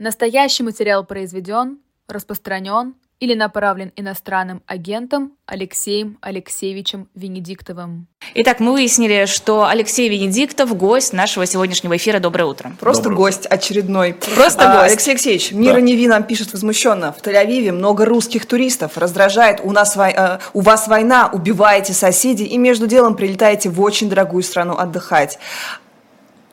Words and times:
Настоящий 0.00 0.62
материал 0.62 1.04
произведен, 1.04 1.78
распространен 2.06 2.94
или 3.18 3.34
направлен 3.34 3.90
иностранным 3.96 4.62
агентом 4.64 5.32
Алексеем 5.44 6.18
Алексеевичем 6.20 7.08
Венедиктовым. 7.16 8.06
Итак, 8.34 8.60
мы 8.60 8.70
выяснили, 8.70 9.26
что 9.26 9.66
Алексей 9.66 10.08
Венедиктов– 10.08 10.76
гость 10.78 11.12
нашего 11.12 11.46
сегодняшнего 11.46 11.96
эфира. 11.96 12.20
Доброе 12.20 12.44
утро. 12.44 12.70
Просто 12.78 13.04
Доброе 13.04 13.16
гость 13.16 13.46
очередной. 13.46 14.14
Просто 14.14 14.70
А, 14.70 14.82
гость. 14.82 14.92
Алексей 14.92 15.10
Алексеевич, 15.10 15.50
Мира 15.50 15.74
Да. 15.74 15.80
Неви 15.80 16.06
нам 16.06 16.22
пишет 16.22 16.52
возмущенно. 16.52 17.12
В 17.12 17.20
Тель-Авиве 17.20 17.72
много 17.72 18.04
русских 18.04 18.46
туристов. 18.46 18.96
Раздражает, 18.96 19.58
у, 19.64 19.72
нас 19.72 19.96
э, 19.96 20.38
у 20.52 20.60
вас 20.60 20.86
война, 20.86 21.28
убиваете 21.32 21.92
соседей 21.92 22.44
и 22.44 22.56
между 22.56 22.86
делом 22.86 23.16
прилетаете 23.16 23.68
в 23.68 23.80
очень 23.80 24.08
дорогую 24.08 24.44
страну 24.44 24.76
отдыхать. 24.78 25.40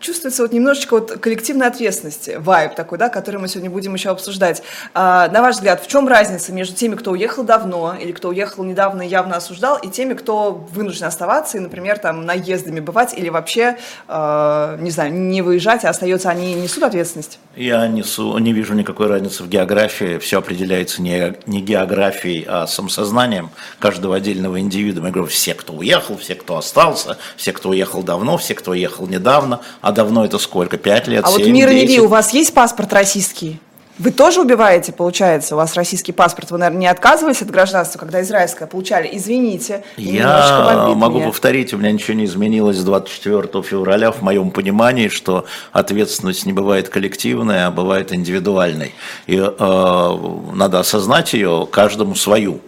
Чувствуется 0.06 0.44
вот 0.44 0.54
немножечко 0.54 1.00
вот 1.00 1.14
коллективной 1.14 1.66
ответственности, 1.66 2.36
вайб 2.38 2.76
такой, 2.76 3.00
да, 3.00 3.10
который 3.10 3.38
мы 3.38 3.48
сегодня 3.48 3.72
будем 3.72 3.96
еще 3.96 4.12
обсуждать. 4.12 4.62
А, 4.94 5.28
на 5.30 5.42
ваш 5.42 5.56
взгляд, 5.56 5.84
в 5.84 5.88
чем 5.88 6.08
разница 6.08 6.54
между 6.54 6.76
теми, 6.76 6.94
кто 6.94 7.10
уехал 7.10 7.44
давно 7.44 7.96
или 8.00 8.12
кто 8.12 8.30
уехал 8.30 8.64
недавно 8.64 9.02
и 9.02 9.08
явно 9.08 9.38
осуждал, 9.38 9.78
и 9.78 9.90
теми, 9.90 10.14
кто 10.14 10.52
вынужден 10.52 11.08
оставаться 11.08 11.58
и, 11.58 11.60
например, 11.60 11.98
там 11.98 12.24
наездами 12.24 12.82
бывать 12.82 13.18
или 13.18 13.30
вообще, 13.30 13.78
э, 14.08 14.78
не 14.80 14.92
знаю, 14.92 15.12
не 15.12 15.42
выезжать, 15.42 15.84
а 15.86 15.90
остается, 15.90 16.30
они 16.30 16.54
несут 16.54 16.84
ответственность? 16.84 17.40
Я 17.56 17.88
несу, 17.88 18.38
не 18.38 18.54
вижу 18.54 18.76
никакой 18.76 19.08
разницы 19.08 19.42
в 19.42 19.50
географии. 19.50 20.20
Все 20.20 20.38
определяется 20.38 21.02
не, 21.02 21.34
не 21.48 21.62
географией, 21.62 22.46
а 22.48 22.68
самосознанием 22.68 23.50
каждого 23.80 24.16
отдельного 24.16 24.60
индивида. 24.60 25.02
Я 25.02 25.10
говорю, 25.10 25.26
все, 25.26 25.56
кто 25.56 25.74
уехал, 25.74 26.16
все, 26.16 26.36
кто 26.36 26.58
остался, 26.58 27.18
все, 27.38 27.54
кто 27.54 27.70
уехал 27.70 28.04
давно, 28.04 28.38
все, 28.38 28.54
кто 28.54 28.72
уехал 28.72 29.08
недавно. 29.08 29.62
А 29.82 29.95
давно 29.96 30.26
это 30.26 30.38
сколько? 30.38 30.78
Пять 30.78 31.08
лет, 31.08 31.24
А 31.26 31.30
вот 31.30 31.42
семь, 31.42 31.54
Мира 31.54 31.72
десять? 31.72 31.90
Неви, 31.90 32.02
у 32.02 32.08
вас 32.08 32.34
есть 32.34 32.54
паспорт 32.54 32.94
российский? 32.94 33.60
Вы 33.98 34.12
тоже 34.12 34.42
убиваете, 34.42 34.92
получается? 34.92 35.56
У 35.56 35.58
вас 35.58 35.74
российский 35.76 36.12
паспорт. 36.12 36.52
Вы, 36.52 36.58
наверное, 36.58 36.82
не 36.82 36.88
отказывались 36.88 37.42
от 37.42 37.50
гражданства, 37.50 37.98
когда 37.98 38.22
израильское 38.22 38.68
получали? 38.68 39.10
Извините. 39.14 39.86
Я 39.96 40.94
могу 40.96 41.20
меня. 41.20 41.28
повторить, 41.28 41.74
у 41.74 41.78
меня 41.78 41.94
ничего 41.94 42.18
не 42.18 42.26
изменилось 42.26 42.78
с 42.78 42.84
24 42.84 43.64
февраля 43.64 44.12
в 44.12 44.22
моем 44.22 44.52
понимании, 44.52 45.08
что 45.08 45.46
ответственность 45.72 46.46
не 46.46 46.52
бывает 46.52 46.90
коллективная, 46.90 47.68
а 47.68 47.72
бывает 47.72 48.14
индивидуальной. 48.14 48.94
И 49.28 49.38
э, 49.38 50.18
надо 50.54 50.80
осознать 50.80 51.34
ее 51.34 51.66
каждому 51.72 52.16
свою. 52.16 52.60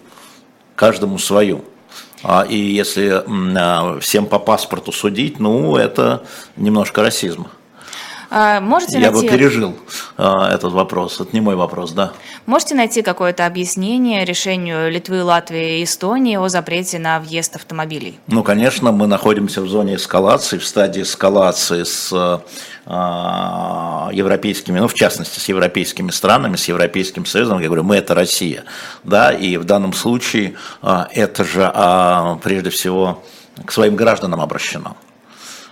Каждому 0.75 1.19
свою. 1.19 1.66
А, 2.23 2.43
и 2.43 2.57
если 2.57 3.23
а, 3.25 3.99
всем 3.99 4.25
по 4.25 4.39
паспорту 4.39 4.91
судить, 4.91 5.39
ну, 5.39 5.75
это 5.75 6.23
немножко 6.55 7.01
расизм. 7.01 7.47
А, 8.30 8.59
Можете 8.59 9.00
Я 9.00 9.11
бы 9.11 9.20
найти, 9.20 9.30
пережил 9.30 9.75
а, 10.17 10.53
этот 10.53 10.73
вопрос. 10.73 11.20
Это 11.20 11.30
не 11.33 11.42
мой 11.42 11.56
вопрос, 11.56 11.92
да. 11.92 12.11
можете 12.45 12.75
найти 12.75 13.02
какое-то 13.02 13.45
объяснение 13.45 14.25
решению 14.25 14.92
Литвы, 14.92 15.23
Латвии 15.23 15.80
и 15.80 15.84
Эстонии 15.84 16.36
о 16.36 16.47
запрете 16.50 17.00
на 17.00 17.19
въезд 17.19 17.56
автомобилей? 17.56 18.19
Ну, 18.28 18.44
конечно, 18.44 18.92
мы 18.92 19.08
находимся 19.08 19.61
в 19.61 19.67
зоне 19.67 19.95
эскалации, 19.95 20.58
в 20.58 20.66
стадии 20.66 21.03
эскалации 21.03 21.84
с 21.84 22.11
а, 22.86 24.09
европейскими, 24.11 24.80
ну, 24.80 24.88
в 24.88 24.94
частности, 24.94 25.39
с 25.39 25.47
европейскими 25.47 26.12
странами, 26.12 26.56
с 26.56 26.67
Европейским 26.67 27.25
Союзом. 27.25 27.59
Я 27.59 27.67
говорю, 27.67 27.84
мы 27.84 27.95
это 27.95 28.14
Россия, 28.14 28.64
да, 29.03 29.31
и 29.31 29.58
в 29.58 29.64
данном 29.64 29.94
случае 29.94 30.56
это 30.81 31.44
же 31.44 31.72
прежде 32.44 32.69
всего 32.69 33.23
к 33.66 33.72
своим 33.72 33.95
гражданам 33.95 34.41
обращено 34.41 34.95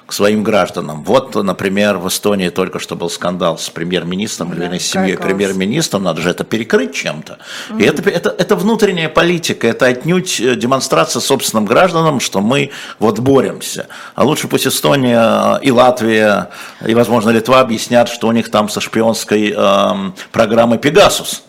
к 0.05 0.13
своим 0.13 0.43
гражданам. 0.43 1.03
Вот, 1.03 1.35
например, 1.35 1.97
в 1.97 2.07
Эстонии 2.07 2.49
только 2.49 2.79
что 2.79 2.95
был 2.95 3.09
скандал 3.09 3.57
с 3.57 3.69
премьер-министром, 3.69 4.53
или 4.53 4.61
вернее, 4.61 4.79
с 4.79 4.85
семьей 4.85 5.17
премьер-министром, 5.17 6.03
надо 6.03 6.21
же 6.21 6.29
это 6.29 6.43
перекрыть 6.43 6.93
чем-то. 6.93 7.39
И 7.79 7.83
это, 7.83 8.07
это, 8.09 8.29
это 8.29 8.55
внутренняя 8.55 9.09
политика, 9.09 9.67
это 9.67 9.87
отнюдь 9.87 10.39
э, 10.39 10.55
демонстрация 10.55 11.19
собственным 11.19 11.65
гражданам, 11.65 12.19
что 12.19 12.41
мы 12.41 12.71
вот 12.99 13.19
боремся. 13.19 13.87
А 14.13 14.23
лучше 14.23 14.47
пусть 14.47 14.67
Эстония 14.67 15.57
и 15.57 15.71
Латвия, 15.71 16.49
и, 16.85 16.93
возможно, 16.93 17.31
Литва 17.31 17.61
объяснят, 17.61 18.07
что 18.07 18.27
у 18.27 18.31
них 18.31 18.51
там 18.51 18.69
со 18.69 18.81
шпионской 18.81 19.51
эм, 19.51 20.13
программой 20.31 20.77
«Пегасус». 20.77 21.44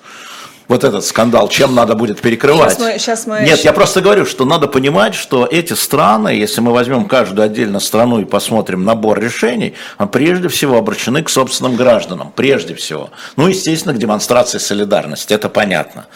Вот 0.69 0.83
этот 0.83 1.05
скандал, 1.05 1.49
чем 1.49 1.77
надо 1.77 1.95
будет 1.95 2.21
перекрывать? 2.21 2.71
Щас 2.71 2.79
мы- 2.81 2.99
щас 2.99 3.27
мы- 3.27 3.41
Нет, 3.43 3.61
я 3.61 3.73
просто 3.73 4.01
говорю, 4.01 4.27
что 4.27 4.45
надо 4.45 4.67
понимать, 4.67 5.15
что 5.15 5.47
эти 5.47 5.75
страны, 5.75 6.29
если 6.31 6.61
мы 6.61 6.73
возьмем 6.73 7.07
каждую 7.07 7.47
отдельно 7.47 7.79
страну 7.79 8.19
и 8.21 8.25
посмотрим 8.25 8.85
набор 8.85 9.21
решений, 9.21 9.75
а 9.97 10.07
прежде 10.07 10.49
всего 10.49 10.77
обращены 10.77 11.23
к 11.23 11.29
собственным 11.31 11.77
гражданам, 11.77 12.33
прежде 12.35 12.75
всего. 12.75 13.11
Ну, 13.37 13.47
естественно, 13.47 13.95
к 13.95 13.99
демонстрации 13.99 14.59
солидарности, 14.59 15.33
это 15.33 15.49
понятно. 15.49 16.07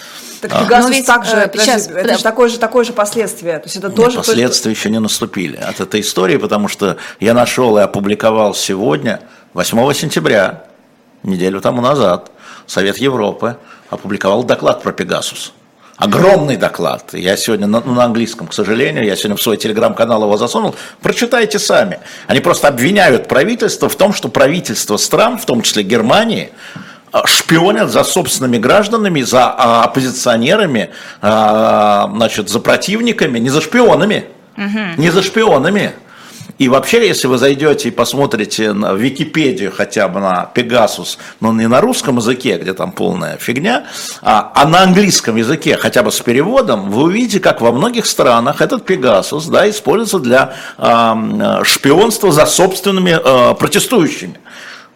Так 0.40 0.50
А. 0.54 0.64
Пегасус 0.64 0.90
Но 0.90 0.96
ведь, 0.96 1.06
также, 1.06 1.36
э, 1.36 1.48
подожди, 1.48 1.70
щас, 1.70 1.86
это 1.86 2.00
подо- 2.00 2.16
же 2.16 2.22
такое 2.22 2.48
же, 2.48 2.58
такое 2.58 2.84
же 2.84 2.92
последствие. 2.92 3.58
То 3.58 3.66
есть 3.66 3.76
это 3.76 3.86
Нет, 3.88 3.96
тоже... 3.96 4.16
последствия 4.16 4.72
еще 4.72 4.90
не 4.90 4.98
наступили 4.98 5.56
от 5.56 5.80
этой 5.80 6.00
истории, 6.00 6.38
потому 6.38 6.66
что 6.66 6.96
я 7.20 7.34
нашел 7.34 7.78
и 7.78 7.82
опубликовал 7.82 8.54
сегодня, 8.54 9.20
8 9.54 9.92
сентября, 9.92 10.64
неделю 11.22 11.60
тому 11.60 11.82
назад, 11.82 12.30
Совет 12.66 12.98
Европы 12.98 13.56
опубликовал 13.90 14.44
доклад 14.44 14.82
про 14.82 14.92
Пегасус. 14.92 15.52
Огромный 15.96 16.56
доклад. 16.56 17.12
Я 17.12 17.36
сегодня 17.36 17.66
на, 17.66 17.80
ну, 17.80 17.92
на 17.92 18.04
английском, 18.04 18.46
к 18.46 18.54
сожалению, 18.54 19.04
я 19.04 19.16
сегодня 19.16 19.36
в 19.36 19.42
свой 19.42 19.58
телеграм-канал 19.58 20.22
его 20.22 20.38
засунул. 20.38 20.74
Прочитайте 21.02 21.58
сами. 21.58 22.00
Они 22.26 22.40
просто 22.40 22.68
обвиняют 22.68 23.28
правительство 23.28 23.90
в 23.90 23.96
том, 23.96 24.14
что 24.14 24.28
правительство 24.28 24.96
стран, 24.96 25.36
в 25.36 25.44
том 25.44 25.60
числе 25.60 25.82
Германии, 25.82 26.52
а, 27.12 27.26
шпионят 27.26 27.90
за 27.90 28.02
собственными 28.04 28.56
гражданами, 28.56 29.20
за 29.20 29.48
а, 29.48 29.84
оппозиционерами, 29.84 30.90
а, 31.20 32.10
значит, 32.14 32.48
за 32.48 32.60
противниками, 32.60 33.38
не 33.38 33.50
за 33.50 33.60
шпионами, 33.60 34.24
не 34.96 35.10
за 35.10 35.22
шпионами. 35.22 35.92
И 36.60 36.68
вообще, 36.68 37.08
если 37.08 37.26
вы 37.26 37.38
зайдете 37.38 37.88
и 37.88 37.90
посмотрите 37.90 38.74
на 38.74 38.92
Википедию 38.92 39.72
хотя 39.74 40.08
бы 40.08 40.20
на 40.20 40.44
Пегасус, 40.44 41.16
но 41.40 41.54
не 41.54 41.66
на 41.66 41.80
русском 41.80 42.18
языке, 42.18 42.58
где 42.58 42.74
там 42.74 42.92
полная 42.92 43.38
фигня, 43.38 43.86
а, 44.20 44.52
а 44.54 44.68
на 44.68 44.82
английском 44.82 45.36
языке, 45.36 45.78
хотя 45.78 46.02
бы 46.02 46.12
с 46.12 46.20
переводом, 46.20 46.90
вы 46.90 47.04
увидите, 47.04 47.40
как 47.40 47.62
во 47.62 47.72
многих 47.72 48.04
странах 48.04 48.60
этот 48.60 48.84
Пегасус 48.84 49.46
да, 49.46 49.70
используется 49.70 50.18
для 50.18 50.54
а, 50.76 51.62
шпионства 51.64 52.30
за 52.30 52.44
собственными 52.44 53.18
а, 53.18 53.54
протестующими. 53.54 54.38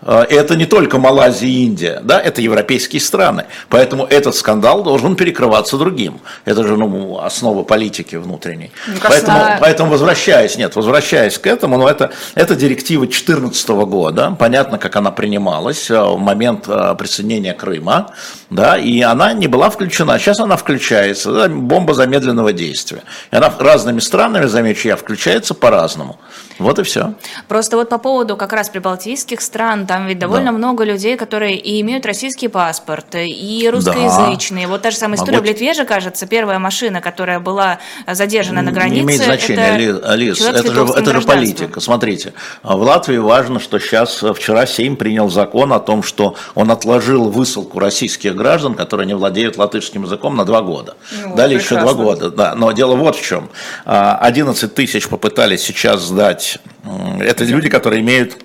Э, 0.05 0.25
Это 0.29 0.57
не 0.57 0.67
только 0.67 0.99
Малайзия 0.99 1.49
и 1.49 1.65
Индия, 1.65 2.01
да, 2.05 2.21
это 2.21 2.41
европейские 2.41 3.01
страны. 3.01 3.47
Поэтому 3.69 4.05
этот 4.05 4.35
скандал 4.35 4.83
должен 4.83 5.17
перекрываться 5.17 5.77
другим. 5.79 6.21
Это 6.45 6.63
же 6.65 6.77
ну, 6.77 7.19
основа 7.21 7.63
политики 7.63 8.17
внутренней. 8.17 8.71
кажется, 9.01 9.09
поэтому, 9.09 9.39
а- 9.39 9.59
поэтому 9.61 9.91
возвращаясь, 9.91 10.57
нет, 10.57 10.77
возвращаясь 10.77 11.39
к 11.39 11.47
этому, 11.47 11.79
но 11.79 11.89
это, 11.89 12.11
это 12.35 12.55
директива 12.55 13.07
2014 13.07 13.69
года, 13.87 14.37
понятно, 14.39 14.79
как 14.79 14.97
она 14.97 15.11
принималась 15.11 15.91
э, 15.91 16.01
в 16.01 16.19
момент 16.19 16.65
э, 16.69 16.95
присоединения 16.99 17.55
Крыма, 17.55 18.11
да, 18.51 18.77
и 18.77 19.01
она 19.01 19.33
не 19.33 19.47
была 19.49 19.71
включена. 19.71 20.19
Сейчас 20.19 20.41
она 20.41 20.57
включается, 20.57 21.33
да, 21.33 21.49
бомба 21.49 21.95
замедленного 21.95 22.53
действия. 22.53 23.03
И 23.31 23.37
она 23.37 23.53
разными 23.59 24.01
странами, 24.01 24.47
замечу 24.47 24.89
я, 24.89 24.97
включается 24.97 25.55
по-разному. 25.55 26.19
Вот 26.59 26.79
и 26.79 26.83
все. 26.83 27.15
Просто 27.49 27.77
вот 27.77 27.89
по 27.89 27.99
поводу 27.99 28.37
как 28.37 28.53
раз 28.53 28.69
прибалтийских 28.69 29.41
стран, 29.41 29.87
там 29.87 30.07
ведь 30.07 30.19
довольно 30.19 30.53
Да. 30.53 30.59
много 30.59 30.85
людей, 30.85 31.17
которые 31.17 31.57
и 31.57 31.81
имеют 31.81 32.07
российский 32.07 32.49
паспорт, 32.49 33.15
и 33.15 33.69
русскоязычные. 33.73 34.67
Вот 34.67 34.83
та 34.83 34.91
же 34.91 34.97
самая 34.97 35.17
история 35.17 35.39
Могу- 35.39 35.47
в 35.47 35.51
Литве 35.51 35.75
же, 35.75 35.85
кажется, 35.85 36.27
первая 36.27 36.59
машина, 36.59 37.01
которая 37.01 37.41
была 37.41 37.79
задержана 38.07 38.63
на 38.63 38.73
границе. 38.73 38.95
Не 38.97 39.01
имеет 39.03 39.23
значения, 39.23 39.63
это 39.65 39.75
Али- 39.75 40.01
Алис, 40.05 40.41
это 40.41 40.63
же, 40.73 40.83
это 40.85 41.13
же 41.13 41.21
политика. 41.23 41.81
Смотрите, 41.81 42.33
а 42.63 42.77
в 42.77 42.83
Латвии 42.83 43.17
важно, 43.19 43.59
что 43.61 43.79
сейчас, 43.79 44.23
вчера 44.35 44.67
Сейм 44.67 44.97
принял 44.97 45.29
закон 45.31 45.73
о 45.73 45.81
том, 45.81 46.03
что 46.03 46.37
он 46.55 46.71
отложил 46.71 47.31
высылку 47.31 47.79
российских 47.79 48.35
граждан, 48.37 48.75
которые 48.75 49.07
не 49.07 49.15
владеют 49.15 49.57
латышским 49.57 50.05
языком, 50.05 50.37
на 50.37 50.45
два 50.45 50.63
года. 50.63 50.97
Ну, 51.25 51.35
Дали 51.37 51.55
еще 51.55 51.71
два 51.77 51.95
прекрасно. 51.95 52.05
года, 52.05 52.31
да. 52.31 52.55
Но 52.55 52.73
дело 52.73 52.95
вот 52.97 53.17
в 53.17 53.23
чем. 53.23 53.49
А, 53.85 54.17
11 54.21 54.75
тысяч 54.75 55.09
попытались 55.09 55.63
сейчас 55.63 56.03
сдать, 56.03 56.44
м, 56.85 57.21
это 57.21 57.45
люди, 57.45 57.69
которые 57.69 58.01
имеют 58.01 58.39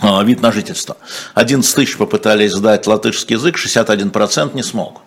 а, 0.00 0.22
вид 0.24 0.42
на 0.42 0.52
жительство. 0.52 0.96
11 1.34 1.74
тысяч 1.74 1.96
попытались 1.96 2.52
сдать 2.52 2.86
латышский 2.86 3.36
язык, 3.36 3.56
61% 3.56 4.54
не 4.54 4.62
смог. 4.62 5.02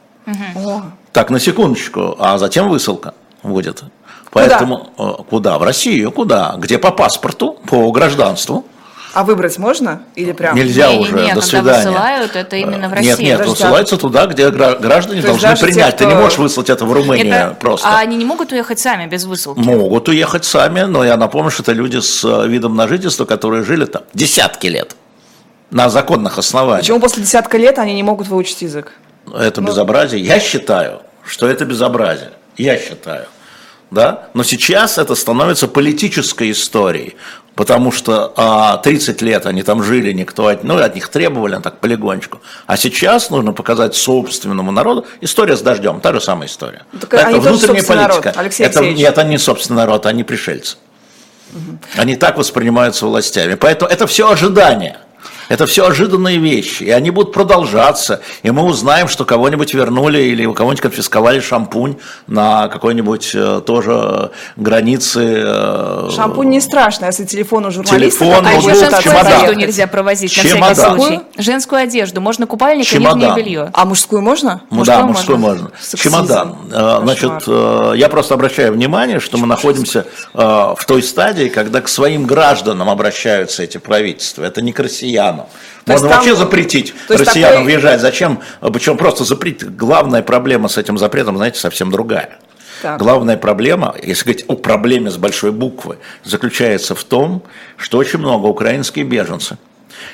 О, 0.55 0.81
Так, 1.13 1.29
на 1.29 1.39
секундочку, 1.39 2.15
а 2.19 2.37
затем 2.37 2.69
высылка 2.69 3.13
будет. 3.43 3.83
Поэтому 4.31 4.89
э, 4.97 5.23
куда? 5.29 5.57
В 5.57 5.63
Россию, 5.63 6.11
куда? 6.11 6.55
Где 6.57 6.77
по 6.77 6.91
паспорту, 6.91 7.53
по 7.67 7.91
гражданству. 7.91 8.65
А 9.17 9.23
выбрать 9.23 9.57
можно? 9.57 10.03
Или 10.13 10.31
прям? 10.31 10.55
Нельзя 10.55 10.89
Не-не-не, 10.89 11.01
уже, 11.01 11.11
когда 11.17 11.33
до 11.33 11.41
свидания. 11.41 11.77
высылают, 11.89 12.35
это 12.35 12.55
именно 12.55 12.87
в 12.87 12.91
Нет, 12.91 13.09
России. 13.09 13.23
нет, 13.25 13.39
Подожди, 13.39 13.49
высылается 13.63 13.97
туда, 13.97 14.25
где 14.27 14.51
гра- 14.51 14.75
граждане 14.75 15.21
То 15.21 15.27
должны 15.29 15.47
даже 15.49 15.59
те, 15.61 15.65
принять. 15.65 15.97
Ты 15.97 16.05
не 16.05 16.11
кто- 16.11 16.21
можешь 16.21 16.37
выслать 16.37 16.69
это 16.69 16.85
в 16.85 16.93
Румынию 16.93 17.33
Это- 17.33 17.55
просто. 17.59 17.87
А 17.89 17.97
они 17.97 18.15
не 18.15 18.25
могут 18.25 18.51
уехать 18.51 18.77
сами 18.77 19.07
без 19.07 19.25
высылки? 19.25 19.57
Могут 19.57 20.07
уехать 20.07 20.45
сами, 20.45 20.81
но 20.81 21.03
я 21.03 21.17
напомню, 21.17 21.49
что 21.49 21.63
это 21.63 21.71
люди 21.71 21.97
с 21.99 22.23
э, 22.23 22.47
видом 22.47 22.75
на 22.75 22.87
жительство, 22.87 23.25
которые 23.25 23.63
жили 23.63 23.85
там 23.85 24.03
десятки 24.13 24.67
лет. 24.67 24.95
на 25.71 25.89
законных 25.89 26.37
основаниях. 26.37 26.81
Почему 26.81 26.99
после 26.99 27.23
десятка 27.23 27.57
лет 27.57 27.79
они 27.79 27.95
не 27.95 28.03
могут 28.03 28.27
выучить 28.27 28.61
язык? 28.61 28.91
Это 29.35 29.61
ну, 29.61 29.67
безобразие. 29.69 30.21
Я 30.21 30.39
считаю, 30.39 31.01
что 31.25 31.47
это 31.47 31.65
безобразие. 31.65 32.33
Я 32.55 32.77
считаю. 32.77 33.25
Да? 33.89 34.27
Но 34.35 34.43
сейчас 34.43 34.99
это 34.99 35.15
становится 35.15 35.67
политической 35.67 36.51
историей, 36.51 37.15
потому 37.57 37.91
что 37.91 38.31
а, 38.37 38.77
30 38.77 39.21
лет 39.23 39.45
они 39.47 39.63
там 39.63 39.83
жили, 39.83 40.13
никто 40.13 40.47
от, 40.47 40.63
ну, 40.63 40.77
от 40.77 40.95
них 40.95 41.09
требовали, 41.09 41.59
так 41.59 41.79
полигончику. 41.79 42.39
А 42.67 42.77
сейчас 42.77 43.31
нужно 43.31 43.51
показать 43.51 43.95
собственному 43.95 44.71
народу. 44.71 45.05
История 45.21 45.57
с 45.57 45.61
дождем, 45.61 45.99
та 45.99 46.13
же 46.13 46.21
самая 46.21 46.47
история. 46.47 46.83
Так 47.01 47.13
это 47.15 47.39
внутренняя 47.39 47.83
политика. 47.83 47.95
Народ, 47.95 48.25
Алексей 48.37 48.63
это, 48.63 48.81
нет, 48.81 49.09
это 49.09 49.23
не 49.23 49.39
собственный 49.39 49.77
народ, 49.77 50.05
они 50.05 50.23
пришельцы. 50.23 50.77
Угу. 51.53 51.79
Они 51.95 52.15
так 52.15 52.37
воспринимаются 52.37 53.07
властями. 53.07 53.55
Поэтому 53.55 53.89
это 53.89 54.05
все 54.05 54.29
ожидание. 54.29 54.99
Это 55.49 55.65
все 55.65 55.87
ожиданные 55.87 56.37
вещи, 56.37 56.83
и 56.83 56.89
они 56.89 57.09
будут 57.09 57.33
продолжаться, 57.33 58.21
и 58.43 58.51
мы 58.51 58.63
узнаем, 58.63 59.07
что 59.07 59.23
кого-нибудь 59.23 59.73
вернули 59.73 60.19
или 60.19 60.45
у 60.45 60.53
кого-нибудь 60.53 60.81
конфисковали 60.81 61.39
шампунь 61.39 61.97
на 62.27 62.67
какой-нибудь 62.67 63.31
э, 63.33 63.61
тоже 63.65 64.31
границе. 64.57 65.43
Э, 65.45 66.09
шампунь 66.13 66.49
не 66.49 66.59
страшно, 66.59 67.05
если 67.05 67.23
телефон 67.23 67.65
у 67.65 67.71
журналиста. 67.71 68.25
Телефон, 68.25 68.45
а 68.45 68.51
еще 68.53 68.75
женскую 68.75 69.01
чемодан. 69.03 69.33
одежду 69.33 69.53
нельзя 69.53 69.87
провозить 69.87 70.31
чемодан. 70.31 70.59
на 70.59 70.73
всякий 70.73 70.97
случай. 70.97 71.19
Женскую 71.37 71.81
одежду, 71.81 72.19
можно 72.19 72.45
купальник 72.45 72.85
чемодан. 72.85 73.19
и 73.19 73.25
нижнее 73.25 73.35
белье. 73.35 73.69
А 73.73 73.85
мужскую 73.85 74.21
можно? 74.21 74.61
Ну, 74.69 74.83
да, 74.83 75.03
мужскую 75.03 75.37
можно. 75.37 75.69
можно. 75.69 75.97
Чемодан. 75.97 76.55
Э, 76.71 76.99
значит, 77.03 77.47
я 77.47 78.09
просто 78.09 78.33
обращаю 78.33 78.73
внимание, 78.73 79.21
что 79.21 79.37
мы 79.37 79.47
находимся 79.47 80.05
в 80.33 80.79
той 80.85 81.01
стадии, 81.03 81.47
когда 81.47 81.81
к 81.81 81.87
своим 81.87 82.25
гражданам 82.25 82.89
обращаются 82.89 83.63
эти 83.63 83.77
правительства. 83.77 84.43
Это 84.43 84.61
не 84.61 84.73
к 84.73 84.79
россиянам 84.79 85.36
россиянам. 85.37 85.47
То 85.85 85.91
Можно 85.93 86.07
вообще 86.09 86.29
там, 86.31 86.39
запретить 86.39 86.93
россиянам 87.07 87.59
такой... 87.59 87.65
въезжать. 87.65 88.01
Зачем? 88.01 88.39
Причем 88.61 88.97
просто 88.97 89.23
запретить. 89.23 89.75
Главная 89.75 90.21
проблема 90.21 90.67
с 90.67 90.77
этим 90.77 90.97
запретом, 90.97 91.37
знаете, 91.37 91.59
совсем 91.59 91.91
другая. 91.91 92.37
Так. 92.81 92.99
Главная 92.99 93.37
проблема, 93.37 93.95
если 94.03 94.23
говорить 94.25 94.45
о 94.47 94.55
проблеме 94.55 95.09
с 95.09 95.17
большой 95.17 95.51
буквы, 95.51 95.97
заключается 96.23 96.93
в 96.93 97.03
том, 97.03 97.41
что 97.75 97.97
очень 97.97 98.19
много 98.19 98.45
украинских 98.45 99.07
беженцев, 99.07 99.57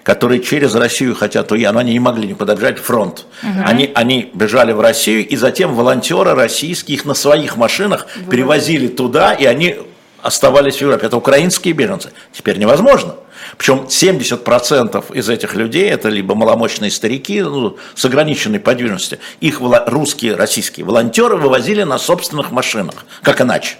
которые 0.03 0.41
через 0.41 0.73
Россию 0.73 1.13
хотят 1.13 1.51
уехать, 1.51 1.73
но 1.73 1.79
они 1.79 1.91
не 1.91 1.99
могли 1.99 2.27
не 2.27 2.35
подобжать 2.35 2.79
фронт. 2.79 3.25
Угу. 3.41 3.63
Они, 3.65 3.91
они 3.95 4.31
бежали 4.33 4.71
в 4.71 4.79
Россию, 4.79 5.27
и 5.27 5.35
затем 5.35 5.73
волонтеры 5.73 6.35
российские 6.35 6.95
их 6.95 7.03
на 7.03 7.15
своих 7.15 7.57
машинах 7.57 8.07
Вы... 8.15 8.31
перевозили 8.31 8.87
туда, 8.87 9.33
и 9.33 9.43
они 9.43 9.79
оставались 10.23 10.77
в 10.77 10.81
Европе. 10.81 11.05
Это 11.05 11.17
украинские 11.17 11.73
беженцы. 11.73 12.11
Теперь 12.31 12.57
невозможно. 12.57 13.15
Причем 13.57 13.85
70% 13.87 15.13
из 15.13 15.29
этих 15.29 15.53
людей 15.53 15.89
это 15.89 16.09
либо 16.09 16.33
маломощные 16.33 16.89
старики 16.89 17.41
ну, 17.41 17.77
с 17.93 18.05
ограниченной 18.05 18.59
подвижностью. 18.59 19.19
Их 19.41 19.59
русские, 19.59 20.35
российские 20.35 20.85
волонтеры 20.85 21.35
вывозили 21.35 21.83
на 21.83 21.99
собственных 21.99 22.51
машинах. 22.51 23.05
Как 23.21 23.41
иначе? 23.41 23.75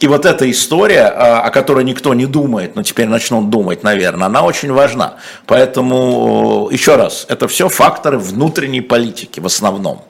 И 0.00 0.06
вот 0.06 0.24
эта 0.24 0.50
история, 0.50 1.08
а, 1.08 1.42
о 1.42 1.50
которой 1.50 1.84
никто 1.84 2.14
не 2.14 2.24
думает, 2.24 2.74
но 2.74 2.82
теперь 2.82 3.06
начнут 3.06 3.50
думать, 3.50 3.82
наверное, 3.82 4.26
она 4.26 4.42
очень 4.42 4.72
важна. 4.72 5.16
Поэтому, 5.46 6.70
еще 6.72 6.96
раз, 6.96 7.26
это 7.28 7.48
все 7.48 7.68
факторы 7.68 8.18
внутренней 8.18 8.80
политики 8.80 9.40
в 9.40 9.46
основном. 9.46 10.02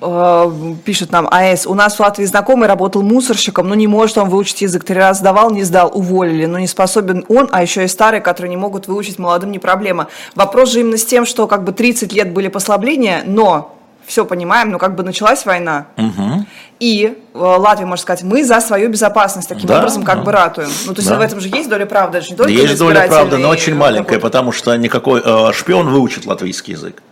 Э, 0.00 0.52
пишет 0.84 1.10
нам 1.10 1.26
АЭС, 1.30 1.66
у 1.66 1.74
нас 1.74 1.96
в 1.96 2.00
Латвии 2.00 2.24
знакомый 2.24 2.68
работал 2.68 3.02
мусорщиком, 3.02 3.68
но 3.68 3.74
не 3.74 3.88
может 3.88 4.16
он 4.18 4.28
выучить 4.28 4.62
язык. 4.62 4.84
Три 4.84 4.96
раза 4.96 5.20
сдавал, 5.20 5.50
не 5.50 5.64
сдал, 5.64 5.90
уволили. 5.92 6.46
Но 6.46 6.58
не 6.58 6.68
способен 6.68 7.24
он, 7.28 7.48
а 7.50 7.62
еще 7.62 7.84
и 7.84 7.88
старые, 7.88 8.20
которые 8.20 8.50
не 8.50 8.56
могут 8.56 8.86
выучить 8.86 9.18
молодым, 9.18 9.50
не 9.50 9.58
проблема. 9.58 10.06
Вопрос 10.36 10.70
же 10.70 10.80
именно 10.80 10.98
с 10.98 11.04
тем, 11.04 11.26
что 11.26 11.48
как 11.48 11.64
бы 11.64 11.72
30 11.72 12.12
лет 12.12 12.32
были 12.32 12.46
послабления, 12.48 13.22
но 13.26 13.74
все 14.06 14.24
понимаем, 14.24 14.70
но 14.70 14.78
как 14.78 14.94
бы 14.94 15.02
началась 15.02 15.44
война. 15.44 15.86
Угу. 15.96 16.46
И 16.78 17.18
э, 17.34 17.38
Латвия, 17.38 17.84
можно 17.84 18.02
сказать, 18.02 18.22
мы 18.22 18.44
за 18.44 18.60
свою 18.60 18.88
безопасность 18.90 19.48
таким 19.48 19.66
да, 19.66 19.78
образом 19.78 20.04
как 20.04 20.18
да. 20.18 20.22
бы 20.22 20.32
ратуем. 20.32 20.70
Ну, 20.86 20.94
то 20.94 21.00
есть 21.00 21.10
да. 21.10 21.18
в 21.18 21.20
этом 21.20 21.40
же 21.40 21.48
есть 21.48 21.68
доля 21.68 21.86
правды, 21.86 22.18
это 22.18 22.26
же 22.26 22.32
не 22.32 22.36
только 22.36 22.52
Есть 22.52 22.78
доля 22.78 23.08
правды, 23.08 23.36
но 23.36 23.48
очень 23.48 23.74
маленькая, 23.74 24.20
потому 24.20 24.52
что 24.52 24.74
никакой 24.76 25.20
э, 25.24 25.52
шпион 25.52 25.90
выучит 25.90 26.24
латвийский 26.24 26.74
язык. 26.74 27.02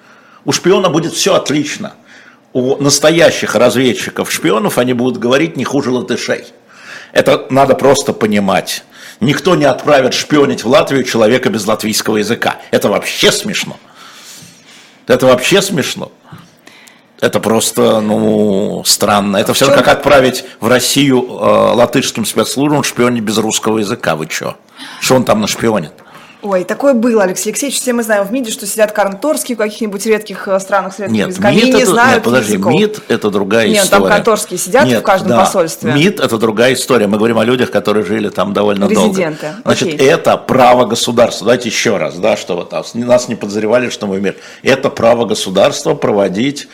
У 0.45 0.53
шпиона 0.53 0.89
будет 0.89 1.13
все 1.13 1.35
отлично– 1.35 1.95
у 2.57 2.83
настоящих 2.83 3.55
разведчиков, 3.55 4.33
шпионов, 4.33 4.79
они 4.79 4.95
будут 4.95 5.19
говорить 5.19 5.59
не 5.59 5.65
хуже 5.65 5.91
латышей. 5.91 6.47
Это 7.13 7.47
надо 7.51 7.75
просто 7.75 8.15
понимать. 8.15 8.83
Никто 9.21 9.57
не 9.57 9.67
отправит 9.67 10.15
шпионить 10.15 10.65
в 10.65 10.69
Латвию 10.69 11.05
человека 11.05 11.51
без 11.51 11.67
латвийского 11.67 12.17
языка. 12.17 12.57
Это 12.71 12.89
вообще 12.89 13.31
смешно. 13.31 13.77
Это 15.07 15.27
вообще 15.27 15.61
смешно. 15.61 16.11
Это 17.21 17.41
просто, 17.41 18.01
ну, 18.01 18.83
странно. 18.87 19.37
Это 19.37 19.53
все 19.53 19.67
как 19.67 19.89
отправить 19.89 20.45
в 20.59 20.69
Россию 20.69 21.27
э, 21.29 21.75
латышским 21.75 22.25
спецслужбам 22.25 22.83
шпионить 22.85 23.23
без 23.23 23.37
русского 23.37 23.79
языка. 23.79 24.17
Вы 24.17 24.29
что? 24.31 24.57
Что 25.01 25.17
он 25.17 25.25
там 25.25 25.43
нашпионит? 25.43 25.93
Ой, 26.47 26.63
такое 26.63 26.95
было, 26.95 27.25
Алексей 27.25 27.51
Алексеевич. 27.51 27.81
Все 27.81 27.93
мы 27.93 28.05
знаем 28.05 28.25
в 28.25 28.31
МИДе, 28.31 28.53
что 28.53 28.67
сидят 28.67 28.93
карнторские 28.93 29.57
в 29.57 29.59
каких-нибудь 29.59 30.07
редких 30.07 30.47
э, 30.47 30.61
странах 30.61 30.95
средних 30.95 31.17
Нет, 31.17 31.29
языка. 31.31 31.51
МИД 31.51 31.65
не 31.65 31.71
это, 31.83 31.91
знают 31.91 32.15
нет, 32.15 32.23
подожди, 32.23 32.53
языков. 32.53 32.73
МИД 32.73 33.03
это 33.09 33.31
другая 33.31 33.67
нет, 33.67 33.85
история. 33.85 34.03
Нет, 34.03 34.09
там 34.09 34.17
конторские 34.17 34.59
сидят 34.59 34.85
нет, 34.85 35.01
в 35.01 35.03
каждом 35.03 35.29
да, 35.31 35.41
посольстве. 35.41 35.93
МИД 35.93 36.21
это 36.21 36.39
другая 36.39 36.75
история. 36.75 37.09
Мы 37.09 37.19
говорим 37.19 37.39
о 37.39 37.45
людях, 37.45 37.73
которые 37.73 38.05
жили 38.05 38.29
там 38.29 38.53
довольно 38.53 38.85
Резиденты. 38.85 39.41
долго. 39.41 39.57
Значит, 39.65 39.89
Окей. 39.95 40.09
это 40.09 40.37
право 40.37 40.85
государства. 40.85 41.47
Давайте 41.47 41.69
еще 41.69 41.97
раз, 41.97 42.15
да, 42.17 42.37
что 42.37 42.55
вот 42.55 42.73
нас 42.95 43.29
не 43.29 43.35
подозревали, 43.35 43.91
что 43.91 44.07
мы 44.07 44.21
мир. 44.21 44.37
Это 44.63 44.89
право 44.89 45.25
государства 45.25 45.95
проводить 45.95 46.69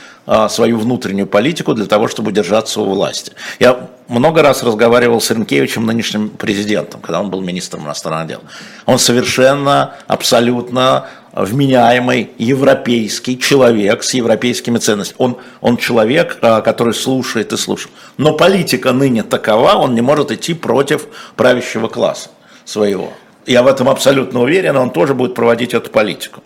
свою 0.48 0.78
внутреннюю 0.78 1.26
политику 1.26 1.74
для 1.74 1.86
того, 1.86 2.08
чтобы 2.08 2.32
держаться 2.32 2.80
у 2.80 2.84
власти. 2.84 3.32
Я 3.58 3.88
много 4.08 4.42
раз 4.42 4.62
разговаривал 4.62 5.20
с 5.20 5.30
Ренкевичем, 5.30 5.84
нынешним 5.84 6.28
президентом, 6.28 7.00
когда 7.00 7.20
он 7.20 7.30
был 7.30 7.40
министром 7.40 7.84
иностранных 7.84 8.28
дел. 8.28 8.40
Он 8.86 8.98
совершенно, 8.98 9.94
абсолютно 10.06 11.06
вменяемый 11.32 12.30
европейский 12.38 13.38
человек 13.38 14.02
с 14.02 14.14
европейскими 14.14 14.78
ценностями. 14.78 15.16
Он, 15.18 15.36
он 15.60 15.76
человек, 15.76 16.38
а, 16.42 16.60
который 16.60 16.94
слушает 16.94 17.52
и 17.52 17.56
слушает. 17.56 17.94
Но 18.18 18.34
политика 18.34 18.92
ныне 18.92 19.22
такова, 19.22 19.72
он 19.72 19.94
не 19.94 20.02
может 20.02 20.30
идти 20.30 20.54
против 20.54 21.06
правящего 21.36 21.88
класса 21.88 22.28
своего. 22.64 23.12
Я 23.46 23.62
в 23.62 23.66
этом 23.66 23.88
абсолютно 23.88 24.40
уверен, 24.40 24.76
он 24.76 24.90
тоже 24.90 25.14
будет 25.14 25.34
проводить 25.34 25.74
эту 25.74 25.90
политику. 25.90 26.42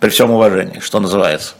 При 0.00 0.08
всем 0.08 0.30
уважении, 0.30 0.80
что 0.80 0.98
называется. 0.98 1.54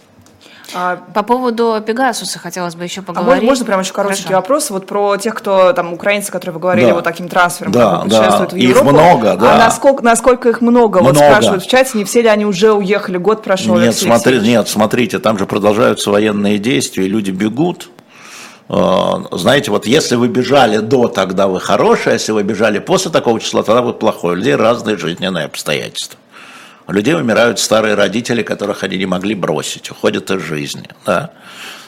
А, 0.75 0.97
По 1.15 1.23
поводу 1.23 1.83
Пегасуса 1.87 2.39
хотелось 2.39 2.75
бы 2.75 2.85
еще 2.85 3.03
поговорить. 3.03 3.43
А 3.43 3.47
можно 3.47 3.65
прямо 3.65 3.83
еще 3.83 3.93
короткий 3.93 4.23
Хорошо. 4.23 4.37
вопрос? 4.37 4.71
Вот 4.71 4.87
про 4.87 5.17
тех, 5.17 5.35
кто 5.35 5.73
там 5.73 5.93
украинцы, 5.93 6.33
которые 6.33 6.55
вы 6.55 6.61
говорили, 6.61 6.89
да. 6.89 6.95
вот 6.95 7.05
таким 7.05 7.29
трансфером 7.29 7.73
да, 7.73 7.99
путешествуют 8.01 8.51
да. 8.51 8.57
в 8.57 8.59
Европу. 8.59 8.87
Их 8.87 8.93
много, 8.93 9.37
да. 9.37 9.55
А 9.55 9.59
насколько, 9.59 10.05
насколько 10.05 10.49
их 10.49 10.61
много? 10.61 11.01
много? 11.01 11.01
Вот 11.01 11.17
спрашивают 11.17 11.65
в 11.65 11.69
чате, 11.69 11.99
не 11.99 12.05
все 12.05 12.23
ли 12.23 12.29
они 12.29 12.47
уже 12.47 12.73
уехали, 12.73 13.19
год 13.19 13.43
прошел. 13.43 13.79
Нет, 13.79 13.97
смотри, 13.97 14.41
нет, 14.41 14.69
смотрите, 14.69 15.19
там 15.19 15.39
же 15.39 15.47
продолжаются 15.47 16.11
военные 16.11 16.59
действия, 16.59 17.07
люди 17.07 17.31
бегут. 17.31 17.91
А, 18.69 19.23
знаете, 19.33 19.71
вот 19.71 19.87
если 19.87 20.15
вы 20.15 20.29
бежали 20.29 20.79
до, 20.79 21.09
тогда 21.09 21.49
вы 21.49 21.61
хорошие, 21.61 22.13
а 22.13 22.15
если 22.15 22.33
вы 22.33 22.43
бежали 22.43 22.79
после 22.79 23.11
такого 23.11 23.41
числа, 23.41 23.63
тогда 23.63 23.83
вы 23.83 23.93
плохой. 23.93 24.33
У 24.33 24.35
людей 24.37 24.55
разные 24.55 24.97
жизненные 24.97 25.47
обстоятельства. 25.47 26.19
У 26.91 26.93
людей 26.93 27.15
умирают 27.15 27.61
старые 27.61 27.95
родители, 27.95 28.43
которых 28.43 28.83
они 28.83 28.99
не 28.99 29.07
могли 29.07 29.37
бросить, 29.37 29.93
уходят 29.93 30.29
из 30.33 30.43
жизни. 30.43 30.89
Да? 31.07 31.31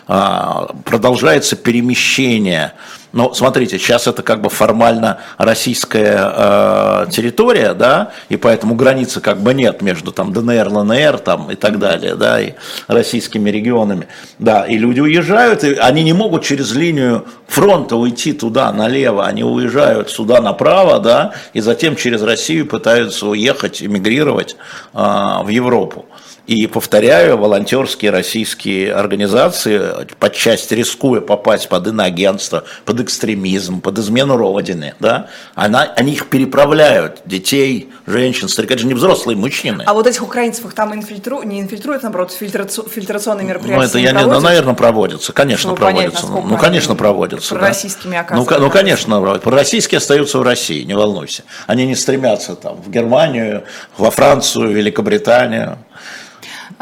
А, 0.09 0.75
продолжается 0.85 1.57
перемещение 1.57 2.73
ну, 3.13 3.35
смотрите, 3.35 3.79
сейчас 3.79 4.07
это 4.07 4.23
как 4.23 4.41
бы 4.41 4.49
формально 4.49 5.19
российская 5.37 6.33
э, 6.35 7.07
территория, 7.11 7.75
да, 7.75 8.13
и 8.31 8.39
поэтому 8.39 8.75
границы 8.75 9.21
как 9.21 9.41
бы 9.41 9.53
нет 9.53 9.83
между 9.83 10.13
там 10.13 10.33
ДНР, 10.33 10.69
ЛНР 10.69 11.19
там 11.19 11.51
и 11.51 11.55
так 11.55 11.79
далее, 11.79 12.15
да, 12.15 12.41
и 12.41 12.55
российскими 12.89 13.51
регионами, 13.51 14.09
да, 14.39 14.65
и 14.65 14.79
люди 14.79 15.01
уезжают, 15.01 15.63
и 15.63 15.75
они 15.75 16.03
не 16.03 16.15
могут 16.15 16.45
через 16.45 16.73
линию 16.73 17.27
фронта 17.49 17.97
уйти 17.97 18.33
туда 18.33 18.73
налево, 18.73 19.27
они 19.27 19.45
уезжают 19.45 20.11
сюда 20.11 20.41
направо, 20.41 20.99
да, 20.99 21.33
и 21.53 21.61
затем 21.61 21.97
через 21.97 22.23
Россию 22.23 22.67
пытаются 22.67 23.27
уехать, 23.27 23.83
эмигрировать 23.83 24.57
э, 24.95 24.99
в 24.99 25.49
Европу. 25.49 26.07
И, 26.47 26.67
повторяю, 26.67 27.39
волонтерские 27.39 28.11
российские 28.11 28.93
организации, 28.95 29.81
подчасти 30.19 30.75
рискуя 30.75 31.21
попасть 31.21 31.69
под 31.69 31.87
иноагентство, 31.87 32.65
под 32.85 33.01
экстремизм, 33.01 33.81
под 33.81 33.99
измену 34.01 34.37
Родины, 34.37 34.95
да, 34.99 35.29
она, 35.55 35.93
они 35.97 36.13
их 36.13 36.29
переправляют, 36.29 37.21
детей, 37.25 37.91
женщин, 38.07 38.49
стариков, 38.49 38.73
это 38.73 38.81
же 38.83 38.87
не 38.89 38.95
взрослые 38.95 39.37
мужчины. 39.37 39.85
А 39.87 39.95
вот 39.95 40.09
этих 40.09 40.23
украинцев 40.23 40.65
их 40.65 40.75
там 40.75 40.93
инфильтруют, 40.95 41.45
не 41.47 41.61
инфильтруют, 41.61 42.03
наоборот, 42.03 42.33
фильтраци... 42.33 42.83
фильтрационные 42.93 43.47
мероприятия 43.47 43.79
Ну, 43.79 43.85
это 43.85 43.99
я 43.99 44.11
не, 44.13 44.27
ну, 44.27 44.41
наверное, 44.41 44.75
проводятся, 44.75 45.33
конечно, 45.33 45.71
Чтобы 45.71 45.81
понять, 45.81 46.13
проводятся. 46.13 46.27
ну, 46.27 46.55
они 46.55 46.57
конечно, 46.57 46.97
проводятся. 46.97 47.55
пророссийскими 47.55 48.25
да. 48.29 48.35
Ну, 48.35 48.47
ну, 48.59 48.71
конечно, 48.71 49.39
пророссийские 49.39 49.99
остаются 49.99 50.39
в 50.39 50.43
России, 50.43 50.83
не 50.83 50.95
волнуйся. 50.95 51.45
Они 51.69 51.87
не 51.87 51.95
стремятся 51.95 52.57
там 52.57 52.83
в 52.83 52.91
Германию, 52.91 53.63
во 53.97 54.11
Францию, 54.11 54.73
Великобританию. 54.73 55.79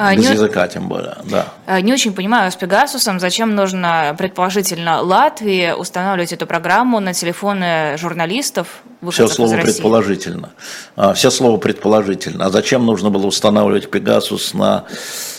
А, 0.03 0.15
Без 0.17 0.25
не- 0.29 0.33
языка 0.33 0.67
тем 0.67 0.89
более, 0.89 1.17
да. 1.25 1.49
А, 1.67 1.81
Не 1.83 1.93
очень 1.93 2.15
понимаю 2.15 2.51
с 2.51 2.57
Пегасусом, 2.57 3.21
зачем 3.21 3.55
нужно, 3.55 4.15
предположительно, 4.17 5.03
Латвии 5.03 5.73
устанавливать 5.73 6.33
эту 6.33 6.47
программу 6.47 7.01
на 7.01 7.13
телефоны 7.13 7.97
журналистов, 7.99 8.67
Все 9.11 9.29
слово 9.29 9.57
предположительно. 9.59 10.51
А, 10.97 11.13
Все 11.13 11.31
слово 11.31 11.59
предположительно. 11.59 12.47
А 12.47 12.51
зачем 12.51 12.87
нужно 12.87 13.11
было 13.11 13.27
устанавливать 13.27 13.91
Пегасус 13.91 14.55
на 14.55 14.85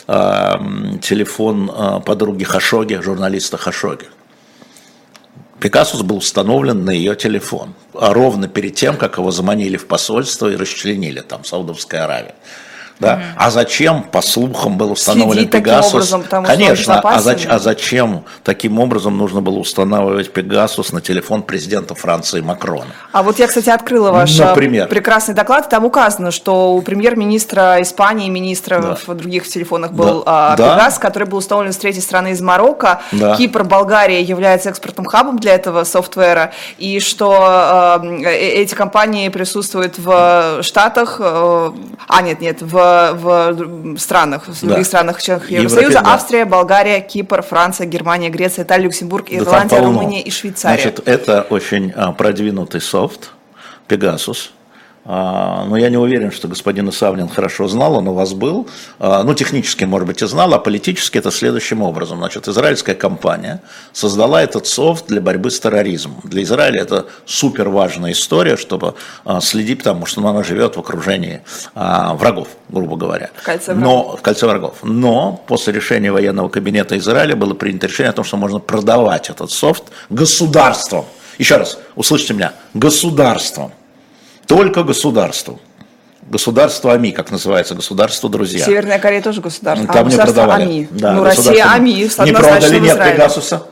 м, 0.08 1.00
телефон 1.00 1.72
подруги 2.06 2.44
Хашоги, 2.44 3.00
журналиста 3.02 3.58
Хашоги? 3.58 4.06
Пегасус 5.60 6.02
был 6.02 6.18
установлен 6.18 6.86
на 6.86 6.92
ее 6.92 7.16
телефон, 7.16 7.74
ровно 7.94 8.48
перед 8.48 8.76
тем, 8.76 8.98
как 8.98 9.18
его 9.18 9.32
заманили 9.32 9.78
в 9.78 9.88
посольство 9.88 10.48
и 10.52 10.56
расчленили 10.56 11.22
там 11.22 11.42
в 11.44 11.48
Саудовской 11.48 12.00
Аравии. 12.00 12.34
Да? 13.00 13.20
А 13.38 13.50
зачем, 13.52 14.04
по 14.04 14.22
слухам, 14.22 14.78
был 14.78 14.92
установлен 14.92 15.34
Следить 15.34 15.52
таким 15.52 15.66
Пегасус? 15.66 15.94
образом, 15.94 16.22
потому 16.24 16.46
что 16.46 16.54
он 16.54 16.60
Конечно, 16.60 17.00
а, 17.00 17.20
зач- 17.20 17.48
а 17.50 17.60
зачем 17.60 18.24
таким 18.44 18.80
образом 18.80 19.18
нужно 19.18 19.42
было 19.42 19.58
устанавливать 19.60 20.32
Пегасус 20.34 20.92
на 20.92 21.02
телефон 21.02 21.42
президента 21.44 21.96
Франции 21.96 22.42
Макрона? 22.42 22.86
А 23.12 23.24
вот 23.24 23.40
я, 23.40 23.48
кстати, 23.48 23.70
открыла 23.70 24.12
ваш 24.12 24.38
Например? 24.38 24.86
э, 24.86 24.88
прекрасный 24.88 25.34
доклад, 25.36 25.70
там 25.70 25.86
указано, 25.86 26.32
что 26.32 26.74
у 26.74 26.82
премьер-министра 26.82 27.82
Испании 27.82 28.30
министра 28.30 28.98
в 29.08 29.14
других 29.16 29.48
телефонах 29.48 29.92
был 29.94 30.24
Да. 30.24 30.54
а, 30.54 30.56
Да. 30.56 30.74
Пегас, 30.76 31.00
который 31.00 31.28
был 31.28 31.38
установлен 31.40 31.74
с 31.74 31.78
третьей 31.78 32.02
страны 32.02 32.32
из 32.32 32.42
Марокко. 32.42 33.02
Да. 33.12 33.36
Кипр, 33.36 33.64
Болгария 33.64 34.22
является 34.22 34.70
экспортным 34.70 35.06
хабом 35.06 35.40
для 35.40 35.54
этого 35.56 35.84
софтвера, 35.84 36.52
и 36.78 37.00
что 37.00 38.00
э, 38.04 38.24
э, 38.24 38.62
эти 38.62 38.76
компании 38.76 39.30
присутствуют 39.30 39.98
в 39.98 40.60
Штатах, 40.62 41.18
э, 41.20 41.72
а 42.08 42.22
нет, 42.22 42.42
нет, 42.42 42.62
в, 42.62 42.81
в 43.14 43.98
странах, 43.98 44.48
в 44.48 44.60
других 44.60 44.78
Да. 44.80 44.84
странах 44.86 45.22
членах 45.22 45.50
Европе- 45.50 45.64
Евросоюза, 45.64 46.02
да. 46.04 46.14
Австрия, 46.14 46.46
Болгария, 46.46 47.00
Кипр, 47.02 47.42
Франция, 47.42 47.86
Германия, 47.88 48.30
Греция, 48.30 48.64
Италия, 48.66 48.86
Люксембург, 48.86 49.28
Да 49.30 49.36
Ирландия, 49.38 49.78
полно. 49.78 50.00
Румыния 50.00 50.22
и 50.22 50.32
Швейцария. 50.32 50.82
Значит, 50.82 51.08
это 51.08 51.42
очень 51.50 51.92
а, 51.96 52.12
продвинутый 52.12 52.82
софт, 52.82 53.32
Pegasus. 53.88 54.50
А, 55.04 55.66
Но 55.66 55.78
я 55.78 55.90
не 55.90 55.98
уверен, 55.98 56.32
что 56.32 56.48
господин 56.48 56.90
Исавлин 56.90 57.28
хорошо 57.28 57.68
знал, 57.68 57.96
он 57.96 58.08
у 58.08 58.14
вас 58.14 58.34
был. 58.34 58.68
А, 59.00 59.24
Ну, 59.24 59.34
технически, 59.34 59.86
может 59.86 60.08
быть, 60.08 60.22
и 60.22 60.28
знал, 60.28 60.54
а 60.54 60.60
политически 60.60 61.18
это 61.18 61.32
следующим 61.32 61.82
образом. 61.82 62.20
Значит, 62.20 62.48
израильская 62.48 62.94
компания 62.94 63.62
создала 63.94 64.42
этот 64.44 64.68
софт 64.68 65.08
для 65.08 65.22
борьбы 65.22 65.50
с 65.50 65.60
терроризмом. 65.60 66.22
Для 66.24 66.44
Израиля 66.44 66.82
это 66.82 67.06
супер 67.26 67.70
важная 67.70 68.12
история, 68.12 68.58
чтобы 68.58 68.94
а, 69.26 69.42
следить, 69.42 69.80
потому 69.80 70.06
что 70.06 70.22
ну, 70.22 70.28
она 70.28 70.44
живет 70.44 70.76
в 70.76 70.80
окружении 70.80 71.42
врагов, 71.74 72.48
грубо 72.70 72.96
говоря. 72.96 73.32
В 73.36 73.44
кольце 73.44 73.74
Но 73.74 74.16
в 74.16 74.22
кольце 74.22 74.46
врагов. 74.48 74.78
Но 74.84 75.44
после 75.48 75.74
решения 75.74 76.12
военного 76.12 76.50
кабинета 76.50 76.98
Израиля 76.98 77.36
было 77.36 77.54
принято 77.54 77.88
решение 77.88 78.12
о 78.12 78.14
том, 78.14 78.26
что 78.26 78.38
можно 78.38 78.60
продавать 78.60 79.30
этот 79.30 79.52
софт 79.52 79.84
государством. 80.10 81.06
Еще 81.38 81.58
раз, 81.58 81.80
услышьте 81.96 82.34
меня, 82.34 82.54
государством. 82.74 83.72
Только 84.52 84.84
государству. 84.84 85.62
Государство 86.24 86.92
АМИ, 86.92 87.14
как 87.14 87.32
называется, 87.32 87.74
государство 87.74 88.30
друзья. 88.30 88.66
Северная 88.66 89.00
Корея 89.00 89.22
тоже 89.22 89.40
государство. 89.40 89.88
Там 89.88 89.96
а 89.96 90.00
не 90.00 90.06
государство 90.06 90.34
продавали. 90.34 90.64
АМИ. 90.64 90.88
Да, 90.92 91.14
ну, 91.14 91.24
Россия 91.24 91.66
АМИ, 91.72 91.94
Не 91.94 92.32
продали, 92.34 92.80
нет 92.80 92.94
Израиле. 92.94 93.16
Пегасуса. 93.16 93.64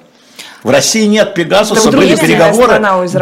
В 0.64 0.70
России 0.70 1.06
нет 1.06 1.34
Пегасуса, 1.34 1.90
Да, 1.90 1.98
были 1.98 2.16
переговоры, 2.16 2.80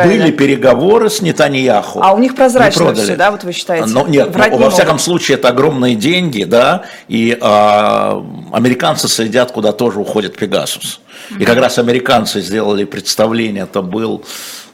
были 0.07 0.31
переговоры 0.31 1.09
с 1.09 1.21
Нетаньяху. 1.21 2.01
А 2.01 2.13
у 2.13 2.19
них 2.19 2.35
прозрачно 2.35 2.93
все, 2.95 3.15
да, 3.15 3.31
вот 3.31 3.43
вы 3.43 3.51
считаете? 3.51 3.87
Ну, 3.87 4.07
нет, 4.07 4.33
Врать 4.33 4.51
ну, 4.51 4.57
не 4.57 4.63
во 4.63 4.71
всяком 4.71 4.93
могут. 4.93 5.03
случае, 5.03 5.37
это 5.37 5.49
огромные 5.49 5.95
деньги, 5.95 6.43
да, 6.43 6.83
и 7.07 7.37
а, 7.39 8.23
американцы 8.51 9.07
следят, 9.07 9.51
куда 9.51 9.71
тоже 9.71 9.99
уходит 9.99 10.35
Пегасус. 10.35 10.99
И 11.37 11.45
как 11.45 11.57
раз 11.59 11.77
американцы 11.77 12.41
сделали 12.41 12.85
представление, 12.85 13.63
это 13.63 13.83
был, 13.83 14.23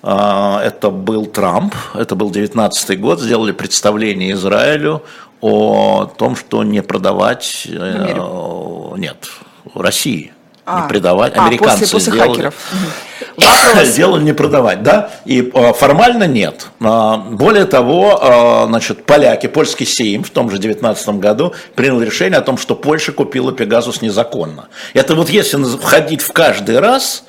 а, 0.01 0.61
это 0.63 0.89
был 0.89 1.25
Трамп, 1.25 1.75
это 1.95 2.15
был 2.15 2.31
19 2.31 2.99
год, 2.99 3.19
сделали 3.19 3.51
представление 3.51 4.31
Израилю 4.33 5.03
о 5.41 6.05
том, 6.05 6.37
что 6.37 6.63
не 6.63 6.81
продавать, 6.81 7.67
э, 7.69 8.95
нет, 8.97 9.27
России. 9.75 10.31
А. 10.65 10.81
не 10.81 10.87
предавать. 10.87 11.33
А, 11.35 11.45
Американцы 11.45 11.81
после- 11.81 11.97
после 11.99 12.13
сделали. 12.13 12.29
хакеров. 12.31 12.53
Вопрос. 13.37 13.87
Сделали 13.87 14.23
не 14.23 14.33
продавать, 14.33 14.83
да? 14.83 15.09
И 15.25 15.51
э, 15.53 15.73
формально 15.73 16.25
нет. 16.25 16.67
А, 16.81 17.17
Более 17.17 17.65
того, 17.65 18.19
э, 18.21 18.67
значит, 18.67 19.05
поляки, 19.05 19.47
польский 19.47 19.85
Сейм 19.85 20.23
в 20.23 20.29
том 20.29 20.49
же 20.51 20.57
19 20.59 21.09
году 21.19 21.53
принял 21.75 22.01
решение 22.01 22.37
о 22.37 22.41
том, 22.41 22.57
что 22.57 22.75
Польша 22.75 23.11
купила 23.11 23.51
Пегазус 23.51 24.01
незаконно. 24.01 24.67
Это 24.93 25.15
вот 25.15 25.29
если 25.29 25.57
входить 25.77 26.21
в 26.21 26.31
каждый 26.31 26.79
раз, 26.79 27.23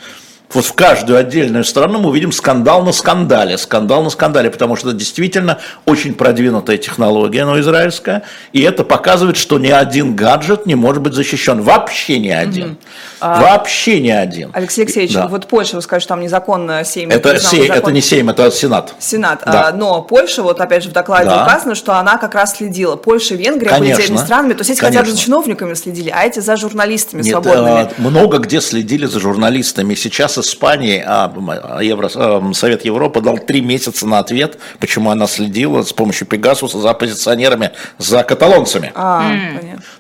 вот 0.53 0.65
в 0.65 0.73
каждую 0.75 1.19
отдельную 1.19 1.65
страну 1.65 1.99
мы 1.99 2.11
увидим 2.11 2.31
скандал 2.31 2.85
на 2.85 2.93
скандале, 2.93 3.59
скандал 3.59 4.03
на 4.05 4.11
скандале, 4.11 4.51
потому 4.51 4.77
что 4.77 4.91
это 4.91 4.99
действительно 4.99 5.59
очень 5.85 6.15
продвинутая 6.15 6.77
технология, 6.77 7.45
но 7.45 7.59
израильская, 7.59 8.23
и 8.53 8.63
это 8.63 8.85
показывает, 8.85 9.37
что 9.37 9.59
ни 9.59 9.69
один 9.69 10.15
гаджет 10.15 10.67
не 10.67 10.75
может 10.77 11.03
быть 11.03 11.15
защищен, 11.15 11.61
вообще 11.63 12.19
ни 12.21 12.29
один, 12.29 12.77
вообще 13.21 14.01
ни 14.01 14.11
один. 14.11 14.51
Алексей 14.53 14.83
Алексеевич, 14.83 15.15
Да. 15.15 15.27
вот 15.29 15.47
Польша, 15.49 15.77
вы 15.77 15.83
скажете, 15.83 16.09
там 16.09 16.21
незаконно 16.21 16.85
Сейм. 16.85 17.11
Это, 17.11 17.31
признал 17.31 17.51
сей- 17.51 17.65
это 17.65 17.75
незаконно- 17.79 17.93
не 17.95 18.01
Сейм, 18.01 18.29
это 18.31 18.51
Сенат. 18.51 18.95
Сенат. 18.99 19.43
Да. 19.45 19.69
А, 19.69 19.73
но 19.73 20.03
Польша, 20.03 20.43
вот 20.43 20.61
опять 20.61 20.85
же 20.85 20.91
в 20.91 20.93
докладе 20.93 21.31
Да. 21.31 21.43
указано, 21.43 21.75
что 21.75 21.95
она 21.99 22.17
как 22.19 22.35
раз 22.35 22.57
следила. 22.57 22.97
Польша 22.97 23.35
и 23.35 23.39
Венгрия 23.39 23.71
были 23.79 23.91
Конечно. 23.93 24.05
теми 24.05 24.17
странами, 24.19 24.53
то 24.53 24.61
есть 24.61 24.71
эти 24.71 24.79
хотя 24.81 24.93
бы 24.93 24.99
Конечно. 25.01 25.17
за 25.17 25.23
чиновниками 25.23 25.75
следили, 25.75 26.11
а 26.15 26.25
эти 26.25 26.39
за 26.41 26.57
журналистами 26.57 27.23
Нет, 27.23 27.33
свободными. 27.33 27.81
а, 27.83 27.91
много 27.99 28.39
где 28.39 28.61
следили 28.61 29.07
за 29.07 29.19
журналистами. 29.21 29.95
Сейчас 29.95 30.34
Испания, 30.39 31.05
а, 31.07 31.33
а, 31.63 31.83
Евро- 31.83 32.11
а, 32.15 32.53
Совет 32.55 32.85
Европы 32.85 33.21
дал 33.21 33.39
три 33.39 33.61
месяца 33.61 34.07
на 34.07 34.19
ответ, 34.19 34.59
почему 34.81 35.11
она 35.11 35.27
следила 35.27 35.83
с 35.83 35.93
помощью 35.93 36.27
Пегасуса 36.27 36.79
за 36.79 36.91
оппозиционерами, 36.91 37.71
за 37.99 38.23
каталонцами. 38.23 38.93
А. 38.95 39.23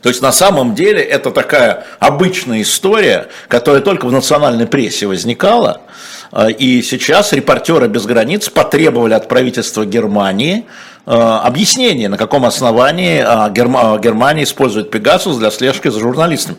То 0.02 0.08
есть 0.08 0.22
на 0.22 0.32
самом 0.32 0.74
деле 0.74 1.00
это 1.02 1.30
такая 1.30 1.84
обычная 2.00 2.62
история, 2.62 3.28
которая 3.48 3.80
только 3.82 4.06
в 4.06 4.12
национальной 4.12 4.66
прессе 4.66 5.06
возникала. 5.06 5.80
А, 6.32 6.48
И 6.50 6.82
сейчас 6.82 7.32
репортеры 7.32 7.88
без 7.88 8.06
границ 8.06 8.48
потребовали 8.48 9.14
от 9.14 9.28
правительства 9.28 9.84
Германии 9.84 10.64
а, 11.06 11.40
объяснения, 11.40 12.08
на 12.08 12.16
каком 12.16 12.44
основании 12.46 13.20
Герма- 13.50 14.00
Германия 14.00 14.44
использует 14.44 14.90
Пегасус 14.90 15.36
для 15.36 15.50
слежки 15.50 15.88
за 15.88 16.00
журналистами. 16.00 16.56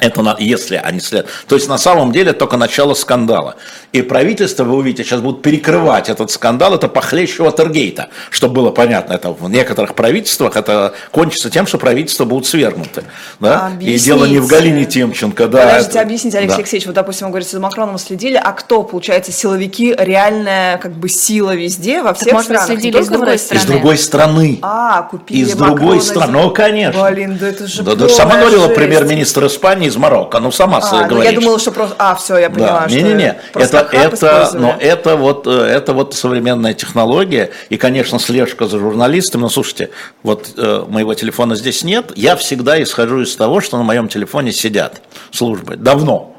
Это 0.00 0.22
на- 0.22 0.36
если 0.38 0.76
они 0.76 1.00
след... 1.00 1.26
То 1.48 1.56
есть 1.56 1.68
на 1.68 1.78
самом 1.78 2.12
деле 2.12 2.32
только 2.32 2.56
начало 2.56 2.94
скандала. 2.94 3.56
И 3.92 4.02
правительство, 4.02 4.64
вы 4.64 4.76
увидите, 4.76 5.02
сейчас 5.04 5.20
будут 5.20 5.42
перекрывать 5.42 6.08
этот 6.08 6.30
скандал, 6.30 6.74
это 6.74 6.88
похлеще 6.88 7.42
Уотергейта, 7.42 8.08
чтобы 8.30 8.54
было 8.54 8.70
понятно. 8.70 9.14
Это 9.14 9.30
в 9.32 9.48
некоторых 9.50 9.94
правительствах 9.94 10.56
это 10.56 10.94
кончится 11.10 11.50
тем, 11.50 11.66
что 11.66 11.78
правительства 11.78 12.24
будут 12.24 12.46
свергнуты. 12.46 13.04
Да? 13.40 13.70
И 13.70 13.74
Объясните. 13.74 14.04
дело 14.04 14.24
не 14.26 14.38
в 14.38 14.46
Галине 14.46 14.84
Темченко. 14.84 15.48
Да, 15.48 15.62
Подождите, 15.62 15.90
это- 15.90 16.00
объясните, 16.02 16.38
Алексей 16.38 16.48
да. 16.56 16.58
Алексеевич, 16.58 16.86
вот, 16.86 16.94
допустим, 16.94 17.26
вы 17.26 17.30
говорите, 17.32 17.50
за 17.52 17.60
Макроном 17.60 17.98
следили, 17.98 18.40
а 18.42 18.52
кто, 18.52 18.82
получается, 18.84 19.32
силовики, 19.32 19.94
реальная 19.98 20.78
как 20.78 20.92
бы 20.92 21.08
сила 21.08 21.54
везде, 21.54 22.02
во 22.02 22.14
всех 22.14 22.32
может 22.34 22.48
быть, 22.50 22.58
странах? 22.60 22.70
не 22.76 22.80
следили 22.82 23.02
в 23.02 23.08
другой 23.10 23.38
страны? 23.38 23.58
Из 23.60 23.66
другой 23.66 23.98
страны. 23.98 24.58
А, 24.62 25.02
купили 25.02 25.40
Из 25.40 25.54
другой 25.56 26.00
страны. 26.00 26.32
Ну, 26.32 26.50
конечно. 26.50 27.10
Блин, 27.10 27.36
да 27.40 27.48
это 27.48 27.66
же 27.66 27.82
Да, 27.82 27.94
да, 27.94 28.08
сама 28.08 28.36
говорила 28.36 28.68
премьер-министр 28.68 29.46
Испании 29.46 29.87
из 29.88 29.96
Марокко. 29.96 30.38
Ну, 30.38 30.52
сама 30.52 30.78
А, 30.82 31.02
ну, 31.02 31.08
говорит. 31.08 31.32
я 31.32 31.38
думала, 31.38 31.58
что 31.58 31.72
просто... 31.72 31.96
А, 31.98 32.14
все, 32.14 32.38
я 32.38 32.50
поняла, 32.50 32.80
Да, 32.80 32.88
что 32.88 32.96
не-не-не, 32.96 33.40
это, 33.54 33.88
это, 33.92 34.50
но 34.54 34.76
это 34.78 35.16
вот, 35.16 35.46
э, 35.46 35.50
это 35.50 35.92
вот 35.92 36.14
современная 36.14 36.74
технология, 36.74 37.50
и, 37.68 37.76
конечно, 37.76 38.18
слежка 38.18 38.66
за 38.66 38.78
журналистами, 38.78 39.42
но 39.42 39.48
слушайте, 39.48 39.90
вот 40.22 40.50
э, 40.56 40.84
моего 40.88 41.14
телефона 41.14 41.56
здесь 41.56 41.82
нет, 41.82 42.12
я 42.14 42.36
всегда 42.36 42.80
исхожу 42.82 43.22
из 43.22 43.34
того, 43.34 43.60
что 43.60 43.76
на 43.76 43.82
моем 43.82 44.08
телефоне 44.08 44.52
сидят 44.52 45.02
службы, 45.30 45.76
давно. 45.76 46.37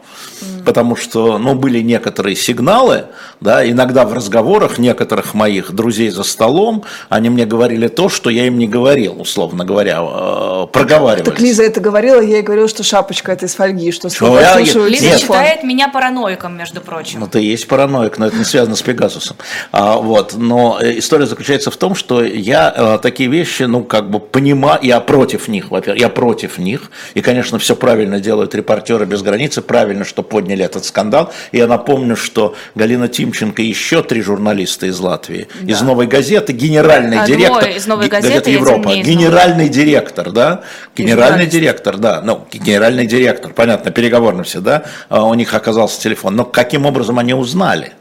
Потому 0.66 0.96
что, 0.96 1.38
ну, 1.38 1.56
были 1.56 1.80
некоторые 1.80 2.36
сигналы, 2.36 3.06
да, 3.42 3.68
иногда 3.70 4.06
в 4.06 4.14
разговорах 4.14 4.78
некоторых 4.80 5.34
моих 5.34 5.72
друзей 5.72 6.10
за 6.10 6.24
столом, 6.24 6.84
они 7.10 7.30
мне 7.30 7.46
говорили 7.46 7.88
то, 7.88 8.10
что 8.10 8.30
я 8.30 8.48
им 8.48 8.58
не 8.58 8.68
говорил, 8.68 9.20
условно 9.20 9.66
говоря, 9.66 10.00
э, 10.02 10.68
проговаривались. 10.72 11.30
Так 11.30 11.40
Лиза 11.40 11.64
это 11.64 11.80
говорила, 11.80 12.22
я 12.22 12.38
ей 12.38 12.42
говорила, 12.42 12.68
что 12.68 12.84
шапочка 12.84 13.32
это 13.32 13.46
из 13.46 13.56
фольги, 13.56 13.92
что 13.92 14.10
Что 14.10 14.40
я- 14.40 14.58
Лиза 14.60 15.06
Нет. 15.06 15.20
считает 15.20 15.64
меня 15.64 15.88
параноиком, 15.90 16.58
между 16.58 16.82
прочим. 16.82 17.20
Ну, 17.22 17.28
ты 17.28 17.40
есть 17.40 17.68
параноик, 17.68 18.18
но 18.18 18.28
это 18.28 18.38
не 18.38 18.44
связано 18.44 18.76
с 18.76 18.82
Пегасусом. 18.82 19.38
А, 19.72 19.98
вот, 19.98 20.36
но 20.36 20.80
э, 20.82 20.98
история 21.00 21.26
заключается 21.26 21.72
в 21.72 21.78
том, 21.78 21.96
что 21.96 22.24
я 22.24 22.74
э, 22.76 23.00
такие 23.02 23.30
вещи, 23.30 23.64
ну, 23.64 23.84
как 23.84 24.10
бы 24.10 24.20
понимаю, 24.20 24.80
я 24.82 25.00
против 25.00 25.48
них, 25.48 25.72
во-первых, 25.72 26.02
я 26.02 26.10
против 26.10 26.58
них. 26.58 26.92
И, 27.14 27.22
конечно, 27.22 27.60
все 27.60 27.76
правильно 27.76 28.20
делают 28.20 28.56
репортеры 28.56 29.06
без 29.06 29.22
границы, 29.22 29.62
правильно, 29.62 30.06
что 30.06 30.24
подняли 30.24 30.49
этот 30.56 30.86
скандал. 30.86 31.32
И 31.52 31.58
я 31.58 31.68
напомню, 31.68 32.16
что 32.16 32.56
Галина 32.76 33.08
Тимченко 33.08 33.62
и 33.62 33.66
еще 33.66 34.04
три 34.04 34.22
журналиста 34.22 34.86
из 34.88 35.00
Латвии, 35.00 35.48
из 35.62 35.82
«Новой 35.82 36.08
газеты», 36.08 36.54
генеральный 36.54 37.20
А, 37.20 37.26
директор. 37.26 37.70
из 37.70 37.88
«Новой 37.88 38.08
газеты», 38.08 38.38
один 38.38 38.54
Европа, 38.54 38.90
не 38.90 39.02
из 39.02 39.08
«Новой». 39.08 39.16
генеральный 39.16 39.70
директор, 39.70 40.32
да, 40.32 40.62
генеральный 40.96 41.46
директор, 41.46 41.98
да, 41.98 42.22
ну, 42.22 42.48
генеральный 42.52 43.06
директор, 43.06 43.54
понятно, 43.54 43.92
переговорно 43.92 44.44
все, 44.44 44.60
да, 44.60 44.84
а 45.10 45.26
у 45.26 45.34
них 45.34 45.54
оказался 45.54 46.02
телефон. 46.02 46.36
Но 46.36 46.46
каким 46.46 46.86
образом 46.86 47.20
они 47.20 47.34
узнали? 47.34 47.94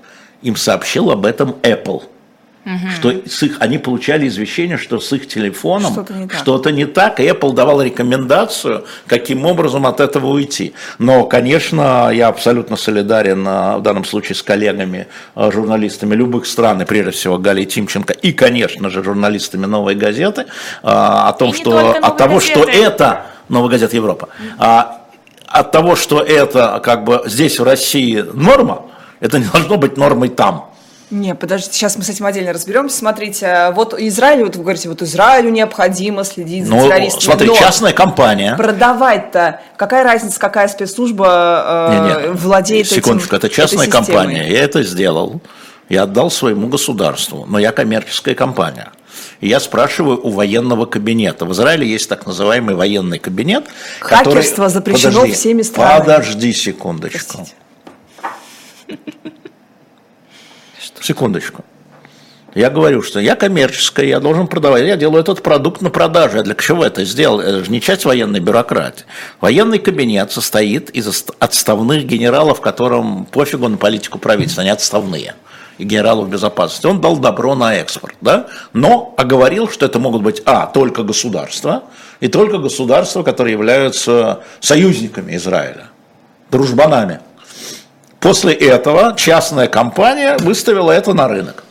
Им 0.42 0.56
сообщил 0.56 1.10
об 1.10 1.26
этом 1.26 1.56
Apple. 1.62 2.02
Что 2.94 3.10
с 3.26 3.42
их, 3.42 3.56
они 3.60 3.78
получали 3.78 4.28
извещение, 4.28 4.76
что 4.76 5.00
с 5.00 5.12
их 5.12 5.26
телефоном 5.28 5.92
Что-то 5.92 6.12
не 6.14 6.28
так. 6.28 6.38
что-то 6.38 6.70
не 6.70 6.84
так, 6.84 7.20
и 7.20 7.24
Apple 7.24 7.54
давал 7.54 7.80
рекомендацию, 7.82 8.84
каким 9.06 9.46
образом 9.46 9.86
от 9.86 10.00
этого 10.00 10.26
уйти. 10.28 10.74
Но, 10.98 11.24
конечно, 11.24 12.10
я 12.12 12.28
абсолютно 12.28 12.76
солидарен 12.76 13.44
а, 13.46 13.78
в 13.78 13.82
данном 13.82 14.04
случае 14.04 14.36
с 14.36 14.42
коллегами, 14.42 15.06
а, 15.34 15.50
журналистами 15.50 16.14
любых 16.14 16.46
стран, 16.46 16.82
и 16.82 16.84
прежде 16.84 17.12
всего 17.12 17.38
Галей 17.38 17.64
Тимченко, 17.64 18.12
и, 18.12 18.32
конечно 18.32 18.90
же, 18.90 19.02
журналистами 19.02 19.66
«Новой 19.66 19.94
газеты», 19.94 20.46
а, 20.82 21.28
о 21.28 21.32
том, 21.32 21.50
И 21.50 21.54
что 21.54 21.90
от 21.90 22.00
«Новой 22.00 22.18
того, 22.18 22.40
что 22.40 22.66
газеты». 22.66 22.84
это 22.84 23.22
«Новая 23.48 23.70
газета 23.70 23.96
Европа», 23.96 24.28
а, 24.58 25.02
от 25.46 25.72
того, 25.72 25.96
что 25.96 26.20
это 26.20 26.80
как 26.84 27.04
бы 27.04 27.22
здесь 27.24 27.58
в 27.58 27.64
России 27.64 28.24
норма, 28.34 28.82
это 29.20 29.38
не 29.38 29.46
должно 29.46 29.76
быть 29.76 29.96
нормой 29.96 30.28
там. 30.28 30.70
Не, 31.10 31.34
подождите, 31.34 31.72
сейчас 31.74 31.96
мы 31.96 32.02
с 32.04 32.10
этим 32.10 32.26
отдельно 32.26 32.52
разберемся. 32.52 32.98
Смотрите, 32.98 33.70
вот 33.74 33.94
Израиль, 33.98 34.44
вот 34.44 34.56
вы 34.56 34.62
говорите, 34.62 34.90
вот 34.90 35.00
Израилю 35.00 35.48
необходимо 35.50 36.22
следить 36.22 36.66
за 36.66 36.74
Ну, 36.74 36.86
террористами. 36.86 37.22
смотри, 37.24 37.46
но 37.48 37.54
частная 37.56 37.92
компания. 37.94 38.54
Продавать-то, 38.56 39.60
какая 39.76 40.04
разница, 40.04 40.38
какая 40.38 40.68
спецслужба 40.68 41.88
э, 41.90 41.92
Не-не, 42.24 42.32
владеет 42.34 42.88
Секундочку, 42.88 43.36
этим, 43.36 43.46
это 43.46 43.48
частная 43.48 43.86
этой 43.86 43.86
системой? 44.00 44.06
компания. 44.06 44.48
Я 44.50 44.62
это 44.64 44.82
сделал. 44.82 45.40
Я 45.88 46.02
отдал 46.02 46.30
своему 46.30 46.68
государству, 46.68 47.46
но 47.48 47.58
я 47.58 47.72
коммерческая 47.72 48.34
компания. 48.34 48.90
И 49.40 49.48
я 49.48 49.60
спрашиваю 49.60 50.20
у 50.22 50.28
военного 50.30 50.84
кабинета. 50.84 51.46
В 51.46 51.52
Израиле 51.52 51.86
есть 51.88 52.08
так 52.10 52.26
называемый 52.26 52.74
военный 52.74 53.18
кабинет. 53.18 53.64
который- 54.00 54.34
Хакерство 54.42 54.68
запрещено 54.68 55.12
Подожди, 55.20 55.32
всеми 55.32 55.62
странами. 55.62 56.00
Подожди 56.00 56.52
секундочку. 56.52 57.18
Простите. 57.38 57.54
Секундочку. 61.08 61.64
Я 62.54 62.68
говорю, 62.68 63.00
что 63.00 63.18
я 63.18 63.34
коммерческая, 63.34 64.04
я 64.04 64.20
должен 64.20 64.46
продавать, 64.46 64.84
я 64.84 64.94
делаю 64.98 65.22
этот 65.22 65.42
продукт 65.42 65.80
на 65.80 65.88
продаже. 65.88 66.40
А 66.40 66.42
для 66.42 66.54
чего 66.54 66.84
это 66.84 67.02
сделал? 67.06 67.40
Это 67.40 67.64
же 67.64 67.70
не 67.70 67.80
часть 67.80 68.04
военной 68.04 68.40
бюрократии. 68.40 69.06
Военный 69.40 69.78
кабинет 69.78 70.30
состоит 70.32 70.90
из 70.90 71.24
отставных 71.38 72.04
генералов, 72.04 72.60
которым 72.60 73.24
пофигу 73.24 73.68
на 73.68 73.78
политику 73.78 74.18
правительства, 74.18 74.60
они 74.60 74.70
отставные. 74.70 75.34
И 75.78 75.84
генералов 75.84 76.28
безопасности. 76.28 76.86
Он 76.86 77.00
дал 77.00 77.16
добро 77.16 77.54
на 77.54 77.76
экспорт, 77.76 78.16
да? 78.20 78.48
но 78.74 79.14
оговорил, 79.16 79.70
что 79.70 79.86
это 79.86 79.98
могут 79.98 80.20
быть, 80.20 80.42
а, 80.44 80.66
только 80.66 81.04
государства, 81.04 81.84
и 82.20 82.28
только 82.28 82.58
государства, 82.58 83.22
которые 83.22 83.54
являются 83.54 84.40
союзниками 84.60 85.36
Израиля, 85.36 85.86
дружбанами. 86.50 87.20
После 88.20 88.52
этого 88.52 89.14
частная 89.16 89.68
компания 89.68 90.36
выставила 90.38 90.90
это 90.90 91.14
на 91.14 91.28
рынок. 91.28 91.64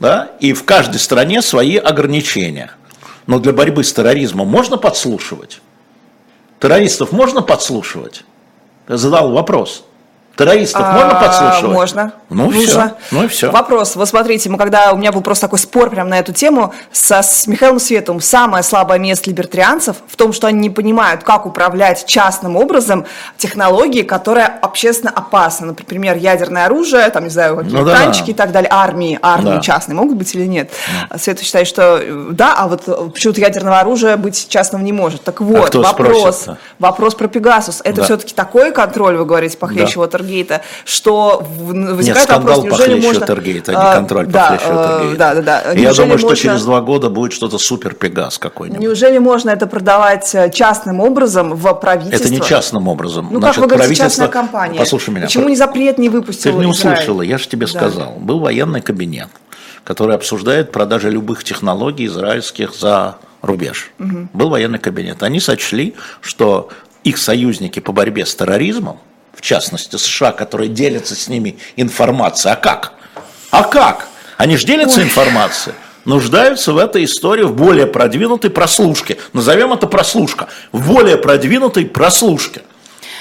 Да? 0.00 0.32
И 0.40 0.52
в 0.52 0.64
каждой 0.64 0.98
стране 0.98 1.40
свои 1.40 1.76
ограничения. 1.76 2.72
Но 3.26 3.38
для 3.38 3.52
борьбы 3.52 3.84
с 3.84 3.92
терроризмом 3.92 4.48
можно 4.48 4.76
подслушивать? 4.76 5.60
Террористов 6.60 7.12
можно 7.12 7.40
подслушивать? 7.40 8.24
Я 8.88 8.96
задал 8.98 9.32
вопрос. 9.32 9.84
Террористов 10.36 10.80
можно 10.92 11.18
А, 11.20 11.24
подслушивать? 11.24 11.72
Можно. 11.74 12.12
Ну 12.30 12.50
и 12.50 12.54
Нужно. 12.54 12.96
все. 12.98 13.14
Ну 13.14 13.24
и 13.24 13.28
все. 13.28 13.50
Вопрос. 13.50 13.96
Вот 13.96 14.08
смотрите, 14.08 14.50
мы 14.50 14.58
когда 14.58 14.92
у 14.92 14.96
меня 14.96 15.12
был 15.12 15.20
просто 15.20 15.46
такой 15.46 15.58
спор 15.58 15.90
прямо 15.90 16.10
на 16.10 16.18
эту 16.18 16.32
тему 16.32 16.72
со, 16.92 17.22
с 17.22 17.46
Михаилом 17.46 17.78
Световым. 17.78 18.20
Самое 18.20 18.62
слабое 18.64 18.98
место 18.98 19.30
либертарианцев 19.30 19.96
в 20.08 20.16
том, 20.16 20.32
что 20.32 20.46
они 20.48 20.58
не 20.58 20.70
понимают, 20.70 21.22
как 21.22 21.46
управлять 21.46 22.04
частным 22.06 22.56
образом 22.56 23.06
технологией, 23.36 24.04
которая 24.04 24.46
общественно 24.62 25.12
опасна. 25.14 25.66
Например, 25.68 26.16
ядерное 26.16 26.66
оружие, 26.66 27.08
там, 27.10 27.24
не 27.24 27.30
знаю, 27.30 27.56
какие-то 27.56 27.78
Ну 27.78 27.84
да. 27.84 27.96
танчики 27.96 28.30
и 28.30 28.34
так 28.34 28.52
далее. 28.52 28.68
Армии, 28.72 29.18
армии 29.22 29.54
Да. 29.56 29.60
частные 29.60 29.94
могут 29.96 30.16
быть 30.16 30.34
или 30.34 30.46
нет? 30.46 30.70
Света 31.16 31.44
считает, 31.44 31.66
что 31.68 31.98
э, 32.02 32.28
да, 32.32 32.54
а 32.56 32.68
вот 32.68 32.82
э, 32.86 33.10
почему-то 33.12 33.40
ядерного 33.40 33.78
оружия 33.80 34.16
быть 34.16 34.48
частным 34.48 34.82
не 34.84 34.92
может. 34.92 35.22
Так 35.22 35.40
вот, 35.40 35.74
А 35.74 35.78
вопрос. 35.78 36.16
спросит-то? 36.18 36.58
Вопрос 36.78 37.14
про 37.14 37.28
Пегасус. 37.28 37.80
Это 37.84 37.96
Да. 37.98 38.04
все-таки 38.04 38.34
такой 38.34 38.72
контроль, 38.72 39.16
вы 39.16 39.24
говорите, 39.24 39.56
похлеще 39.58 39.94
Да. 39.94 40.00
Уотергейта, 40.24 40.62
что 40.84 41.46
возникает 41.58 42.06
Нет, 42.06 42.18
скандал 42.18 42.60
вопрос, 42.62 42.78
неужели 42.80 43.00
можно... 43.00 43.20
Уотергейта, 43.20 43.72
а 43.76 43.80
а, 43.80 43.88
не 43.90 43.98
контроль 43.98 44.26
да, 44.26 44.42
похлеще 44.50 44.64
э, 44.66 44.76
Уотергейта. 44.76 45.18
Да, 45.18 45.34
да, 45.34 45.42
да. 45.42 45.72
Я 45.72 45.80
Неужели 45.80 45.96
думаю, 46.04 46.18
что 46.18 46.26
можно- 46.28 46.42
через 46.42 46.64
два 46.64 46.80
года 46.80 47.10
будет 47.10 47.32
что-то 47.32 47.58
супер 47.58 47.94
Пегас 47.94 48.38
какой-нибудь. 48.38 48.80
Неужели 48.80 49.18
можно 49.18 49.50
это 49.50 49.66
продавать 49.66 50.34
э, 50.34 50.50
частным 50.50 51.00
образом 51.00 51.54
в 51.54 51.74
правительство? 51.74 52.24
Это 52.24 52.32
не 52.32 52.40
частным 52.40 52.88
образом. 52.88 53.28
Ну, 53.30 53.38
Значит, 53.38 53.62
как 53.62 53.70
вы 53.70 53.76
правительство- 53.76 54.06
частная 54.06 54.28
компания. 54.28 54.78
Послушай 54.78 55.10
меня. 55.10 55.26
Почему 55.26 55.48
не 55.48 55.56
запрет 55.56 55.98
не 55.98 56.08
выпустил 56.08 56.52
Ты 56.52 56.64
не 56.64 56.72
Израиль? 56.72 56.94
услышала, 56.94 57.22
я 57.22 57.38
же 57.38 57.48
тебе 57.48 57.66
Да. 57.66 57.72
сказал. 57.72 58.12
Был 58.18 58.40
военный 58.40 58.80
кабинет, 58.80 59.28
который 59.84 60.14
обсуждает 60.14 60.72
продажи 60.72 61.10
любых 61.10 61.44
технологий 61.44 62.06
израильских 62.06 62.74
за 62.74 63.16
рубеж. 63.42 63.90
Был 63.98 64.48
военный 64.48 64.78
кабинет. 64.78 65.22
Они 65.22 65.40
сочли, 65.40 65.94
что 66.20 66.70
их 67.02 67.18
союзники 67.18 67.80
по 67.80 67.92
борьбе 67.92 68.24
с 68.24 68.34
терроризмом, 68.34 68.98
в 69.36 69.40
частности 69.40 69.96
США, 69.96 70.32
которые 70.32 70.68
делятся 70.68 71.14
с 71.14 71.28
ними 71.28 71.58
информацией, 71.76 72.52
а 72.52 72.56
как? 72.56 72.94
А 73.50 73.62
как? 73.64 74.08
Они 74.36 74.56
же 74.56 74.66
делятся 74.66 75.02
информацией. 75.02 75.74
нуждаются 76.04 76.72
в 76.72 76.78
этой 76.78 77.04
истории 77.04 77.44
в 77.44 77.54
более 77.54 77.86
продвинутой 77.86 78.50
прослушке. 78.50 79.16
Назовем 79.32 79.72
это 79.72 79.86
прослушка. 79.86 80.48
В 80.72 80.86
более 80.86 81.16
продвинутой 81.16 81.86
прослушке. 81.86 82.62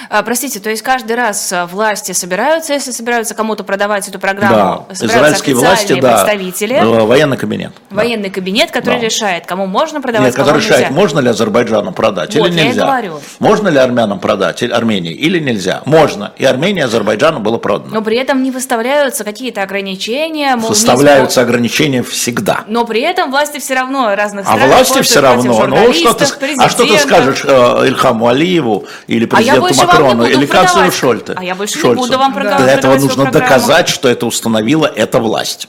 А, 0.10 0.22
Простите, 0.24 0.60
то 0.60 0.70
есть 0.70 0.82
каждый 0.82 1.16
раз 1.16 1.52
а, 1.52 1.66
власти 1.66 2.12
собираются, 2.12 2.74
если 2.74 2.92
собираются 2.92 3.34
кому-то 3.36 3.64
продавать 3.64 4.08
эту 4.08 4.20
программу, 4.20 4.86
Да, 4.90 4.94
израильские 4.94 5.56
власти, 5.56 6.00
да. 6.00 6.10
представители, 6.14 6.80
Военный 7.06 7.38
кабинет. 7.38 7.72
да. 7.90 7.96
военный 7.98 8.30
кабинет, 8.30 8.72
который 8.72 9.00
Да. 9.00 9.06
решает, 9.06 9.46
кому 9.46 9.66
можно 9.66 10.02
продавать, 10.02 10.28
Нет, 10.28 10.36
кому 10.36 10.48
который 10.48 10.62
нельзя. 10.62 10.76
решает, 10.78 10.92
можно 10.94 11.20
ли 11.20 11.30
Азербайджану 11.30 11.92
продать 11.94 12.36
Вот, 12.36 12.48
или 12.50 12.58
я 12.60 12.66
нельзя. 12.66 12.86
говорю. 12.86 13.20
Можно 13.40 13.68
ли 13.70 13.78
армянам 13.78 14.20
продать, 14.20 14.62
или 14.64 14.72
Армении, 14.72 15.14
или 15.14 15.40
нельзя. 15.40 15.82
Можно. 15.86 16.34
И 16.38 16.46
Армении, 16.46 16.82
Азербайджану 16.84 17.40
было 17.40 17.58
продано. 17.58 17.94
Но 17.94 18.02
при 18.02 18.18
этом 18.18 18.44
не 18.44 18.52
выставляются 18.52 19.24
какие-то 19.24 19.62
ограничения. 19.64 20.56
мол, 20.56 20.70
не 20.70 20.76
Составляются 20.76 21.40
смо- 21.40 21.44
ограничения 21.44 22.04
всегда. 22.04 22.62
Но 22.68 22.86
при 22.86 23.02
этом 23.02 23.32
власти 23.32 23.60
все 23.60 23.76
равно 23.76 24.14
разных 24.16 24.46
А 24.48 24.54
стран 24.54 24.68
власти 24.70 24.84
используют 25.02 25.08
все 25.08 25.20
равно. 25.22 25.68
Ну, 25.68 25.94
что 25.94 26.14
ты, 26.14 26.26
а 26.58 26.70
что 26.70 26.86
ты 26.86 26.98
скажешь 27.00 27.44
э, 27.46 27.88
Ильхаму 27.88 28.28
Алиеву 28.28 28.86
или 29.08 29.24
А 29.32 29.42
я 29.42 29.54
президенту 29.56 29.62
больше 29.62 29.82
не 30.02 30.16
буду 30.16 30.30
или 30.30 30.46
канцлеру. 30.46 30.92
Шольте? 30.92 31.34
А 31.36 31.44
я 31.44 31.56
больше 31.56 31.76
не 31.76 31.82
Шольцу? 31.82 32.02
буду 32.04 32.18
вам 32.18 32.34
продавать 32.34 32.64
Для 32.64 32.74
этого 32.74 32.94
нужно 32.96 33.24
программу. 33.24 33.34
доказать, 33.34 33.90
что 33.90 34.10
это 34.10 34.26
установила 34.26 34.86
эта 34.88 35.20
власть. 35.20 35.68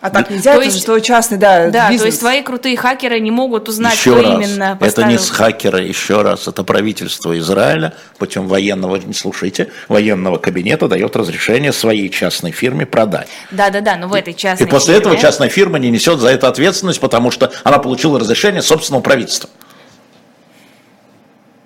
А 0.00 0.10
так 0.10 0.30
нельзя, 0.30 0.52
То 0.52 0.58
это 0.58 0.66
есть- 0.66 0.78
же 0.78 0.84
твой 0.84 1.00
частный, 1.02 1.38
да, 1.38 1.70
Да, 1.70 1.86
бизнес. 1.88 2.00
то 2.02 2.06
есть 2.06 2.20
твои 2.20 2.40
крутые 2.42 2.76
хакеры 2.76 3.18
не 3.18 3.32
могут 3.32 3.68
узнать, 3.68 3.94
еще 3.96 4.12
кто 4.12 4.22
раз, 4.22 4.32
именно 4.34 4.78
это 4.80 5.02
не 5.02 5.16
поставил. 5.16 5.18
с 5.18 5.30
хакера, 5.30 5.80
еще 5.82 6.22
раз, 6.22 6.46
это 6.46 6.62
правительство 6.62 7.36
Израиля 7.36 7.94
путем 8.16 8.46
военного, 8.46 8.94
не 8.94 9.12
слушайте, 9.12 9.72
военного 9.88 10.38
кабинета 10.38 10.86
дает 10.86 11.16
разрешение 11.16 11.72
своей 11.72 12.10
частной 12.10 12.52
фирме 12.52 12.86
продать. 12.86 13.26
Да-да-да, 13.50 13.96
но 13.96 14.06
в 14.06 14.14
этой 14.14 14.34
И 14.34 14.36
частной 14.36 14.68
после 14.68 14.94
фирме- 14.94 15.00
этого 15.00 15.16
частная 15.16 15.48
фирма 15.48 15.80
не 15.80 15.90
несет 15.90 16.20
за 16.20 16.28
это 16.28 16.46
ответственность, 16.46 17.00
потому 17.00 17.32
что 17.32 17.50
она 17.64 17.78
получила 17.80 18.20
разрешение 18.20 18.62
собственного 18.62 19.02
правительства. 19.02 19.50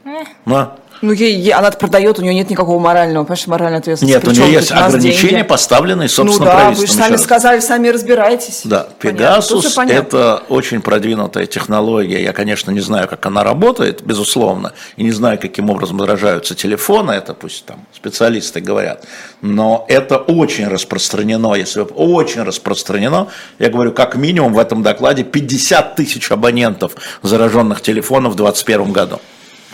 Э. 0.07 0.09
Ну, 0.47 0.69
Ну, 1.03 1.13
ей, 1.13 1.35
ей, 1.35 1.53
она 1.53 1.71
продает, 1.73 2.21
у 2.21 2.23
нее 2.23 2.33
нет 2.33 2.49
никакого 2.49 2.79
морального, 2.79 3.25
понимаешь, 3.25 3.47
моральной 3.49 3.79
ответственности. 3.81 4.15
Нет, 4.15 4.25
у 4.25 4.31
Причем 4.31 4.43
нее 4.45 4.53
тут 4.61 4.61
есть 4.61 4.73
у 4.73 4.75
ограничения, 4.85 5.31
деньги. 5.33 5.47
поставленные, 5.49 6.09
собственно, 6.09 6.45
Ну 6.45 6.45
да, 6.45 6.57
вы 6.57 6.61
правительством. 6.63 6.87
же 6.97 7.03
сами 7.03 7.13
раз. 7.15 7.23
сказали, 7.25 7.61
сами 7.61 7.89
разбирайтесь. 7.89 8.61
Да, 8.65 8.87
Пегасус 9.01 9.77
это 9.77 10.43
очень 10.49 10.81
продвинутая 10.81 11.47
технология. 11.47 12.23
Я, 12.23 12.33
конечно, 12.33 12.71
не 12.71 12.79
знаю, 12.81 13.09
как 13.09 13.27
она 13.27 13.43
работает, 13.43 14.03
безусловно, 14.05 14.73
и 14.97 15.03
не 15.03 15.11
знаю, 15.11 15.41
каким 15.41 15.71
образом 15.71 16.01
отражаются 16.01 16.55
телефоны, 16.55 17.11
это 17.11 17.35
пусть 17.35 17.65
там 17.67 17.85
специалисты 17.93 18.61
говорят. 18.61 19.05
Но 19.41 19.85
это 19.89 20.19
очень 20.19 20.69
распространено, 20.69 21.55
если 21.55 21.81
вы- 21.81 21.87
очень 21.97 22.43
распространено. 22.43 23.27
Я 23.59 23.71
говорю, 23.71 23.91
как 23.91 24.15
минимум 24.15 24.55
в 24.55 24.59
этом 24.61 24.85
докладе 24.85 25.25
50 25.25 25.97
тысяч 25.97 26.31
абонентов 26.31 26.93
зараженных 27.23 27.81
телефонов 27.83 28.35
в 28.35 28.37
2021 28.37 28.93
году. 28.93 29.21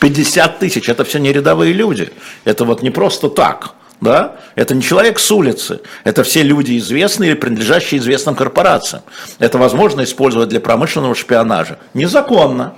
50 0.01 0.59
тысяч, 0.59 0.89
это 0.89 1.05
все 1.05 1.19
не 1.19 1.33
рядовые 1.33 1.73
люди. 1.73 2.11
Это 2.45 2.65
вот 2.65 2.83
не 2.83 2.91
просто 2.91 3.29
так. 3.29 3.75
Да? 4.01 4.37
Это 4.55 4.75
не 4.75 4.83
человек 4.83 5.19
с 5.19 5.31
улицы, 5.33 5.81
это 6.05 6.23
все 6.23 6.43
люди 6.43 6.79
известные 6.79 7.31
или 7.31 7.37
принадлежащие 7.37 8.01
известным 8.01 8.37
корпорациям. 8.37 9.03
Это 9.41 9.59
возможно 9.59 10.05
использовать 10.05 10.49
для 10.49 10.61
промышленного 10.61 11.17
шпионажа. 11.17 11.79
Незаконно. 11.95 12.75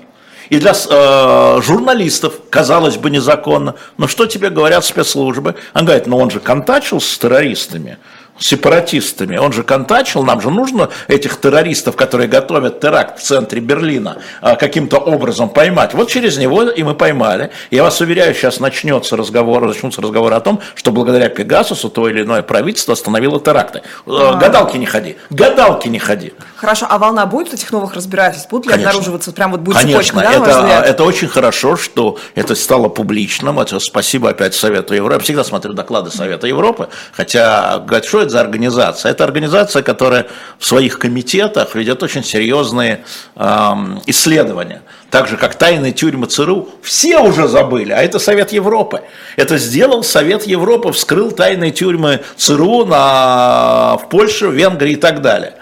И 0.48 0.58
для 0.58 0.72
э, 0.72 1.60
журналистов, 1.62 2.34
казалось 2.50 2.96
бы, 2.96 3.10
незаконно. 3.10 3.76
Но 3.98 4.08
что 4.08 4.26
тебе 4.26 4.50
говорят 4.50 4.84
спецслужбы? 4.84 5.54
Он 5.74 5.84
говорит, 5.84 6.06
ну 6.06 6.16
он 6.16 6.30
же 6.30 6.40
контачил 6.40 7.00
с 7.00 7.18
террористами, 7.18 7.98
сепаратистами. 8.40 9.36
Он 9.36 9.52
же 9.52 9.62
контачил, 9.62 10.24
нам 10.24 10.40
же 10.40 10.50
нужно 10.50 10.88
этих 11.06 11.36
террористов, 11.40 11.94
которые 11.94 12.26
готовят 12.28 12.80
теракт 12.80 13.20
в 13.20 13.22
центре 13.22 13.60
Берлина, 13.60 14.16
э, 14.42 14.56
каким-то 14.56 14.96
образом 14.96 15.48
поймать. 15.48 15.94
Вот 15.94 16.08
через 16.08 16.38
него 16.38 16.62
и 16.62 16.82
мы 16.82 16.94
поймали. 16.94 17.50
Я 17.70 17.84
вас 17.84 18.00
уверяю, 18.00 18.34
сейчас 18.34 18.58
начнется 18.58 19.16
разговор, 19.16 19.64
начнутся 19.66 20.02
разговоры 20.02 20.34
о 20.34 20.40
том, 20.40 20.60
что 20.74 20.90
благодаря 20.90 21.28
Пегасусу 21.28 21.90
то 21.90 22.08
или 22.08 22.22
иное 22.22 22.42
правительство 22.42 22.94
остановило 22.94 23.38
теракты. 23.38 23.82
Э, 24.06 24.38
Гадалки 24.40 24.78
не 24.78 24.86
ходи, 24.86 25.16
гадалки 25.28 25.88
не 25.88 25.98
ходи. 25.98 26.32
Хорошо, 26.60 26.86
а 26.90 26.98
волна 26.98 27.24
будет 27.24 27.54
этих 27.54 27.72
новых 27.72 27.94
разбирательств? 27.94 28.50
Будут 28.50 28.66
ли 28.66 28.72
Конечно. 28.72 28.90
обнаруживаться? 28.90 29.32
Прям 29.32 29.52
вот 29.52 29.60
будет 29.60 29.78
Конечно, 29.78 30.02
цепочка, 30.02 30.42
да, 30.42 30.80
это, 30.80 30.88
это 30.90 31.04
очень 31.04 31.26
хорошо, 31.26 31.76
что 31.76 32.18
это 32.34 32.54
стало 32.54 32.90
публичным. 32.90 33.58
Это 33.58 33.80
спасибо 33.80 34.28
опять 34.28 34.54
Совету 34.54 34.94
Европы. 34.94 35.14
Я 35.14 35.20
всегда 35.20 35.42
смотрю 35.42 35.72
доклады 35.72 36.10
Совета 36.10 36.46
Европы, 36.46 36.90
хотя 37.12 37.78
говорят, 37.78 38.04
что 38.04 38.20
это 38.20 38.28
за 38.28 38.40
организация? 38.42 39.10
Это 39.10 39.24
организация, 39.24 39.82
которая 39.82 40.26
в 40.58 40.66
своих 40.66 40.98
комитетах 40.98 41.74
ведет 41.74 42.02
очень 42.02 42.22
серьезные 42.22 43.06
эм, 43.36 44.02
исследования. 44.04 44.82
Так 45.10 45.28
же, 45.28 45.38
как 45.38 45.54
тайные 45.54 45.92
тюрьмы 45.92 46.26
ЦРУ, 46.26 46.68
все 46.82 47.20
уже 47.20 47.48
забыли, 47.48 47.92
а 47.92 48.02
это 48.02 48.18
Совет 48.18 48.52
Европы. 48.52 49.00
Это 49.36 49.56
сделал 49.56 50.04
Совет 50.04 50.46
Европы, 50.46 50.92
вскрыл 50.92 51.32
тайные 51.32 51.70
тюрьмы 51.70 52.20
ЦРУ 52.36 52.84
на, 52.84 53.96
в 53.96 54.10
Польше, 54.10 54.48
в 54.48 54.52
Венгрии 54.52 54.92
и 54.92 54.96
так 54.96 55.22
далее. 55.22 55.54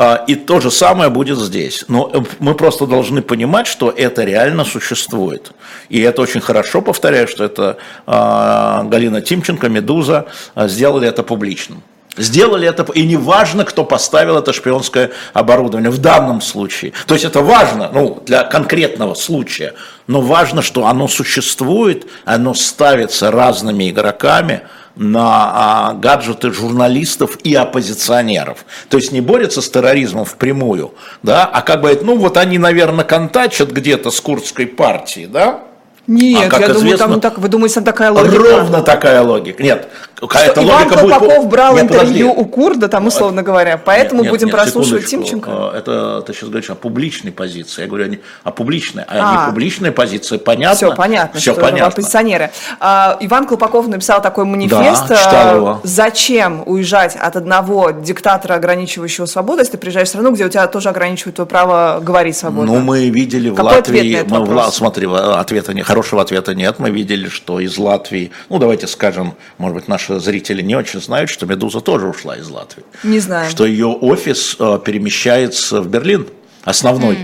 А, 0.00 0.24
И 0.28 0.36
то 0.36 0.60
же 0.60 0.70
самое 0.70 1.10
будет 1.10 1.38
здесь. 1.38 1.84
Но 1.88 2.08
э, 2.14 2.20
мы 2.38 2.54
просто 2.54 2.86
должны 2.86 3.20
понимать, 3.20 3.66
что 3.66 3.90
это 3.90 4.22
реально 4.22 4.64
существует. 4.64 5.50
И 5.88 6.00
это 6.00 6.22
очень 6.22 6.40
хорошо, 6.40 6.82
повторяю, 6.82 7.26
что 7.26 7.42
это 7.42 7.78
а, 8.06 8.84
Галина 8.84 9.20
Тимченко, 9.20 9.68
Медуза 9.68 10.26
а, 10.54 10.68
сделали 10.68 11.08
это 11.08 11.24
публичным. 11.24 11.82
Сделали 12.16 12.68
это, 12.68 12.84
и 12.92 13.04
не 13.04 13.16
важно, 13.16 13.64
кто 13.64 13.84
поставил 13.84 14.38
это 14.38 14.52
шпионское 14.52 15.10
оборудование 15.32 15.90
в 15.90 15.98
данном 15.98 16.42
случае. 16.42 16.92
То 17.08 17.14
есть 17.14 17.24
это 17.26 17.40
важно 17.40 17.90
ну, 17.92 18.22
для 18.24 18.44
конкретного 18.44 19.14
случая, 19.14 19.74
но 20.06 20.20
важно, 20.20 20.62
что 20.62 20.86
оно 20.86 21.08
существует, 21.08 22.06
оно 22.24 22.54
ставится 22.54 23.32
разными 23.32 23.90
игроками, 23.90 24.62
на 24.98 25.52
а, 25.54 25.94
гаджеты 25.94 26.52
журналистов 26.52 27.38
и 27.44 27.54
оппозиционеров. 27.54 28.64
То 28.88 28.96
есть 28.96 29.12
не 29.12 29.20
борется 29.20 29.62
с 29.62 29.70
терроризмом 29.70 30.24
впрямую, 30.24 30.94
да, 31.22 31.44
а 31.44 31.62
как 31.62 31.80
бы, 31.80 31.98
ну 32.02 32.16
вот 32.16 32.36
они, 32.36 32.58
наверное, 32.58 33.04
контачат 33.04 33.70
где-то 33.70 34.10
с 34.10 34.20
курдской 34.20 34.66
партией, 34.66 35.26
да? 35.26 35.67
Нет, 36.08 36.52
А 36.52 36.58
я 36.58 36.68
думаю, 36.68 36.78
известно, 36.80 37.06
там 37.08 37.20
так, 37.20 37.38
вы 37.38 37.48
думаете, 37.48 37.74
там 37.76 37.84
такая 37.84 38.10
логика? 38.10 38.36
Ровно 38.38 38.82
такая 38.82 39.22
логика. 39.22 39.62
Нет, 39.62 39.88
какая-то 40.18 40.64
Иван 40.64 40.78
логика 40.88 40.98
будет... 41.02 41.14
Колпаков 41.18 41.48
брал 41.48 41.74
Нет, 41.74 41.82
интервью 41.84 42.28
подожди. 42.30 42.40
у 42.40 42.44
Курда, 42.46 42.88
там, 42.88 43.06
условно 43.06 43.42
говоря, 43.42 43.76
поэтому 43.76 44.22
Нет, 44.22 44.32
будем 44.32 44.46
нет, 44.46 44.56
прослушивать 44.56 45.06
секундочку. 45.06 45.36
Тимченко. 45.36 45.70
Э, 45.74 45.78
Это 45.78 46.22
ты 46.26 46.32
сейчас 46.32 46.48
говоришь 46.48 46.70
о 46.70 46.74
публичной 46.76 47.30
позиции. 47.30 47.82
Я 47.82 47.88
говорю 47.88 48.04
о, 48.06 48.08
не- 48.08 48.20
о 48.42 48.50
публичной, 48.52 49.04
а, 49.06 49.12
А. 49.18 49.44
не 49.44 49.50
публичной 49.50 49.92
позиции. 49.92 50.38
Понятно? 50.38 50.76
Все 50.76 50.94
понятно, 50.96 51.38
Все 51.40 51.52
что 51.52 51.60
понятно. 51.60 51.86
оппозиционеры. 51.88 52.50
А, 52.80 53.18
Иван 53.20 53.46
Колпаков 53.46 53.86
написал 53.88 54.22
такой 54.22 54.46
манифест. 54.46 55.08
Да, 55.08 55.16
читал 55.16 55.50
а, 55.52 55.56
его. 55.56 55.80
Зачем 55.84 56.62
уезжать 56.64 57.16
от 57.16 57.36
одного 57.36 57.90
диктатора, 57.90 58.54
ограничивающего 58.54 59.26
свободу, 59.26 59.58
если 59.58 59.72
ты 59.72 59.78
приезжаешь 59.78 60.08
в 60.08 60.10
страну, 60.12 60.32
где 60.32 60.46
у 60.46 60.48
тебя 60.48 60.66
тоже 60.68 60.88
ограничивают 60.88 61.36
твое 61.36 61.46
право 61.46 62.00
говорить 62.00 62.34
свободно? 62.36 62.72
Ну, 62.72 62.80
мы 62.80 63.10
видели 63.10 63.50
в 63.50 63.54
Какой 63.54 63.72
ответ 63.78 63.88
Латвии, 63.98 64.12
на 64.14 64.16
этот 64.20 64.30
мы 64.30 64.36
в 64.38 64.40
вопрос? 64.48 64.64
Ла- 64.66 64.72
смотри, 64.72 65.06
в- 65.06 65.38
ответа 65.38 65.74
не, 65.74 65.82
хорошего 65.98 66.22
ответа 66.22 66.54
нет. 66.54 66.78
Мы 66.78 66.90
видели, 66.90 67.28
что 67.28 67.58
из 67.58 67.76
Латвии, 67.76 68.30
ну 68.48 68.58
давайте 68.58 68.86
скажем, 68.86 69.34
может 69.58 69.74
быть, 69.74 69.88
наши 69.88 70.20
зрители 70.20 70.62
не 70.62 70.76
очень 70.76 71.00
знают, 71.00 71.28
что 71.28 71.44
Медуза 71.46 71.80
тоже 71.80 72.06
ушла 72.06 72.36
из 72.36 72.48
Латвии. 72.48 72.84
Не 73.02 73.18
знаю. 73.18 73.50
Что 73.50 73.66
ее 73.66 73.88
офис 73.88 74.56
э, 74.60 74.78
перемещается 74.84 75.80
в 75.80 75.88
Берлин, 75.88 76.28
основной. 76.62 77.18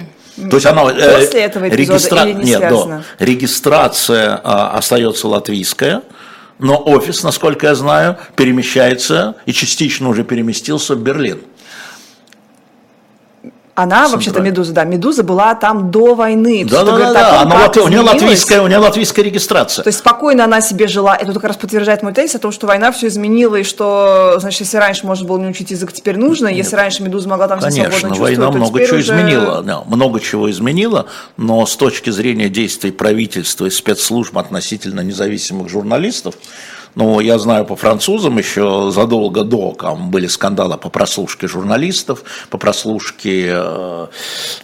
То 0.50 0.56
есть 0.56 0.66
она 0.66 0.90
э, 0.90 1.20
После 1.20 1.40
этого 1.42 1.68
эпизода 1.68 2.24
или 2.24 2.32
не 2.32 2.44
нет, 2.44 2.60
да, 2.60 3.04
регистрация 3.20 4.36
э, 4.36 4.40
остается 4.42 5.28
латвийская, 5.28 6.02
но 6.58 6.82
офис, 6.84 7.22
насколько 7.22 7.68
я 7.68 7.76
знаю, 7.76 8.16
перемещается 8.34 9.36
и 9.46 9.52
частично 9.52 10.08
уже 10.08 10.24
переместился 10.24 10.96
в 10.96 11.02
Берлин. 11.02 11.38
Она, 13.74 14.08
вообще-то. 14.08 14.40
Медуза, 14.40 14.72
да, 14.72 14.84
Медуза 14.84 15.24
была 15.24 15.54
там 15.56 15.90
до 15.90 16.14
войны. 16.14 16.64
Да, 16.64 16.84
да, 16.84 16.92
говорит 16.92 17.12
да. 17.12 17.40
Она 17.40 17.66
у 17.82 17.88
нее 17.88 18.00
латвийская, 18.00 18.62
у 18.62 18.68
нее 18.68 18.78
латвийская 18.78 19.24
регистрация. 19.24 19.82
То 19.82 19.88
есть 19.88 19.98
спокойно 19.98 20.44
она 20.44 20.60
себе 20.60 20.86
жила. 20.86 21.16
Это 21.16 21.32
как 21.32 21.44
раз 21.44 21.56
подтверждает 21.56 22.02
мой 22.02 22.12
тезис 22.12 22.36
о 22.36 22.38
том, 22.38 22.52
что 22.52 22.68
война 22.68 22.92
все 22.92 23.08
изменила, 23.08 23.56
и 23.56 23.64
что, 23.64 24.36
значит, 24.38 24.60
если 24.60 24.76
раньше 24.76 25.06
можно 25.06 25.26
было 25.26 25.38
не 25.38 25.48
учить 25.48 25.72
язык, 25.72 25.92
теперь 25.92 26.16
нужно. 26.16 26.46
Если 26.46 26.76
раньше 26.76 27.02
Медуза 27.02 27.28
могла 27.28 27.48
там 27.48 27.58
себя 27.60 27.70
свободно 27.70 27.90
Конечно, 27.90 28.08
чувствовать, 28.10 28.38
война 28.38 28.52
то 28.52 28.58
много 28.58 28.86
чего 28.86 28.96
уже- 28.98 29.12
изменила, 29.12 29.62
да, 29.62 29.82
много 29.86 30.20
чего 30.20 30.50
изменила, 30.50 31.06
но 31.36 31.66
с 31.66 31.74
точки 31.76 32.10
зрения 32.10 32.48
действий 32.48 32.92
правительства 32.92 33.66
и 33.66 33.70
спецслужб 33.70 34.38
относительно 34.38 35.00
независимых 35.00 35.68
журналистов, 35.68 36.36
ну, 36.94 37.20
я 37.20 37.38
знаю 37.38 37.64
по 37.64 37.76
французам 37.76 38.38
еще 38.38 38.90
задолго 38.92 39.42
до, 39.42 39.74
там 39.78 40.10
были 40.10 40.26
скандалы 40.26 40.76
по 40.76 40.90
прослушке 40.90 41.48
журналистов, 41.48 42.22
по 42.50 42.58
прослушке 42.58 43.52
э, 43.52 44.06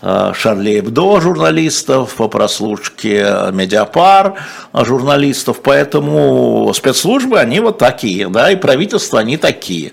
э, 0.03 0.33
Шарли 0.35 0.79
Эбдо 0.79 1.21
журналистов, 1.21 2.15
по 2.15 2.29
прослушке 2.29 3.51
Медиапар 3.53 4.35
журналистов, 4.73 5.61
поэтому 5.63 6.73
спецслужбы, 6.75 7.41
они 7.41 7.61
вот 7.61 7.79
такие, 7.79 8.29
да, 8.29 8.53
и 8.53 8.57
правительство, 8.57 9.19
они 9.19 9.37
такие. 9.37 9.93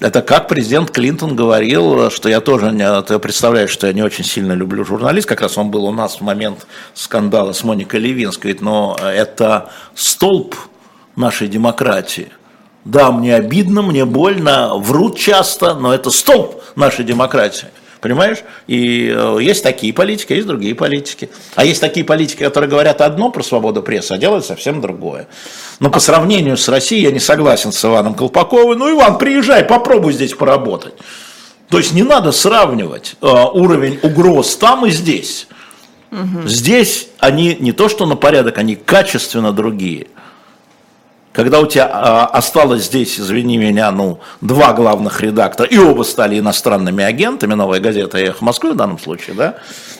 Это 0.00 0.22
как 0.22 0.46
президент 0.46 0.92
Клинтон 0.92 1.34
говорил, 1.34 2.08
что 2.10 2.28
я 2.28 2.40
тоже, 2.40 2.70
не, 2.70 3.02
ты 3.02 3.18
представляешь, 3.18 3.70
что 3.70 3.88
я 3.88 3.92
не 3.92 4.02
очень 4.02 4.22
сильно 4.22 4.52
люблю 4.52 4.84
журналист, 4.84 5.26
как 5.26 5.40
раз 5.40 5.58
он 5.58 5.72
был 5.72 5.86
у 5.86 5.92
нас 5.92 6.16
в 6.16 6.20
момент 6.20 6.68
скандала 6.94 7.52
с 7.52 7.64
Моникой 7.64 7.98
Левинской, 7.98 8.56
но 8.60 8.96
это 9.02 9.70
столб 9.96 10.54
нашей 11.18 11.48
демократии. 11.48 12.28
Да, 12.84 13.12
мне 13.12 13.34
обидно, 13.34 13.82
мне 13.82 14.04
больно, 14.04 14.72
врут 14.76 15.18
часто, 15.18 15.74
но 15.74 15.92
это 15.92 16.10
столб 16.10 16.62
нашей 16.76 17.04
демократии. 17.04 17.68
Понимаешь? 18.00 18.38
И 18.68 19.12
э, 19.14 19.38
есть 19.40 19.62
такие 19.64 19.92
политики, 19.92 20.32
а 20.32 20.36
есть 20.36 20.46
другие 20.46 20.74
политики. 20.74 21.30
А 21.56 21.64
есть 21.64 21.80
такие 21.80 22.06
политики, 22.06 22.42
которые 22.42 22.70
говорят 22.70 23.00
одно 23.00 23.30
про 23.30 23.42
свободу 23.42 23.82
прессы, 23.82 24.12
а 24.12 24.18
делают 24.18 24.46
совсем 24.46 24.80
другое. 24.80 25.26
Но 25.80 25.90
по 25.90 25.98
сравнению 25.98 26.56
с 26.56 26.68
Россией 26.68 27.02
я 27.02 27.10
не 27.10 27.18
согласен 27.18 27.72
с 27.72 27.84
Иваном 27.84 28.14
Колпаковым. 28.14 28.78
Ну, 28.78 28.96
Иван, 28.96 29.18
приезжай, 29.18 29.64
попробуй 29.64 30.12
здесь 30.12 30.32
поработать. 30.32 30.94
То 31.68 31.78
есть 31.78 31.92
не 31.92 32.04
надо 32.04 32.30
сравнивать 32.30 33.16
э, 33.20 33.26
уровень 33.26 33.98
угроз 34.02 34.56
там 34.56 34.86
и 34.86 34.90
здесь. 34.90 35.48
Здесь 36.46 37.08
они 37.18 37.56
не 37.60 37.72
то 37.72 37.88
что 37.90 38.06
на 38.06 38.16
порядок, 38.16 38.56
они 38.56 38.76
качественно 38.76 39.52
другие. 39.52 40.06
Когда 41.38 41.60
у 41.60 41.66
тебя 41.66 41.88
а, 41.92 42.26
осталось 42.26 42.86
здесь, 42.86 43.20
извини 43.20 43.58
меня, 43.58 43.92
ну, 43.92 44.18
два 44.40 44.72
главных 44.72 45.20
редактора, 45.20 45.68
и 45.68 45.78
оба 45.78 46.02
стали 46.02 46.36
иностранными 46.36 47.04
агентами, 47.04 47.54
новая 47.54 47.78
газета 47.78 48.18
«Эхо 48.18 48.44
Москвы» 48.44 48.72
в 48.72 48.74
данном 48.76 48.98
случае, 48.98 49.36
да, 49.36 49.54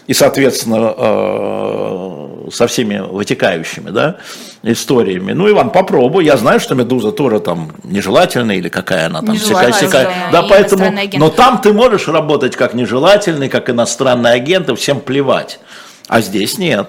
и, 0.09 0.15
соответственно, 0.15 0.93
э, 0.99 2.49
со 2.53 2.67
всеми 2.67 2.99
вытекающими, 2.99 3.91
да, 3.91 4.17
историями. 4.65 5.31
Ну, 5.33 5.49
Иван, 5.49 5.71
попробуй, 5.71 6.25
я 6.25 6.37
знаю, 6.37 6.59
что 6.59 6.75
«Медуза» 6.75 7.13
тоже 7.13 7.39
там 7.39 7.71
нежелательная, 7.85 8.57
или 8.57 8.69
какая 8.69 9.07
она 9.07 9.23
там, 9.23 9.37
Нежелательная, 9.37 9.73
всякая- 9.75 10.05
да, 10.33 10.41
да, 10.41 10.45
и 10.45 10.51
поэтому, 10.51 10.93
но 11.19 11.31
там 11.31 11.61
ты 11.61 11.73
можешь 11.73 12.09
работать 12.09 12.57
как 12.57 12.75
нежелательный, 12.75 13.49
как 13.49 13.71
иностранный 13.71 14.33
агент, 14.33 14.71
и 14.71 14.75
всем 14.75 14.99
плевать, 14.99 15.61
а 16.09 16.21
здесь 16.21 16.59
нет. 16.59 16.89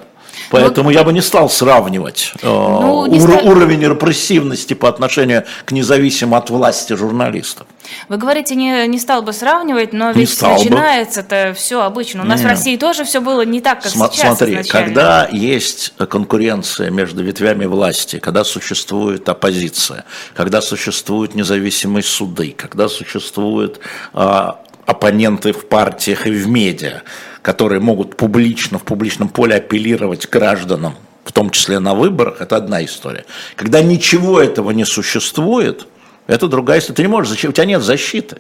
Поэтому 0.52 0.90
я 0.90 1.04
бы 1.04 1.14
не 1.14 1.22
стал 1.22 1.50
сравнивать 1.50 2.34
э, 2.42 2.48
Ну, 2.48 3.06
не 3.08 3.20
ур- 3.22 3.32
ста- 3.32 3.42
уровень 3.50 3.82
репрессивности 3.82 4.74
по 4.74 4.90
отношению 4.90 5.44
к 5.66 5.72
независимым 5.72 6.36
от 6.36 6.50
власти 6.50 6.94
журналистам. 6.94 7.68
Вы 8.08 8.18
говорите, 8.18 8.56
не, 8.56 8.88
не 8.88 9.00
стал 9.00 9.22
бы 9.22 9.34
сравнивать, 9.34 9.94
но 9.94 10.12
Не 10.12 10.20
ведь 10.22 10.30
стал 10.34 10.54
бы. 10.54 10.60
начинается-то 10.60 11.54
все 11.58 11.82
обычно. 11.82 12.22
У 12.24 12.26
нас 12.26 12.40
Не. 12.40 12.46
в 12.46 12.50
России 12.50 12.78
тоже 12.78 13.04
все 13.04 13.20
было 13.22 13.42
не 13.46 13.62
так, 13.62 13.82
как 13.82 13.92
Сма- 13.92 14.12
сейчас 14.12 14.38
Смотри, 14.38 14.54
изначально. 14.56 14.86
когда 14.88 15.28
есть 15.32 15.94
конкуренция 16.10 16.90
между 16.92 17.24
ветвями 17.24 17.66
власти, 17.66 18.20
когда 18.20 18.44
существует 18.44 19.28
оппозиция, 19.30 20.06
когда 20.36 20.62
существуют 20.62 21.36
независимые 21.36 22.04
суды, 22.04 22.54
когда 22.58 22.88
существуют 22.90 23.80
а, 24.14 24.60
оппоненты 24.86 25.52
в 25.54 25.68
партиях 25.68 26.28
и 26.28 26.32
в 26.32 26.48
медиа, 26.48 27.02
которые 27.42 27.80
могут 27.80 28.18
публично, 28.18 28.78
в 28.78 28.84
публичном 28.84 29.30
поле 29.30 29.56
апеллировать 29.56 30.30
гражданам, 30.30 30.96
в 31.24 31.32
том 31.32 31.50
числе 31.50 31.80
на 31.80 31.94
выборах, 31.94 32.42
это 32.42 32.58
одна 32.58 32.84
история. 32.84 33.26
Когда 33.56 33.82
ничего 33.82 34.42
этого 34.42 34.72
не 34.72 34.86
существует, 34.86 35.88
это 36.28 36.48
другая 36.48 36.80
история. 36.80 36.96
Ты 36.96 37.02
не 37.04 37.08
можешь, 37.08 37.44
у 37.44 37.52
тебя 37.52 37.66
нет 37.66 37.82
защиты. 37.82 38.38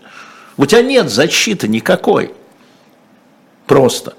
У 0.58 0.66
тебя 0.66 0.82
нет 0.82 1.10
защиты 1.10 1.68
никакой. 1.68 2.34
Просто. 3.66 4.16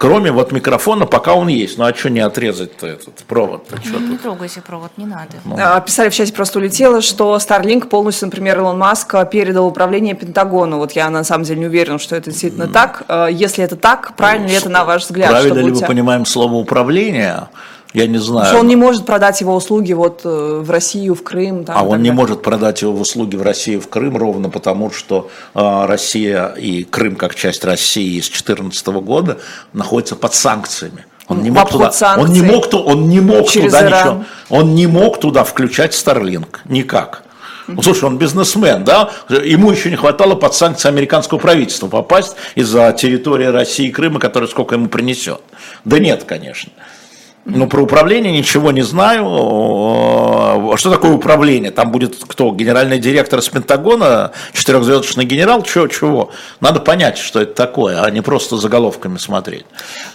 Кроме 0.00 0.32
вот 0.32 0.50
микрофона, 0.50 1.04
пока 1.04 1.34
он 1.34 1.48
есть. 1.48 1.76
Ну 1.76 1.84
а 1.84 1.92
что 1.94 2.08
не 2.08 2.20
отрезать-то 2.20 2.86
этот 2.86 3.16
провод? 3.24 3.66
Ну, 3.84 3.98
не 3.98 4.16
трогайте 4.16 4.62
провод, 4.62 4.92
не 4.96 5.04
надо. 5.04 5.36
А, 5.58 5.78
Писали 5.82 6.08
в 6.08 6.14
чате, 6.14 6.32
просто 6.32 6.58
улетело, 6.58 7.02
что 7.02 7.36
Starlink 7.36 7.86
полностью, 7.86 8.28
например, 8.28 8.56
Илон 8.56 8.78
Маск 8.78 9.14
а, 9.14 9.26
передал 9.26 9.66
управление 9.66 10.14
Пентагону. 10.14 10.78
Вот 10.78 10.92
я 10.92 11.10
на 11.10 11.22
самом 11.22 11.44
деле 11.44 11.60
не 11.60 11.66
уверена, 11.66 11.98
что 11.98 12.16
это 12.16 12.30
действительно 12.30 12.66
так. 12.66 13.02
А, 13.08 13.26
Если 13.26 13.62
это 13.62 13.76
так, 13.76 14.16
правильно 14.16 14.46
ли 14.46 14.54
это 14.54 14.70
на 14.70 14.86
ваш 14.86 15.02
взгляд? 15.02 15.28
Правильно 15.28 15.58
ли 15.58 15.70
мы 15.70 15.80
понимаем 15.80 16.24
слово 16.24 16.54
управление? 16.54 17.48
Я 17.92 18.06
не 18.06 18.18
знаю. 18.18 18.46
Что 18.46 18.58
он 18.60 18.68
не 18.68 18.76
может 18.76 19.04
продать 19.04 19.40
его 19.40 19.54
услуги 19.54 19.92
вот 19.92 20.20
э, 20.24 20.60
в 20.62 20.70
Россию, 20.70 21.14
в 21.14 21.22
Крым. 21.22 21.64
там, 21.64 21.76
А 21.76 21.82
он 21.82 22.02
не 22.02 22.10
может 22.12 22.42
продать 22.42 22.82
его 22.82 22.92
услуги 22.98 23.36
в 23.36 23.42
Россию, 23.42 23.80
в 23.80 23.88
Крым, 23.88 24.16
ровно 24.16 24.48
потому, 24.48 24.90
что 24.92 25.28
а, 25.54 25.86
Россия 25.86 26.46
и 26.48 26.84
Крым, 26.84 27.16
как 27.16 27.34
часть 27.34 27.64
России 27.64 28.20
с 28.20 28.28
2014 28.28 28.86
года, 28.86 29.38
находятся 29.72 30.14
под 30.14 30.34
санкциями. 30.34 31.04
Он 31.26 31.42
не 31.42 31.50
В 31.50 31.54
мог 31.54 31.64
обход 31.64 31.92
туда, 31.92 32.16
он 32.18 32.28
не 32.32 32.40
санкций. 32.40 32.78
мог, 32.80 32.86
он 32.86 33.08
не 33.08 33.20
мог 33.20 33.50
туда 33.50 33.80
Иран. 33.86 33.98
ничего, 34.18 34.24
он 34.50 34.74
не 34.74 34.86
мог 34.86 35.20
туда 35.20 35.44
включать 35.44 35.92
Starlink 35.92 36.58
никак. 36.66 37.24
Ну, 37.66 37.82
слушай, 37.82 38.04
он 38.04 38.18
бизнесмен, 38.18 38.82
да? 38.82 39.10
Ему 39.28 39.70
еще 39.70 39.90
не 39.90 39.96
хватало 39.96 40.34
под 40.34 40.54
санкции 40.54 40.88
американского 40.88 41.38
правительства 41.38 41.86
попасть 41.86 42.34
из-за 42.56 42.92
территории 42.92 43.46
России 43.46 43.86
и 43.86 43.92
Крыма, 43.92 44.18
которая 44.18 44.48
сколько 44.48 44.74
ему 44.74 44.88
принесет. 44.88 45.40
Да 45.84 46.00
нет, 46.00 46.24
конечно. 46.24 46.72
Ну, 47.46 47.66
про 47.66 47.82
управление 47.82 48.32
ничего 48.32 48.70
не 48.70 48.82
знаю. 48.82 49.24
А 49.26 50.76
Что 50.76 50.90
такое 50.90 51.12
управление? 51.12 51.70
Там 51.70 51.90
будет 51.90 52.16
кто? 52.26 52.52
Генеральный 52.52 52.98
директор 52.98 53.38
из 53.38 53.48
Пентагона, 53.48 54.32
четырехзвездочный 54.52 55.24
генерал? 55.24 55.62
Чего, 55.62 55.86
чего? 55.88 56.30
Надо 56.60 56.80
понять, 56.80 57.16
что 57.16 57.40
это 57.40 57.54
такое, 57.54 58.02
а 58.02 58.10
не 58.10 58.20
просто 58.20 58.56
заголовками 58.56 59.16
смотреть. 59.16 59.64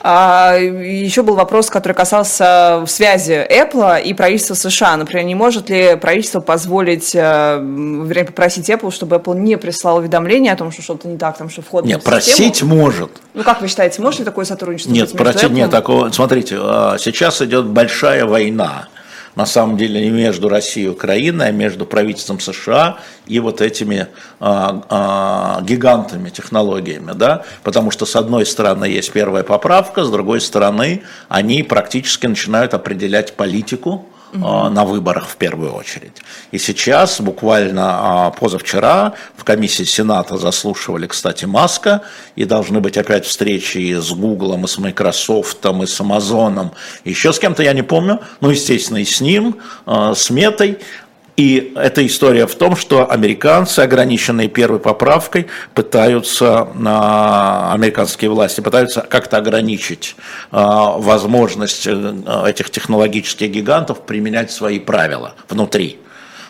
А, 0.01 0.55
еще 0.55 1.23
был 1.23 1.35
вопрос, 1.35 1.69
который 1.69 1.93
касался 1.93 2.83
связи 2.87 3.45
Apple 3.49 4.03
и 4.03 4.13
правительства 4.13 4.53
США. 4.53 4.95
Например, 4.95 5.25
не 5.25 5.35
может 5.35 5.69
ли 5.69 5.95
правительство 5.95 6.41
позволить, 6.41 7.15
э, 7.15 7.19
вернее, 7.59 8.25
попросить 8.25 8.69
Apple, 8.69 8.91
чтобы 8.91 9.15
Apple 9.15 9.35
не 9.35 9.57
прислал 9.57 9.97
уведомление 9.97 10.53
о 10.53 10.55
том, 10.55 10.71
что 10.71 10.83
что-то 10.83 11.07
не 11.07 11.17
так, 11.17 11.37
там, 11.37 11.49
что 11.49 11.61
вход 11.63 11.85
Нет, 11.85 12.03
просить 12.03 12.61
может. 12.61 13.09
Ну, 13.33 13.43
как 13.43 13.61
вы 13.61 13.67
считаете, 13.67 14.01
может 14.01 14.19
ли 14.19 14.25
такое 14.25 14.45
сотрудничество 14.45 14.93
Нет, 14.93 15.11
просить 15.11 15.51
нет 15.51 15.69
такого. 15.71 16.09
Смотрите, 16.11 16.57
а, 16.59 16.97
сейчас 17.15 17.41
идет 17.41 17.67
большая 17.67 18.25
война. 18.25 18.89
На 19.35 19.45
самом 19.45 19.75
деле 19.75 20.01
не 20.01 20.09
между 20.11 20.47
Россией 20.47 20.85
и 20.85 20.89
Украиной, 20.89 21.49
а 21.49 21.51
между 21.51 21.85
правительством 21.85 22.39
США 22.39 22.99
и 23.25 23.39
вот 23.39 23.59
этими 23.59 24.07
а, 24.39 24.81
а, 24.89 25.61
гигантами 25.61 26.29
технологиями, 26.29 27.11
да, 27.13 27.43
потому 27.63 27.91
что 27.91 28.05
с 28.05 28.15
одной 28.15 28.45
стороны 28.45 28.85
есть 28.85 29.11
первая 29.11 29.43
поправка, 29.43 30.05
с 30.05 30.09
другой 30.09 30.39
стороны 30.39 31.03
они 31.27 31.63
практически 31.63 32.27
начинают 32.27 32.73
определять 32.73 33.33
политику 33.33 34.05
а, 34.43 34.69
на 34.69 34.85
выборах 34.85 35.27
в 35.27 35.35
первую 35.37 35.73
очередь. 35.73 36.13
И 36.51 36.57
сейчас, 36.57 37.21
буквально 37.21 38.27
а, 38.27 38.31
позавчера, 38.31 39.13
в 39.35 39.43
комиссии 39.43 39.83
Сената 39.83 40.37
заслушивали, 40.37 41.07
кстати, 41.07 41.45
Маска, 41.45 42.01
и 42.35 42.45
должны 42.45 42.79
быть 42.79 42.97
опять 42.97 43.25
встречи 43.25 43.77
и 43.77 43.93
с 43.95 44.11
Гуглом, 44.11 44.65
и 44.65 44.67
с 44.67 44.77
Microsoft, 44.77 45.65
и 45.65 45.85
с 45.85 45.99
Амазоном, 45.99 46.71
еще 47.03 47.33
с 47.33 47.39
кем-то, 47.39 47.63
я 47.63 47.73
не 47.73 47.83
помню, 47.83 48.19
ну, 48.41 48.49
естественно, 48.49 48.97
и 48.97 49.05
с 49.05 49.21
ним, 49.21 49.57
а, 49.85 50.13
с 50.15 50.29
Метой. 50.29 50.79
И 51.37 51.73
эта 51.75 52.05
история 52.05 52.47
в 52.47 52.55
том, 52.55 52.77
что 52.77 53.11
американцы, 53.11 53.81
ограниченные 53.81 54.47
первой 54.47 54.79
поправкой, 54.79 55.47
пытаются, 55.73 56.69
а, 56.85 57.73
американские 57.73 58.31
власти 58.31 58.61
пытаются 58.61 59.01
как-то 59.01 59.37
ограничить 59.37 60.15
а, 60.51 60.97
возможность 60.97 61.87
э, 61.87 62.43
этих 62.47 62.69
технологических 62.69 63.49
гигантов 63.49 64.05
применять 64.05 64.51
свои 64.51 64.79
правила 64.79 65.35
внутри. 65.49 65.99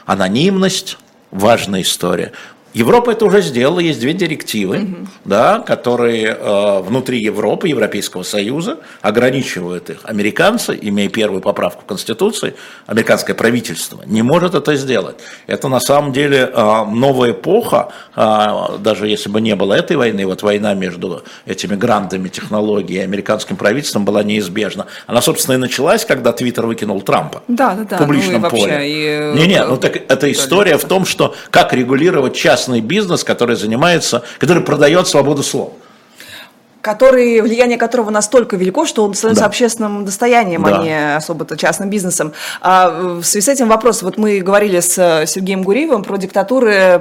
Анонимность– 0.05 0.99
важная 1.31 1.81
история. 1.81 2.31
Европа 2.75 3.11
это 3.11 3.23
уже 3.25 3.41
сделала, 3.41 3.79
есть 3.79 4.01
две 4.01 4.11
директивы, 4.11 5.07
да, 5.23 5.59
которые 5.59 6.37
э, 6.37 6.81
внутри 6.81 7.21
Европы, 7.23 7.69
Европейского 7.69 8.23
Союза 8.23 8.79
ограничивают 9.01 9.89
их. 9.89 9.99
Американцы, 10.03 10.77
имея 10.81 11.07
первую 11.07 11.41
поправку 11.41 11.83
в 11.83 11.85
Конституции, 11.85 12.53
американское 12.85 13.33
правительство 13.33 14.01
не 14.05 14.23
может 14.23 14.55
это 14.55 14.75
сделать. 14.75 15.15
Это 15.47 15.69
на 15.69 15.79
самом 15.79 16.11
деле 16.11 16.51
э, 16.53 16.83
новая 16.91 17.31
эпоха, 17.31 17.93
э, 18.13 18.77
даже 18.79 19.07
если 19.07 19.29
бы 19.29 19.39
не 19.39 19.55
было 19.55 19.73
этой 19.73 19.95
войны, 19.95 20.25
вот 20.25 20.43
война 20.43 20.73
между 20.73 21.23
этими 21.45 21.77
грандами 21.77 22.27
технологий 22.27 22.95
и 22.95 22.99
американским 22.99 23.55
правительством 23.55 24.03
была 24.03 24.21
неизбежна. 24.21 24.87
Она, 25.07 25.21
собственно, 25.21 25.55
и 25.55 25.59
началась, 25.59 26.03
когда 26.03 26.33
Твиттер 26.33 26.65
выкинул 26.65 27.01
Трампа 27.01 27.41
Да, 27.47 27.73
да, 27.73 27.85
да. 27.85 27.95
в 27.95 27.99
публичном 27.99 28.33
ну, 28.33 28.39
и 28.39 28.41
вообще, 28.41 28.61
поле. 28.65 28.89
и, 28.91 29.05
э, 29.05 29.33
Не-не, 29.33 29.65
ну 29.65 29.77
так 29.77 29.95
это 29.95 30.29
история 30.29 30.77
в 30.77 30.83
том, 30.83 31.05
что 31.05 31.33
как 31.51 31.71
регулировать 31.71 32.35
частный 32.65 32.81
бизнес, 32.81 33.23
который 33.23 33.55
занимается, 33.55 34.23
который 34.39 34.63
продает 34.63 35.07
свободу 35.07 35.43
слова. 35.43 35.71
Который, 36.85 37.41
влияние 37.41 37.79
которого 37.79 38.11
настолько 38.11 38.57
велико, 38.57 38.85
что 38.85 39.03
он 39.03 39.15
становится 39.15 39.41
Да. 39.45 39.47
общественным 39.47 40.05
достоянием, 40.05 40.61
Да. 40.61 40.77
а 40.77 40.83
не 40.83 41.15
особо-то 41.15 41.57
частным 41.57 41.89
бизнесом. 41.89 42.31
А 42.61 42.91
в 42.91 43.23
связи 43.23 43.43
с 43.43 43.49
этим 43.49 43.67
вопрос, 43.69 44.03
вот 44.03 44.17
мы 44.19 44.39
говорили 44.41 44.79
с 44.79 44.95
э, 44.99 45.25
Сергеем 45.25 45.63
Гуриевым 45.63 46.03
про 46.03 46.17
диктатуры 46.17 46.71
э, 46.71 46.99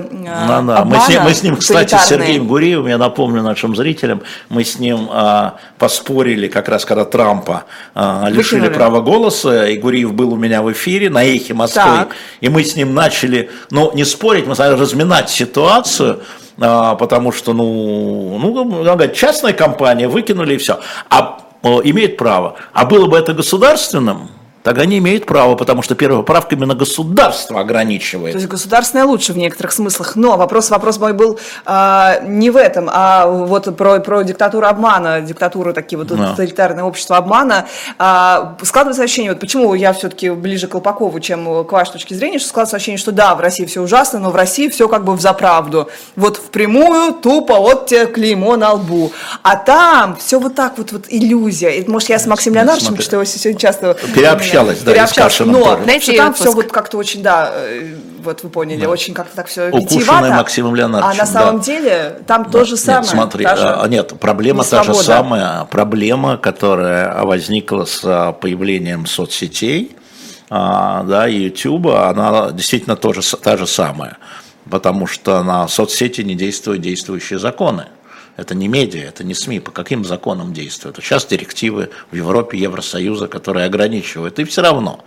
Да, 0.49 0.63
да. 0.63 0.85
Мы, 0.87 0.99
с 0.99 1.09
ним, 1.11 1.23
мы 1.23 1.35
с 1.35 1.43
ним, 1.43 1.57
кстати, 1.59 1.95
с. 1.95 2.07
Сергеем 2.09 2.47
Гуриевым, 2.49 2.87
я 2.89 2.97
напомню 2.97 3.43
нашим 3.43 3.77
зрителям, 3.77 4.23
мы 4.49 4.65
с 4.65 4.79
ним 4.79 5.09
а, 5.13 5.57
поспорили, 5.79 6.49
как 6.49 6.71
раз 6.71 6.87
когда 6.87 7.05
Трампа 7.05 7.65
а, 7.95 8.29
лишили 8.31 8.61
Выкинули. 8.61 8.75
права 8.79 9.01
голоса, 9.03 9.69
и 9.69 9.77
Гуриев 9.77 10.15
был 10.15 10.33
у 10.33 10.37
меня 10.37 10.63
в 10.63 10.73
эфире 10.73 11.11
на 11.11 11.23
эхе 11.25 11.53
Москвы, 11.53 11.83
Так. 11.83 12.09
и 12.41 12.49
мы 12.49 12.65
с 12.65 12.75
ним 12.75 12.95
начали, 12.95 13.51
ну, 13.71 13.93
не 13.95 14.05
спорить, 14.07 14.47
мы 14.47 14.55
стали 14.55 14.81
разминать 14.81 15.29
ситуацию, 15.29 16.21
потому 16.57 17.33
что, 17.33 17.53
ну, 17.53 18.39
ну, 18.39 18.65
надо 18.65 18.97
говорить, 18.97 19.17
частная 19.17 19.53
компания, 19.53 20.09
выкинули 20.09 20.55
и 20.55 20.59
все. 20.59 20.81
А 21.11 21.41
о, 21.63 21.81
имеет 21.83 22.19
право. 22.19 22.57
А 22.73 22.85
было 22.85 23.07
бы 23.07 23.17
это 23.17 23.33
государственным, 23.33 24.29
тогда 24.65 24.87
не 24.87 24.99
имеет 24.99 25.27
права, 25.27 25.55
потому 25.57 25.83
что 25.83 25.95
первая 25.95 26.23
поправка 26.23 26.55
именно 26.57 26.75
государство 26.75 27.61
ограничивает. 27.61 28.33
То 28.33 28.39
есть 28.39 28.49
государственное 28.49 29.05
лучше 29.05 29.35
в 29.35 29.37
некоторых 29.37 29.73
смыслах. 29.73 30.17
Но 30.17 30.37
вопрос, 30.39 30.71
вопрос 30.71 30.99
мой 30.99 31.13
был 31.13 31.39
а, 31.67 32.21
не 32.23 32.51
в 32.51 32.57
этом, 32.57 32.89
а 32.91 33.27
вот 33.27 33.77
про, 33.77 34.01
про 34.01 34.23
диктатуру 34.23 34.67
обмана, 34.67 35.21
диктатуру 35.21 35.75
такие 35.75 35.99
вот 35.99 36.09
Да. 36.09 36.35
общество 36.85 37.19
обмана. 37.19 37.67
А, 37.99 38.57
складывается 38.63 39.03
ощущение, 39.03 39.33
вот 39.33 39.41
почему 39.41 39.75
я 39.75 39.93
все-таки 39.93 40.31
ближе 40.31 40.67
к 40.67 40.71
Колпакову, 40.73 41.21
чем 41.21 41.65
к 41.67 41.71
вашей 41.71 41.93
точке 41.93 42.15
зрения, 42.15 42.39
что 42.39 42.49
складывается 42.49 42.77
ощущение, 42.77 42.99
что 42.99 43.13
да, 43.13 43.35
в 43.35 43.41
России 43.41 43.67
все 43.67 43.83
ужасно, 43.83 44.19
но 44.19 44.31
в 44.31 44.37
России 44.37 44.69
все 44.69 44.89
как 44.89 45.05
бы 45.05 45.15
в 45.15 45.21
заправду. 45.21 45.91
Вот 46.17 46.39
впрямую, 46.39 47.13
тупо, 47.13 47.57
вот 47.57 47.87
тебе 47.87 48.07
клеймо 48.07 48.57
на 48.57 48.73
лбу. 48.73 49.13
А 49.43 49.57
там 49.57 50.17
все 50.17 50.41
вот 50.41 50.55
так 50.55 50.79
вот, 50.79 50.91
вот 50.93 51.05
иллюзия. 51.11 51.69
И, 51.69 51.87
может, 51.87 52.09
я 52.09 52.19
с 52.19 52.27
Максимом 52.27 52.57
Леонардовичем, 52.57 52.99
что 53.01 53.17
его 53.17 53.25
сегодня 53.27 53.61
часто... 53.61 53.95
Переобщалась, 54.55 54.83
да, 54.83 54.93
Переобщалась, 54.93 55.33
Кашиным 55.33 55.53
но, 55.53 55.65
тоже. 55.65 55.85
знаете, 55.85 56.17
там 56.17 56.27
выпуск. 56.27 56.41
все 56.43 56.53
вот 56.53 56.73
как-то 56.73 56.97
очень, 56.99 57.23
да, 57.23 57.53
э, 57.55 57.95
вот 58.23 58.43
вы 58.43 58.49
поняли, 58.51 58.87
очень 58.87 59.15
как-то 59.15 59.37
так 59.37 59.47
все 59.49 59.71
Укушенная. 59.71 60.35
Максимом 60.35 60.75
Леонардовичем, 60.75 61.21
А 61.21 61.25
на 61.25 61.31
самом 61.31 61.59
да. 61.59 61.65
деле 61.65 62.21
там 62.27 62.51
то 62.51 62.65
же 62.65 62.77
самое. 62.77 63.03
Нет, 63.03 63.11
смотри, 63.11 63.45
та 63.45 63.57
же 63.57 63.69
а, 63.69 63.87
нет, 63.89 64.15
проблема 64.21 64.65
та 64.65 64.83
же 64.83 64.95
самая, 64.95 65.65
проблема, 65.65 66.37
которая 66.37 67.23
возникла 67.25 67.85
с 67.85 68.01
а, 68.05 68.33
появлением 68.33 69.07
соцсетей, 69.07 69.97
а, 70.51 71.03
да, 71.05 71.29
и 71.29 71.45
YouTube, 71.45 71.89
она 71.89 72.51
действительно 72.51 72.97
тоже, 72.97 73.21
та 73.43 73.57
же 73.57 73.67
самая, 73.67 74.19
потому 74.71 75.07
что 75.07 75.43
на 75.43 75.69
соцсети 75.69 76.23
не 76.23 76.35
действуют 76.35 76.81
действующие 76.81 77.39
законы. 77.39 77.87
Это 78.37 78.55
не 78.55 78.69
медиа, 78.69 79.03
это 79.09 79.23
не 79.23 79.35
СМИ. 79.35 79.61
По 79.61 79.71
каким 79.71 80.05
законам 80.05 80.53
действуют? 80.53 80.97
Сейчас 80.97 81.27
директивы 81.27 81.91
в 82.11 82.17
Европе, 82.17 82.59
Евросоюза, 82.59 83.29
которые 83.29 83.67
ограничивают. 83.67 84.39
И 84.39 84.45
все 84.45 84.63
равно. 84.63 85.05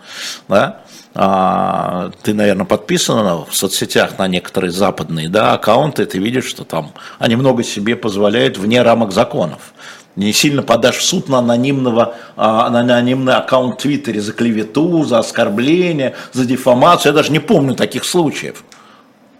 Да? 0.47 0.81
А, 1.13 2.11
ты, 2.23 2.33
наверное, 2.33 2.65
подписан 2.65 3.45
в 3.45 3.55
соцсетях 3.55 4.17
на 4.17 4.27
некоторые 4.27 4.71
западные 4.71 5.29
да, 5.29 5.53
аккаунты, 5.53 6.05
ты 6.05 6.19
видишь, 6.19 6.45
что 6.45 6.63
там 6.63 6.93
они 7.19 7.35
много 7.35 7.63
себе 7.63 7.95
позволяют 7.95 8.57
вне 8.57 8.81
рамок 8.81 9.11
законов 9.11 9.73
не 10.17 10.33
сильно 10.33 10.63
подашь 10.63 10.97
в 10.97 11.03
суд 11.03 11.29
на, 11.29 11.39
анонимного, 11.39 12.15
а, 12.35 12.69
на 12.69 12.79
анонимный 12.79 13.35
аккаунт 13.35 13.75
в 13.75 13.81
Твиттере 13.83 14.19
за 14.19 14.33
клевету, 14.33 15.03
за 15.03 15.19
оскорбление, 15.19 16.15
за 16.33 16.45
дефамацию. 16.45 17.11
Я 17.11 17.15
даже 17.15 17.31
не 17.31 17.39
помню 17.39 17.75
таких 17.75 18.03
случаев. 18.03 18.63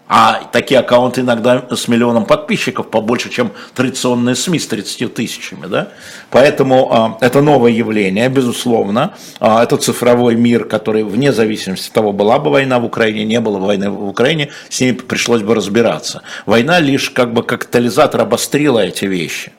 А 0.08 0.40
такие 0.52 0.80
аккаунты 0.80 1.20
иногда 1.20 1.64
с 1.70 1.86
миллионом 1.86 2.24
подписчиков 2.24 2.88
побольше, 2.88 3.28
чем 3.28 3.52
традиционные 3.74 4.34
СМИ 4.34 4.58
с 4.58 4.66
30 4.66 5.14
тысячами. 5.14 5.66
Да? 5.66 5.88
Поэтому 6.30 6.88
а, 6.90 7.18
это 7.20 7.42
новое 7.42 7.72
явление, 7.72 8.30
безусловно. 8.30 9.14
А, 9.38 9.62
это 9.62 9.76
цифровой 9.76 10.34
мир, 10.34 10.64
который 10.64 11.04
вне 11.04 11.32
зависимости 11.32 11.88
от 11.88 11.92
того, 11.92 12.12
была 12.14 12.38
бы 12.38 12.50
война 12.50 12.78
в 12.78 12.86
Украине, 12.86 13.26
не 13.26 13.40
было 13.40 13.58
войны 13.58 13.90
в 13.90 14.08
Украине, 14.08 14.48
с 14.70 14.80
ними 14.80 14.92
пришлось 14.92 15.42
бы 15.42 15.54
разбираться. 15.54 16.22
Война 16.46 16.80
лишь 16.80 17.10
как 17.10 17.34
бы 17.34 17.42
как 17.42 17.66
катализатор 17.66 18.22
обострила 18.22 18.78
эти 18.78 19.04
вещи. 19.04 19.52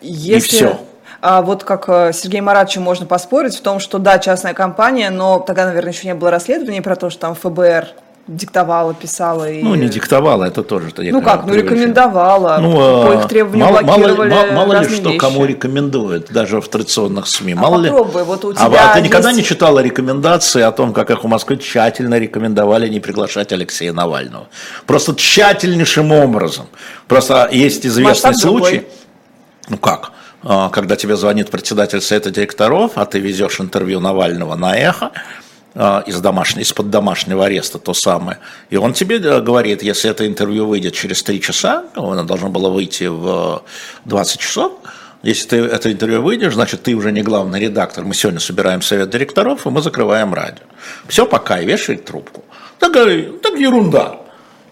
Если... 0.00 0.36
И 0.36 0.40
все. 0.40 0.80
А 1.20 1.42
вот 1.42 1.64
как 1.64 1.88
э, 1.88 2.12
Сергей 2.14 2.40
Маратовичу 2.40 2.80
можно 2.80 3.04
поспорить 3.04 3.56
в 3.56 3.60
том, 3.60 3.80
что 3.80 3.98
да, 3.98 4.18
частная 4.18 4.54
компания, 4.54 5.10
но 5.10 5.40
тогда, 5.40 5.66
наверное, 5.66 5.92
еще 5.92 6.06
не 6.06 6.14
было 6.14 6.30
расследования 6.30 6.80
про 6.80 6.94
то, 6.94 7.10
что 7.10 7.20
там 7.20 7.34
ФБР 7.34 7.88
диктовала, 8.28 8.94
писала. 8.94 9.50
И... 9.50 9.62
Ну, 9.62 9.74
не 9.74 9.88
диктовала, 9.88 10.44
это 10.44 10.62
тоже. 10.62 10.88
-то 10.88 11.10
ну 11.10 11.22
как, 11.22 11.46
ну 11.46 11.54
рекомендовала, 11.54 12.58
ну, 12.60 13.06
по 13.06 13.12
их 13.14 13.28
требованиям 13.28 13.72
мало, 13.72 13.82
блокировали 13.82 14.30
Мало, 14.30 14.52
мало 14.52 14.80
ли 14.80 14.88
что, 14.88 15.08
вещи. 15.08 15.18
кому 15.18 15.46
рекомендуют, 15.46 16.30
даже 16.30 16.60
в 16.60 16.68
традиционных 16.68 17.26
СМИ. 17.26 17.52
А 17.52 17.56
мало 17.56 17.82
попробуй, 17.82 18.20
ли... 18.20 18.26
вот 18.26 18.44
у 18.44 18.50
а 18.50 18.54
тебя 18.54 18.90
А 18.90 18.92
ты 18.92 18.98
есть... 18.98 19.10
никогда 19.10 19.32
не 19.32 19.42
читала 19.42 19.80
рекомендации 19.80 20.62
о 20.62 20.72
том, 20.72 20.92
как 20.92 21.10
их 21.10 21.24
в 21.24 21.26
Москве 21.26 21.56
тщательно 21.56 22.18
рекомендовали 22.18 22.88
не 22.88 23.00
приглашать 23.00 23.52
Алексея 23.52 23.92
Навального? 23.92 24.48
Просто 24.86 25.14
тщательнейшим 25.14 26.12
образом. 26.12 26.66
Просто 27.06 27.48
есть 27.50 27.86
известный 27.86 28.28
Масштаб 28.30 28.34
случай. 28.34 28.78
Другой. 28.78 28.88
Ну 29.70 29.78
как? 29.78 30.12
А, 30.42 30.68
когда 30.68 30.96
тебе 30.96 31.16
звонит 31.16 31.50
председатель 31.50 32.00
совета 32.00 32.30
директоров, 32.30 32.92
а 32.94 33.06
ты 33.06 33.18
везешь 33.18 33.60
интервью 33.60 34.00
Навального 34.00 34.54
на 34.54 34.76
эхо, 34.76 35.06
а, 35.06 35.18
из 35.78 36.20
домашнего, 36.20 36.62
из-под 36.62 36.90
домашнего 36.90 37.44
ареста 37.44 37.78
то 37.78 37.94
самое. 37.94 38.38
И 38.68 38.76
он 38.76 38.94
тебе 38.94 39.16
э, 39.18 39.40
говорит, 39.40 39.82
если 39.82 40.10
это 40.10 40.26
интервью 40.26 40.66
выйдет 40.66 40.94
через 40.94 41.22
три 41.22 41.40
часа, 41.40 41.84
ну, 41.94 42.10
оно 42.10 42.24
должно 42.24 42.48
было 42.48 42.68
выйти 42.68 43.04
в 43.04 43.62
20 44.04 44.40
часов, 44.40 44.72
если 45.22 45.48
ты 45.48 45.56
это 45.56 45.90
интервью 45.92 46.22
выйдешь, 46.22 46.54
значит, 46.54 46.82
ты 46.82 46.94
уже 46.94 47.12
не 47.12 47.22
главный 47.22 47.60
редактор. 47.60 48.04
Мы 48.04 48.14
сегодня 48.14 48.40
собираем 48.40 48.82
совет 48.82 49.10
директоров, 49.10 49.66
и 49.66 49.70
мы 49.70 49.82
закрываем 49.82 50.32
радио. 50.32 50.64
Все, 51.08 51.26
пока, 51.26 51.60
и 51.60 51.66
вешает 51.66 52.04
трубку. 52.04 52.44
Так, 52.78 52.92
так 52.92 53.58
ерунда. 53.58 54.16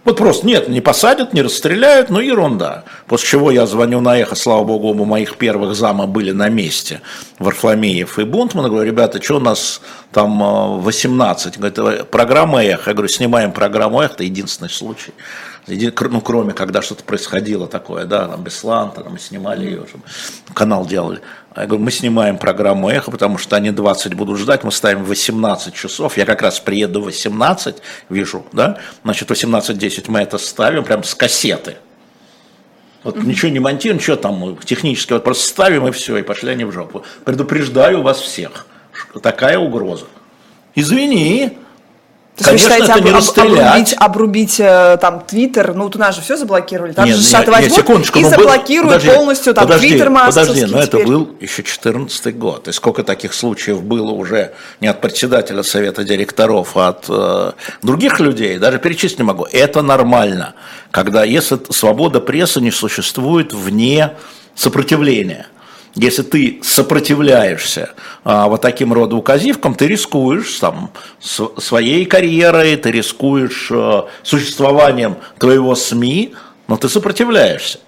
Вот 0.07 0.19
просто 0.19 0.47
нет, 0.47 0.69
не 0.69 0.81
посадят, 0.81 1.35
не 1.35 1.43
расстреляют, 1.43 2.11
ну 2.11 2.21
ерунда. 2.21 2.85
После 3.09 3.29
чего 3.29 3.51
я 3.51 3.67
звоню 3.67 4.01
на 4.01 4.17
эхо, 4.17 4.37
слава 4.37 4.63
богу, 4.63 4.91
оба 4.91 5.05
моих 5.05 5.37
первых 5.37 5.75
зама 5.75 6.07
были 6.07 6.31
на 6.31 6.49
месте, 6.49 7.01
Варфломеев 7.41 8.17
и 8.21 8.25
Бунтман, 8.25 8.67
говорю, 8.67 8.87
ребята, 8.87 9.21
что 9.21 9.39
у 9.39 9.41
нас 9.41 9.81
там 10.13 10.81
18? 10.81 11.59
Говорит, 11.59 11.79
«Э, 11.79 12.05
программа 12.05 12.63
эхо. 12.63 12.91
Я 12.91 12.95
говорю, 12.95 13.09
снимаем 13.09 13.51
программу 13.51 14.01
эхо, 14.01 14.15
это 14.15 14.23
единственный 14.23 14.71
случай. 14.71 15.13
Ну, 15.69 16.21
кроме, 16.21 16.53
когда 16.53 16.81
что-то 16.81 17.03
происходило 17.03 17.67
такое, 17.67 18.05
да, 18.05 18.29
там 18.29 18.43
Беслан, 18.45 18.93
там 18.93 19.13
мы 19.13 19.19
снимали 19.19 19.65
ее, 19.65 19.85
канал 20.55 20.87
делали. 20.87 21.21
А 21.55 21.63
я 21.63 21.67
говорю, 21.67 21.83
мы 21.83 21.91
снимаем 21.91 22.39
программу 22.39 22.89
«Эхо», 22.89 23.11
потому 23.11 23.37
что 23.37 23.57
они 23.57 23.73
20 23.73 24.15
будут 24.15 24.39
ждать, 24.39 24.63
мы 24.63 24.71
ставим 24.71 25.05
18 25.05 25.75
часов, 25.75 26.17
я 26.17 26.25
как 26.25 26.43
раз 26.43 26.61
приеду 26.61 27.03
18, 27.03 27.79
вижу, 28.11 28.47
да, 28.53 28.79
значит, 29.03 29.29
18.10 29.31 30.05
мы 30.09 30.21
это 30.21 30.39
ставим 30.39 30.85
прям 30.85 31.03
с 31.03 31.15
кассеты. 31.15 31.77
Вот 33.03 33.17
mm-hmm. 33.17 33.27
ничего 33.27 33.51
не 33.51 33.59
монтируем, 33.59 33.99
ничего 33.99 34.17
там 34.17 34.59
технически, 34.59 35.15
вот 35.15 35.25
просто 35.25 35.49
ставим 35.49 35.89
и 35.89 35.91
все, 35.91 36.17
и 36.19 36.23
пошли 36.23 36.53
они 36.53 36.65
в 36.65 36.73
жопу. 36.73 37.05
Предупреждаю 37.25 38.03
вас 38.03 38.21
всех, 38.21 38.67
такая 39.21 39.59
угроза. 39.59 40.07
Извини, 40.77 41.59
то 42.37 42.45
Конечно, 42.45 42.69
вы 42.69 42.75
считаете, 42.75 42.93
это 42.93 43.43
об, 43.43 43.49
не 43.49 43.63
обрубить, 43.63 43.95
обрубить 43.99 44.61
э, 44.61 44.99
там 45.01 45.25
Твиттер, 45.27 45.75
ну 45.75 45.91
у 45.93 45.99
нас 45.99 46.17
же 46.17 46.21
все 46.21 46.37
заблокировали, 46.37 46.93
там 46.93 47.07
нет, 47.07 47.17
же 47.17 47.23
США 47.23 47.61
нет, 47.61 47.73
секундочку, 47.73 48.19
и 48.19 48.23
ну, 48.25 48.29
заблокируют 48.29 48.97
подожди, 48.97 49.11
полностью 49.11 49.55
там 49.55 49.69
Твиттер 49.69 50.11
Подожди, 50.13 50.67
но 50.67 50.79
это 50.79 50.99
был 50.99 51.35
еще 51.41 51.63
14 51.63 52.37
год, 52.37 52.69
и 52.69 52.73
сколько 52.73 53.05
таких 53.05 53.33
случаев 53.33 53.83
было 53.83 54.11
уже 54.11 54.53
не 54.83 54.89
от 54.89 55.01
председателя 55.01 55.63
совета 55.63 56.05
директоров, 56.05 56.77
а 56.77 56.89
от 56.89 57.07
э, 57.09 57.53
других 57.83 58.21
людей, 58.21 58.59
даже 58.59 58.79
перечислить 58.81 59.19
не 59.19 59.25
могу. 59.25 59.47
Это 59.51 59.81
нормально, 59.81 60.55
когда 60.91 61.25
если 61.25 61.59
свобода 61.71 62.21
прессы 62.21 62.61
не 62.61 62.71
существует 62.71 63.55
вне 63.55 64.13
сопротивления. 64.55 65.47
Если 65.97 66.23
ты 66.23 66.61
сопротивляешься 66.63 67.95
а, 68.23 68.49
вот 68.49 68.61
таким 68.61 68.93
рода 68.93 69.17
указивкам, 69.17 69.75
ты 69.75 69.87
рискуешь 69.87 70.59
там, 70.59 70.91
с, 71.21 71.43
своей 71.59 72.05
карьерой, 72.05 72.77
ты 72.77 72.91
рискуешь 72.91 73.71
а, 73.73 74.07
существованием 74.23 75.17
твоего 75.39 75.75
СМИ, 75.75 76.35
но 76.69 76.77
ты 76.77 76.91
сопротивляешься. 76.91 77.79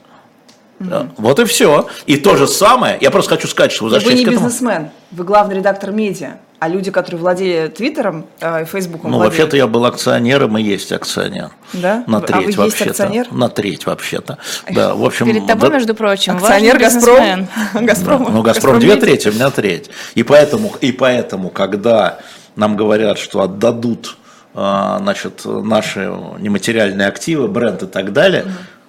Mm-hmm. 0.81 1.11
Вот 1.19 1.39
и 1.39 1.45
все. 1.45 1.87
И 2.07 2.17
то 2.17 2.37
же 2.37 2.47
самое, 2.47 2.97
я 3.01 3.11
просто 3.11 3.35
хочу 3.35 3.47
сказать, 3.47 3.73
что 3.73 3.85
вы 3.85 3.99
Вы 3.99 4.15
не 4.15 4.25
бизнесмен, 4.25 4.89
вы 5.11 5.25
главный 5.25 5.57
редактор 5.57 5.91
медиа. 5.91 6.39
А 6.61 6.67
люди, 6.67 6.91
которые 6.91 7.21
владеют 7.21 7.75
Твиттером 7.75 8.27
э, 8.41 8.63
и 8.63 8.65
Фейсбуком, 8.65 9.13
Ну, 9.13 9.19
вообще-то 9.19 9.57
я 9.57 9.69
был 9.69 9.85
акционером 9.85 10.59
и 10.59 10.63
есть 10.63 10.91
акционер. 10.91 11.51
Да? 11.73 12.03
На 12.09 12.21
треть 12.21 12.37
а 12.37 12.41
вы 12.41 12.53
вообще-то. 12.65 12.89
Есть 12.89 13.01
акционер? 13.01 13.33
На 13.33 13.49
треть 13.49 13.87
вообще-то. 13.87 14.39
Да, 14.69 14.95
в 14.95 15.05
общем. 15.05 15.27
Перед 15.27 15.47
тобой, 15.47 15.69
да, 15.69 15.77
между 15.77 15.95
прочим, 15.95 16.37
акционер 16.37 16.79
Газпром. 16.79 17.49
Газпром. 17.75 18.25
Да, 18.25 18.31
ну, 18.31 18.43
Газпром 18.43 18.81
две 18.81 18.97
трети, 18.97 19.29
у 19.29 19.33
меня 19.33 19.51
треть. 19.51 19.89
И 20.17 20.25
поэтому, 20.25 20.73
и 20.81 20.91
поэтому, 20.91 21.51
когда 21.51 22.19
нам 22.57 22.77
говорят, 22.77 23.19
что 23.19 23.43
отдадут 23.43 24.17
а, 24.55 24.99
значит, 24.99 25.43
наши 25.45 26.13
нематериальные 26.41 27.07
активы, 27.07 27.47
бренд 27.47 27.85
и 27.85 27.87
так 27.87 28.13
далее, 28.13 28.47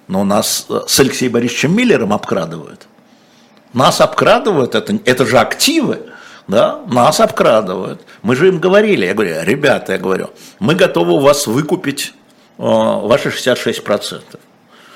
но 0.08 0.24
нас 0.24 0.66
э, 0.68 0.80
с 0.88 0.98
Алексеем 0.98 1.30
Борисовичем 1.30 1.76
Миллером 1.76 2.12
обкрадывают. 2.12 2.88
Нас 3.72 4.00
обкрадывают, 4.00 4.74
это, 4.74 4.98
это 5.04 5.24
же 5.24 5.38
активы 5.38 6.00
да, 6.50 6.80
нас 6.86 7.20
обкрадывают. 7.20 8.02
Мы 8.22 8.36
же 8.36 8.48
им 8.48 8.58
говорили, 8.58 9.06
я 9.06 9.14
говорю, 9.14 9.36
ребята, 9.42 9.92
я 9.92 9.98
говорю, 9.98 10.30
мы 10.58 10.74
готовы 10.74 11.12
у 11.12 11.20
вас 11.20 11.46
выкупить 11.46 12.12
э, 12.58 12.62
ваши 12.62 13.28
66%. 13.28 14.22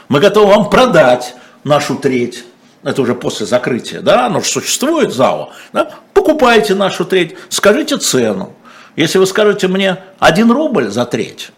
Мы 0.09 0.21
готовы 0.21 0.53
вам 0.53 0.69
продать 0.69 1.35
нашу 1.63 1.97
треть. 1.97 2.45
Это 2.83 3.01
уже 3.01 3.15
после 3.15 3.47
закрытия, 3.47 4.01
да, 4.03 4.27
оно 4.27 4.41
же 4.41 4.47
существует, 4.47 5.15
ЗАО. 5.15 5.51
Да? 5.73 5.91
Покупайте 6.13 6.75
нашу 6.75 7.07
треть, 7.07 7.35
скажите 7.49 7.97
цену. 7.97 8.53
Если 8.97 9.19
вы 9.19 9.27
скажете 9.27 9.69
мне 9.69 9.97
1 10.19 10.51
рубль 10.51 10.89
за 10.89 11.07
треть, 11.07 11.51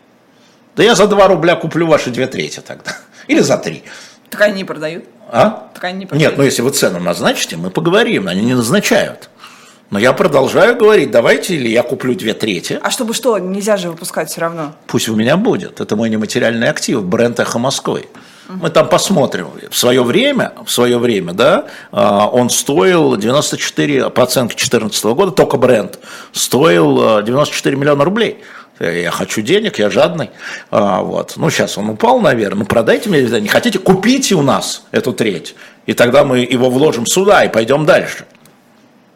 да 0.76 0.85
я 0.85 0.94
за 0.94 1.09
2 1.09 1.26
рубля 1.26 1.56
куплю 1.56 1.87
ваши 1.87 2.11
две 2.11 2.26
трети 2.28 2.61
тогда. 2.61 2.96
Или 3.26 3.40
за 3.40 3.59
3. 3.59 3.82
Так 4.30 4.40
они 4.42 4.54
не 4.56 4.64
продают. 4.64 5.04
А? 5.28 5.68
Так 5.74 5.85
они 5.85 6.00
не 6.00 6.06
продают. 6.06 6.30
Нет, 6.30 6.38
ну 6.38 6.44
если 6.44 6.62
вы 6.62 6.70
цену 6.70 7.00
назначите, 7.00 7.56
мы 7.56 7.70
поговорим, 7.70 8.28
они 8.28 8.42
не 8.42 8.54
назначают. 8.54 9.28
Но 9.90 9.99
я 9.99 10.12
продолжаю 10.12 10.77
говорить, 10.77 11.11
давайте 11.11 11.55
или 11.55 11.68
я 11.68 11.83
куплю 11.83 12.14
две 12.14 12.35
трети. 12.35 12.79
А 12.83 12.90
чтобы 12.90 13.14
что, 13.14 13.38
нельзя 13.38 13.77
же 13.77 13.90
выпускать 13.90 14.31
все 14.31 14.40
равно? 14.40 14.75
Пусть 14.87 15.09
у 15.09 15.14
меня 15.14 15.37
будет. 15.37 15.81
Это 15.81 15.94
мой 15.94 16.11
нематериальный 16.11 16.68
актив, 16.68 17.05
бренд 17.05 17.38
«Эхо 17.38 17.59
Москвы». 17.59 18.07
Мы 18.49 18.70
там 18.70 18.88
посмотрим. 18.88 19.49
В 19.70 19.77
свое 19.77 20.05
время, 20.05 20.53
в 20.64 20.70
свое 20.70 20.99
время, 20.99 21.33
да, 21.33 21.66
а, 21.90 22.29
он 22.29 22.49
стоил 22.49 23.16
94, 23.16 24.11
по 24.11 24.22
оценке 24.22 24.55
2014 24.55 25.05
года, 25.05 25.33
только 25.33 25.57
бренд, 25.57 25.99
стоил 26.33 27.22
94 27.22 27.77
а, 27.77 27.79
миллиона 27.79 28.05
рублей. 28.05 28.42
Я 28.79 29.11
хочу 29.11 29.40
денег, 29.40 29.79
я 29.79 29.90
жадный. 29.90 30.31
А, 30.70 31.01
вот. 31.01 31.35
Ну, 31.37 31.51
сейчас 31.51 31.79
он 31.79 31.88
упал, 31.88 32.20
наверное. 32.20 32.61
Ну, 32.61 32.64
продайте 32.66 33.09
мне, 33.09 33.22
не 33.22 33.49
хотите, 33.49 33.79
купите 33.79 34.35
у 34.35 34.42
нас 34.42 34.85
эту 34.92 35.12
треть. 35.12 35.55
И 35.87 35.94
тогда 35.94 36.25
мы 36.25 36.40
его 36.40 36.70
вложим 36.70 37.07
сюда 37.07 37.44
и 37.44 37.49
пойдем 37.49 37.87
дальше. 37.87 38.27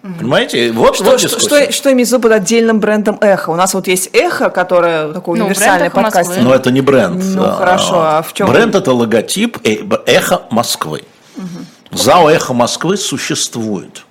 Понимаете? 0.03 0.73
Вот, 0.73 0.97
что, 0.97 1.05
вот 1.05 1.21
что, 1.21 1.39
что, 1.39 1.73
что 1.73 1.93
имеется 1.93 2.17
в 2.17 2.19
виду 2.19 2.29
под 2.29 2.33
отдельным 2.33 2.81
брендом 2.81 3.19
Эхо? 3.21 3.51
У 3.51 3.57
нас 3.57 3.75
вот 3.75 3.87
есть 3.87 4.11
Эхо, 4.15 4.49
которое 4.49 5.13
такое 5.13 5.39
ну, 5.39 5.45
универсальное 5.45 5.91
подкаст. 5.91 6.33
Но 6.39 6.55
это 6.55 6.71
не 6.71 6.81
бренд. 6.81 7.23
Ну 7.23 7.45
а, 7.45 7.53
хорошо, 7.53 7.95
а 7.97 8.23
в 8.23 8.33
чем? 8.33 8.49
Бренд 8.49 8.75
это 8.75 8.93
логотип 8.93 9.59
э, 9.65 9.79
Эхо 10.07 10.43
Москвы. 10.51 11.03
Угу. 11.37 11.99
ЗАО 11.99 12.31
Эхо 12.31 12.55
Москвы 12.55 12.97
существует 12.97 14.05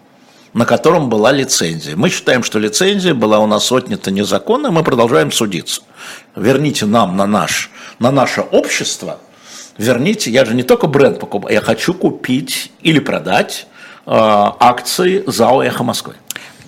на 0.52 0.66
котором 0.66 1.10
была 1.10 1.32
лицензия. 1.32 1.96
Мы 1.96 2.10
считаем, 2.10 2.42
что 2.42 2.58
лицензия 2.58 3.14
была 3.14 3.38
у 3.38 3.46
нас 3.46 3.72
отнята 3.72 4.10
незаконно, 4.10 4.72
мы 4.72 4.84
продолжаем 4.84 5.32
судиться. 5.32 5.82
Верните 6.36 6.88
нам 6.88 7.16
на, 7.16 7.28
наш, 7.28 7.70
на 8.00 8.10
наше 8.10 8.42
общество 8.42 9.20
верните, 9.80 10.30
я 10.30 10.46
же 10.46 10.54
не 10.54 10.62
только 10.62 10.86
бренд 10.86 11.20
покупаю, 11.20 11.56
я 11.56 11.62
хочу 11.62 11.96
купить 11.96 12.72
или 12.82 13.00
продать 13.00 13.66
акции 14.10 15.24
ЗАО 15.28 15.62
«Эхо 15.64 15.84
Москвы». 15.84 16.16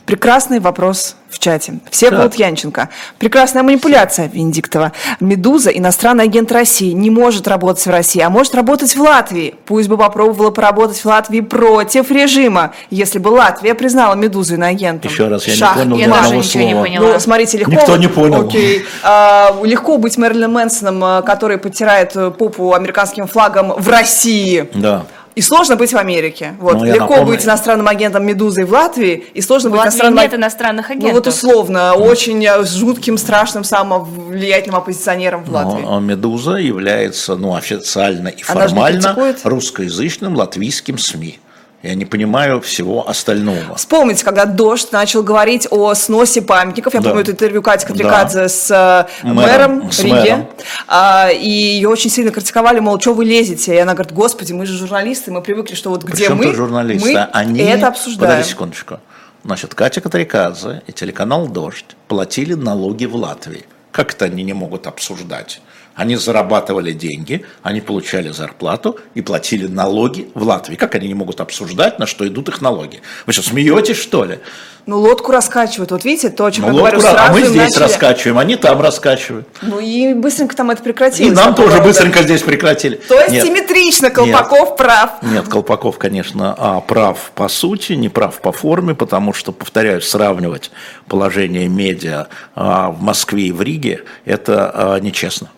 Прекрасный 0.06 0.60
вопрос 0.60 1.16
в 1.30 1.40
чате. 1.40 1.76
Все 1.90 2.12
будут 2.12 2.36
Янченко. 2.36 2.90
Прекрасная 3.18 3.64
манипуляция 3.64 4.28
Венедиктова. 4.28 4.92
«Медуза»– 5.22 5.70
иностранный 5.72 6.26
агент 6.26 6.52
России, 6.52 6.92
не 6.92 7.10
может 7.10 7.48
работать 7.48 7.86
в 7.86 7.90
России, 7.90 8.20
а 8.20 8.30
может 8.30 8.54
работать 8.54 8.94
в 8.96 9.02
Латвии. 9.02 9.56
Пусть 9.66 9.88
бы 9.88 9.98
попробовала 9.98 10.52
поработать 10.52 10.98
в 10.98 11.06
Латвии 11.06 11.40
против 11.40 12.12
режима, 12.12 12.74
если 12.90 13.20
бы 13.20 13.30
Латвия 13.30 13.74
признала 13.74 14.16
«Медузу» 14.16 14.56
иноагентом. 14.56 15.10
Еще 15.10 15.30
раз, 15.30 15.48
я 15.48 15.54
Шах. 15.56 15.78
не 15.78 15.84
понял 15.84 15.98
Я 15.98 16.06
ни 16.08 16.12
одного 16.12 16.34
ничего 16.34 16.64
не 16.64 16.72
слова. 16.72 16.84
поняла. 16.84 17.14
Ну, 17.14 17.20
смотрите, 17.20 17.58
легко... 17.60 17.72
Никто 17.72 17.98
не 17.98 18.08
понял. 18.08 18.42
Окей. 18.48 18.86
А, 19.04 19.56
легко 19.64 19.98
быть 19.98 20.18
Мэрилин 20.18 20.52
Мэнсоном, 20.52 21.04
а, 21.04 21.22
который 21.22 21.58
подтирает 21.58 22.16
э, 22.16 22.32
попу 22.32 22.74
американским 22.74 23.28
флагом 23.28 23.72
в 23.78 23.88
России. 23.88 24.70
Да. 24.74 25.06
И 25.36 25.42
сложно 25.42 25.76
быть 25.78 25.94
в 25.94 25.98
Америке. 25.98 26.56
Вот. 26.60 26.78
Ну, 26.78 26.84
Легко 26.86 27.00
напомню- 27.16 27.26
быть 27.26 27.46
иностранным 27.46 27.88
агентом 27.88 28.26
«Медузы» 28.26 28.66
в 28.66 28.72
Латвии, 28.72 29.24
и 29.34 29.42
сложно 29.42 29.70
В 29.70 29.72
быть 29.74 29.80
Латвии 29.80 29.92
иностранным... 29.94 30.24
нет 30.24 30.34
иностранных 30.34 30.90
Ну 30.90 30.96
агентов. 30.96 31.14
вот 31.14 31.28
условно, 31.28 31.94
очень 31.94 32.46
э, 32.46 32.66
жутким, 32.66 33.18
страшным, 33.18 33.64
самым 33.64 34.04
влиятельным 34.04 34.76
оппозиционером 34.76 35.44
в 35.44 35.52
Латвии. 35.52 35.82
Но 35.84 36.00
«Медуза» 36.00 36.56
является 36.58 37.36
ну, 37.36 37.56
официально 37.56 38.28
и 38.28 38.42
формально 38.44 39.16
русскоязычным 39.44 40.36
латвийским 40.36 40.98
СМИ. 40.98 41.40
Я 41.84 41.96
не 41.96 42.06
понимаю 42.06 42.62
всего 42.62 43.10
остального. 43.10 43.76
Вспомните, 43.76 44.24
когда 44.24 44.46
«Дождь» 44.46 44.92
начал 44.92 45.24
говорить 45.24 45.68
о 45.72 45.96
сносе 45.96 46.44
памятников. 46.44 46.94
Я 46.94 47.02
Да. 47.02 47.10
помню 47.10 47.24
это 47.24 47.32
интервью 47.32 47.64
Кати 47.64 47.86
Да. 47.88 47.92
Катрикадзе 47.94 48.50
с 48.50 48.70
э, 48.70 49.08
Мэром, 49.28 49.36
мэром, 49.78 49.92
с 49.92 50.00
Риги. 50.02 50.12
мэром. 50.14 50.48
А, 50.88 51.30
и 51.32 51.50
ее 51.50 51.90
очень 51.90 52.12
сильно 52.12 52.32
критиковали, 52.32 52.80
мол, 52.80 53.00
что 53.02 53.14
вы 53.16 53.26
лезете? 53.26 53.74
И 53.74 53.78
она 53.80 53.94
говорит, 53.94 54.14
господи, 54.14 54.54
мы 54.54 54.68
же 54.68 54.78
журналисты, 54.78 55.32
мы 55.32 55.42
привыкли, 55.42 55.74
что 55.74 55.90
вот 55.90 56.04
где 56.04 56.26
Причем 56.26 56.38
мы, 56.38 56.54
журналисты, 56.54 57.14
мы 57.14 57.20
они... 57.34 57.60
это 57.62 57.88
обсуждаем. 57.88 58.32
Подожди 58.32 58.52
секундочку. 58.52 59.00
Значит, 59.44 59.74
Катя 59.74 60.02
Катрикадзе 60.02 60.84
и 60.86 60.92
телеканал 60.92 61.48
«Дождь» 61.48 61.96
платили 62.08 62.54
налоги 62.54 63.06
в 63.06 63.16
Латвии. 63.16 63.66
Как 63.92 64.14
это 64.14 64.26
они 64.26 64.44
не 64.44 64.54
могут 64.54 64.86
обсуждать? 64.86 65.62
Они 66.02 66.16
зарабатывали 66.16 66.94
деньги, 66.94 67.46
они 67.62 67.80
получали 67.80 68.30
зарплату 68.30 68.98
и 69.14 69.22
платили 69.22 69.68
налоги 69.68 70.32
в 70.34 70.42
Латвии. 70.42 70.76
Как 70.76 70.96
они 70.96 71.08
не 71.08 71.14
могут 71.14 71.40
обсуждать, 71.42 72.00
на 72.00 72.08
что 72.08 72.28
идут 72.28 72.50
их 72.50 72.60
налоги? 72.60 73.02
Вы 73.28 73.34
что, 73.34 73.44
смеетесь, 73.44 73.98
что 73.98 74.26
ли? 74.26 74.40
Ну, 74.88 74.98
лодку 74.98 75.32
раскачивают. 75.32 75.92
Вот 75.92 76.04
видите, 76.04 76.32
то, 76.32 76.46
о 76.46 76.52
чем 76.52 76.64
Ну, 76.66 76.70
я 76.72 76.78
говорю, 76.80 76.96
лодку 76.98 77.08
ра- 77.08 77.12
сразу 77.14 77.30
а 77.30 77.34
мы 77.34 77.46
здесь 77.46 77.56
начали- 77.76 77.84
раскачиваем, 77.84 78.40
они 78.40 78.56
там 78.56 78.82
раскачивают. 78.82 79.48
Ну, 79.62 79.80
и 79.80 80.16
быстренько 80.16 80.56
там 80.56 80.72
это 80.72 80.82
прекратилось. 80.82 81.32
И 81.32 81.36
нам 81.36 81.54
тоже 81.54 81.74
рода. 81.74 81.84
быстренько 81.84 82.24
здесь 82.24 82.42
прекратили. 82.42 82.96
То 82.96 83.20
есть 83.22 83.34
Нет. 83.34 83.46
симметрично, 83.46 84.10
Колпаков 84.10 84.76
прав. 84.78 85.22
Нет, 85.22 85.48
Колпаков, 85.50 86.00
конечно, 86.00 86.56
а, 86.58 86.82
прав 86.82 87.32
по 87.36 87.48
сути, 87.48 87.94
не 87.94 88.10
прав 88.10 88.42
по 88.42 88.52
форме, 88.52 88.96
потому 88.96 89.34
что, 89.34 89.52
повторяю, 89.52 90.02
сравнивать 90.02 90.72
положение 91.08 91.68
медиа 91.68 92.26
а, 92.56 92.90
в 92.90 93.04
Москве 93.04 93.44
и 93.44 93.52
в 93.52 93.62
Риге– 93.62 94.04
это 94.26 94.72
а, 94.74 94.98
нечестно. 95.00 95.52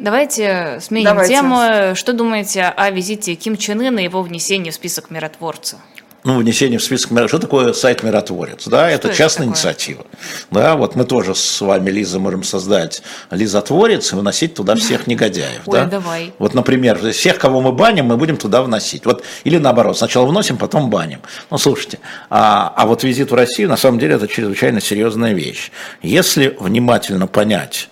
Давайте 0.00 0.78
сменим 0.80 1.10
Давайте. 1.10 1.34
тему. 1.34 1.94
Что 1.94 2.12
думаете 2.14 2.62
о 2.64 2.90
визите 2.90 3.34
Ким 3.34 3.56
Чен 3.56 3.80
Ына 3.80 3.98
и 3.98 4.04
его 4.04 4.22
внесении 4.22 4.70
в 4.70 4.74
список 4.74 5.10
миротворца? 5.10 5.76
Ну, 6.22 6.36
внесение 6.38 6.78
в 6.78 6.82
список 6.82 7.12
мира- 7.12 7.28
Что 7.28 7.38
такое 7.38 7.72
сайт 7.72 8.02
«Миротворец»? 8.02 8.66
Да, 8.66 8.90
это 8.90 9.08
это 9.08 9.16
частная 9.16 9.46
такое? 9.46 9.56
инициатива. 9.56 10.04
Да, 10.50 10.76
вот 10.76 10.94
мы 10.94 11.04
тоже 11.04 11.34
с 11.34 11.60
вами, 11.62 11.88
Лиза, 11.90 12.18
можем 12.18 12.42
создать 12.44 13.02
Лизотворец 13.30 14.12
и 14.12 14.16
выносить 14.16 14.54
туда 14.54 14.74
всех 14.74 15.06
негодяев. 15.06 15.62
Ой, 15.64 15.78
да? 15.78 15.84
давай. 15.86 16.34
Вот, 16.38 16.52
например, 16.52 16.98
всех, 17.12 17.38
кого 17.38 17.62
мы 17.62 17.72
баним, 17.72 18.04
мы 18.04 18.18
будем 18.18 18.36
туда 18.36 18.60
вносить. 18.60 19.06
Вот, 19.06 19.24
или 19.44 19.56
наоборот, 19.56 19.96
сначала 19.96 20.26
вносим, 20.26 20.58
потом 20.58 20.90
баним. 20.90 21.20
Ну, 21.50 21.56
слушайте, 21.56 22.00
а, 22.28 22.70
а 22.76 22.86
вот 22.86 23.02
визит 23.02 23.30
в 23.30 23.34
Россию, 23.34 23.70
на 23.70 23.78
самом 23.78 23.98
деле, 23.98 24.16
это 24.16 24.28
чрезвычайно 24.28 24.82
серьезная 24.82 25.32
вещь. 25.32 25.70
Если 26.02 26.54
внимательно 26.60 27.28
понять, 27.28 27.88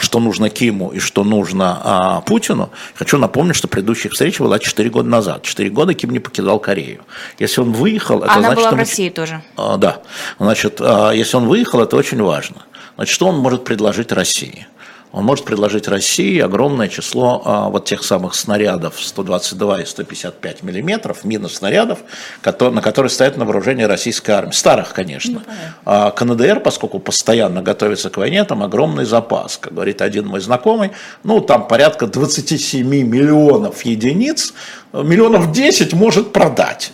что 0.00 0.18
нужно 0.18 0.50
Киму 0.50 0.90
и 0.90 0.98
что 0.98 1.24
нужно 1.24 1.80
а, 1.82 2.20
Путину, 2.22 2.70
хочу 2.94 3.18
напомнить, 3.18 3.56
что 3.56 3.68
предыдущая 3.68 4.10
встреча 4.10 4.42
была 4.42 4.58
4 4.58 4.90
года 4.90 5.08
назад. 5.08 5.42
4 5.42 5.70
года 5.70 5.94
Ким 5.94 6.10
не 6.10 6.18
покидал 6.18 6.58
Корею. 6.58 7.02
Если 7.38 7.60
он 7.60 7.72
выехал, 7.72 8.22
это 8.22 8.32
Она 8.32 8.48
значит, 8.48 8.56
была 8.56 8.70
в 8.70 8.74
России 8.74 9.08
тоже. 9.10 9.42
а, 9.56 9.76
Да, 9.76 10.02
значит, 10.38 10.80
а, 10.80 11.10
если 11.12 11.36
он 11.36 11.46
выехал, 11.46 11.80
это 11.80 11.96
очень 11.96 12.20
важно. 12.22 12.62
Значит, 12.96 13.14
что 13.14 13.26
он 13.28 13.38
может 13.38 13.64
предложить 13.64 14.10
России? 14.10 14.66
Он 15.10 15.24
может 15.24 15.44
предложить 15.46 15.88
России 15.88 16.38
огромное 16.38 16.88
число 16.88 17.40
а, 17.44 17.68
вот 17.70 17.86
тех 17.86 18.04
самых 18.04 18.34
снарядов 18.34 18.94
122 19.00 19.80
и 19.80 19.84
155 19.86 20.62
миллиметров, 20.62 21.24
минус 21.24 21.54
снарядов, 21.54 22.00
кото- 22.42 22.70
на 22.70 22.82
которые 22.82 23.08
стоят 23.08 23.36
на 23.38 23.44
вооружении 23.46 23.84
российской 23.84 24.32
армии. 24.32 24.52
Старых, 24.52 24.92
конечно. 24.92 25.42
А 25.86 26.10
КНДР, 26.10 26.60
поскольку 26.60 26.98
постоянно 26.98 27.62
готовится 27.62 28.10
к 28.10 28.18
войне, 28.18 28.44
там 28.44 28.62
огромный 28.62 29.06
запас. 29.06 29.56
Как 29.56 29.72
говорит 29.72 30.02
один 30.02 30.26
мой 30.26 30.40
знакомый, 30.40 30.90
ну 31.24 31.40
там 31.40 31.66
порядка 31.66 32.06
27 32.06 32.86
миллионов 32.86 33.84
единиц, 33.86 34.52
миллионов 34.92 35.52
10 35.52 35.94
может 35.94 36.32
продать. 36.32 36.92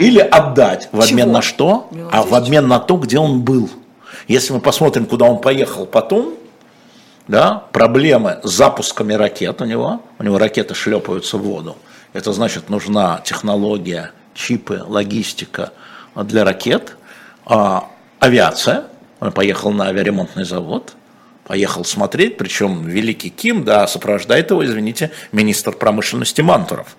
Или 0.00 0.18
отдать 0.18 0.88
в 0.90 1.00
обмен 1.00 1.26
Чего? 1.26 1.32
на 1.32 1.42
что? 1.42 1.88
Миллион 1.92 2.10
А 2.12 2.22
в 2.22 2.34
обмен 2.34 2.66
на 2.66 2.80
то, 2.80 2.96
где 2.96 3.18
он 3.20 3.42
был. 3.42 3.70
Если 4.26 4.52
мы 4.52 4.58
посмотрим, 4.60 5.06
куда 5.06 5.26
он 5.26 5.40
поехал 5.40 5.86
потом, 5.86 6.34
да, 7.30 7.62
проблемы 7.70 8.40
с 8.42 8.50
запусками 8.50 9.12
ракет 9.12 9.62
у 9.62 9.64
него, 9.64 10.02
у 10.18 10.24
него 10.24 10.36
ракеты 10.36 10.74
шлепаются 10.74 11.36
в 11.38 11.42
воду. 11.42 11.76
Это 12.12 12.32
значит, 12.32 12.68
нужна 12.68 13.20
технология, 13.24 14.10
чипы, 14.34 14.82
логистика 14.84 15.72
для 16.16 16.44
ракет, 16.44 16.96
а, 17.46 17.88
авиация. 18.18 18.86
Он 19.20 19.30
поехал 19.30 19.70
на 19.70 19.86
авиаремонтный 19.86 20.44
завод, 20.44 20.94
поехал 21.44 21.84
смотреть, 21.84 22.36
причем 22.36 22.84
великий 22.84 23.30
Ким, 23.30 23.62
да, 23.62 23.86
сопровождает 23.86 24.50
его, 24.50 24.64
извините, 24.64 25.12
министр 25.30 25.70
промышленности 25.70 26.40
Мантуров. 26.40 26.96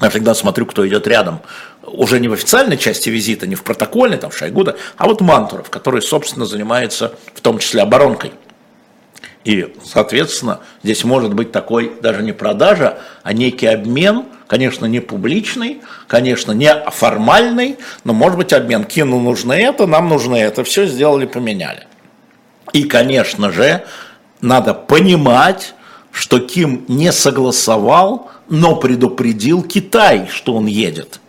Я 0.00 0.08
всегда 0.08 0.32
смотрю, 0.32 0.64
кто 0.64 0.88
идет 0.88 1.06
рядом. 1.06 1.42
Уже 1.82 2.18
не 2.18 2.28
в 2.28 2.32
официальной 2.32 2.78
части 2.78 3.10
визита, 3.10 3.46
не 3.46 3.56
в 3.56 3.62
протокольной, 3.62 4.16
там, 4.16 4.30
в 4.30 4.38
Шойгуда, 4.38 4.78
а 4.96 5.04
вот 5.04 5.20
Мантуров, 5.20 5.68
который, 5.68 6.00
собственно, 6.00 6.46
занимается 6.46 7.12
в 7.34 7.42
том 7.42 7.58
числе 7.58 7.82
оборонкой. 7.82 8.32
И, 9.44 9.74
соответственно, 9.84 10.60
здесь 10.82 11.02
может 11.04 11.32
быть 11.34 11.50
такой 11.50 11.92
даже 12.02 12.22
не 12.22 12.32
продажа, 12.32 12.98
а 13.22 13.32
некий 13.32 13.66
обмен, 13.66 14.24
конечно, 14.46 14.84
не 14.84 15.00
публичный, 15.00 15.80
конечно, 16.06 16.52
не 16.52 16.70
формальный, 16.90 17.78
но 18.04 18.12
может 18.12 18.36
быть 18.36 18.52
обмен. 18.52 18.84
Кину 18.84 19.18
нужно 19.18 19.52
это, 19.54 19.86
нам 19.86 20.08
нужно 20.08 20.36
это, 20.36 20.62
все 20.62 20.86
сделали, 20.86 21.24
поменяли. 21.24 21.86
И, 22.74 22.84
конечно 22.84 23.50
же, 23.50 23.84
надо 24.42 24.74
понимать, 24.74 25.74
что 26.12 26.38
Ким 26.38 26.84
не 26.88 27.10
согласовал, 27.10 28.30
но 28.48 28.76
предупредил 28.76 29.62
Китай, 29.62 30.28
что 30.30 30.54
он 30.54 30.66
едет. 30.66 31.20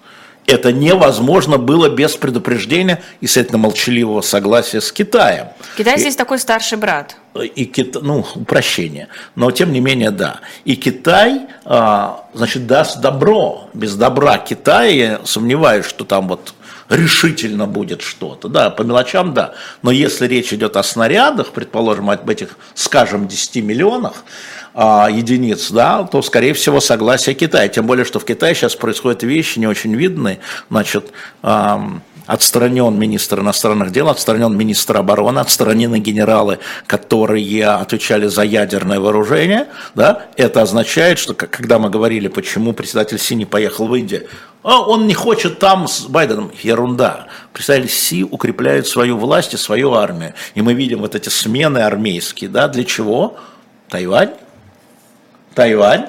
Это 0.47 0.73
невозможно 0.73 1.57
было 1.57 1.87
без 1.87 2.15
предупреждения 2.15 3.01
и, 3.21 3.27
следовательно, 3.27 3.59
молчаливого 3.59 4.21
согласия 4.21 4.81
с 4.81 4.91
Китаем. 4.91 5.47
Китай 5.77 5.95
И- 5.95 5.99
здесь 5.99 6.15
такой 6.15 6.39
старший 6.39 6.77
брат. 6.77 7.15
И 7.39 7.65
Кита- 7.65 8.01
ну, 8.01 8.25
упрощение, 8.35 9.07
но 9.35 9.51
тем 9.51 9.71
не 9.71 9.79
менее, 9.79 10.11
да. 10.11 10.41
И 10.65 10.75
Китай, 10.75 11.47
а, 11.65 12.25
значит, 12.33 12.67
даст 12.67 12.99
добро. 12.99 13.69
Без 13.73 13.95
добра 13.95 14.37
Китая, 14.37 14.89
я 14.91 15.21
сомневаюсь, 15.23 15.85
что 15.85 16.03
там 16.03 16.27
вот 16.27 16.53
решительно 16.89 17.67
будет 17.67 18.01
что-то. 18.01 18.49
Да, 18.49 18.69
по 18.69 18.81
мелочам, 18.81 19.33
да. 19.33 19.53
Но 19.81 19.91
если 19.91 20.27
речь 20.27 20.51
идет 20.53 20.75
о 20.75 20.83
снарядах, 20.83 21.51
предположим, 21.51 22.09
об 22.09 22.29
этих, 22.29 22.57
скажем, 22.73 23.27
10 23.27 23.61
миллионах 23.61 24.23
а, 24.73 25.09
единиц, 25.09 25.71
да, 25.71 26.03
то, 26.03 26.21
скорее 26.21 26.53
всего, 26.53 26.81
согласие 26.81 27.35
Китая. 27.35 27.67
Тем 27.69 27.87
более, 27.87 28.05
что 28.05 28.19
в 28.19 28.25
Китае 28.25 28.55
сейчас 28.55 28.75
происходят 28.75 29.23
вещи 29.23 29.59
не 29.59 29.67
очень 29.67 29.95
видные. 29.95 30.39
Значит, 30.69 31.11
ам, 31.41 32.03
отстранен 32.31 32.97
министр 32.97 33.41
иностранных 33.41 33.91
дел, 33.91 34.07
отстранен 34.07 34.55
министр 34.55 34.97
обороны, 34.97 35.39
отстранены 35.39 35.99
генералы, 35.99 36.59
которые 36.87 37.67
отвечали 37.67 38.27
за 38.27 38.43
ядерное 38.43 39.01
вооружение. 39.01 39.67
Да? 39.95 40.27
Это 40.37 40.61
означает, 40.61 41.19
что 41.19 41.33
когда 41.33 41.77
мы 41.77 41.89
говорили, 41.89 42.29
почему 42.29 42.71
председатель 42.71 43.19
Си 43.19 43.35
не 43.35 43.43
поехал 43.43 43.87
в 43.87 43.95
Индию, 43.95 44.27
а 44.63 44.79
он 44.79 45.07
не 45.07 45.13
хочет 45.13 45.59
там 45.59 45.89
с 45.89 46.03
Байденом. 46.03 46.51
Ерунда. 46.63 47.27
Представитель 47.51 47.89
Си 47.89 48.23
укрепляет 48.23 48.87
свою 48.87 49.17
власть 49.17 49.53
и 49.53 49.57
свою 49.57 49.93
армию. 49.93 50.33
И 50.55 50.61
мы 50.61 50.73
видим 50.73 50.99
вот 50.99 51.15
эти 51.15 51.27
смены 51.27 51.79
армейские. 51.79 52.49
Да? 52.49 52.69
Для 52.69 52.85
чего? 52.85 53.35
Тайвань. 53.89 54.31
Тайвань. 55.53 56.05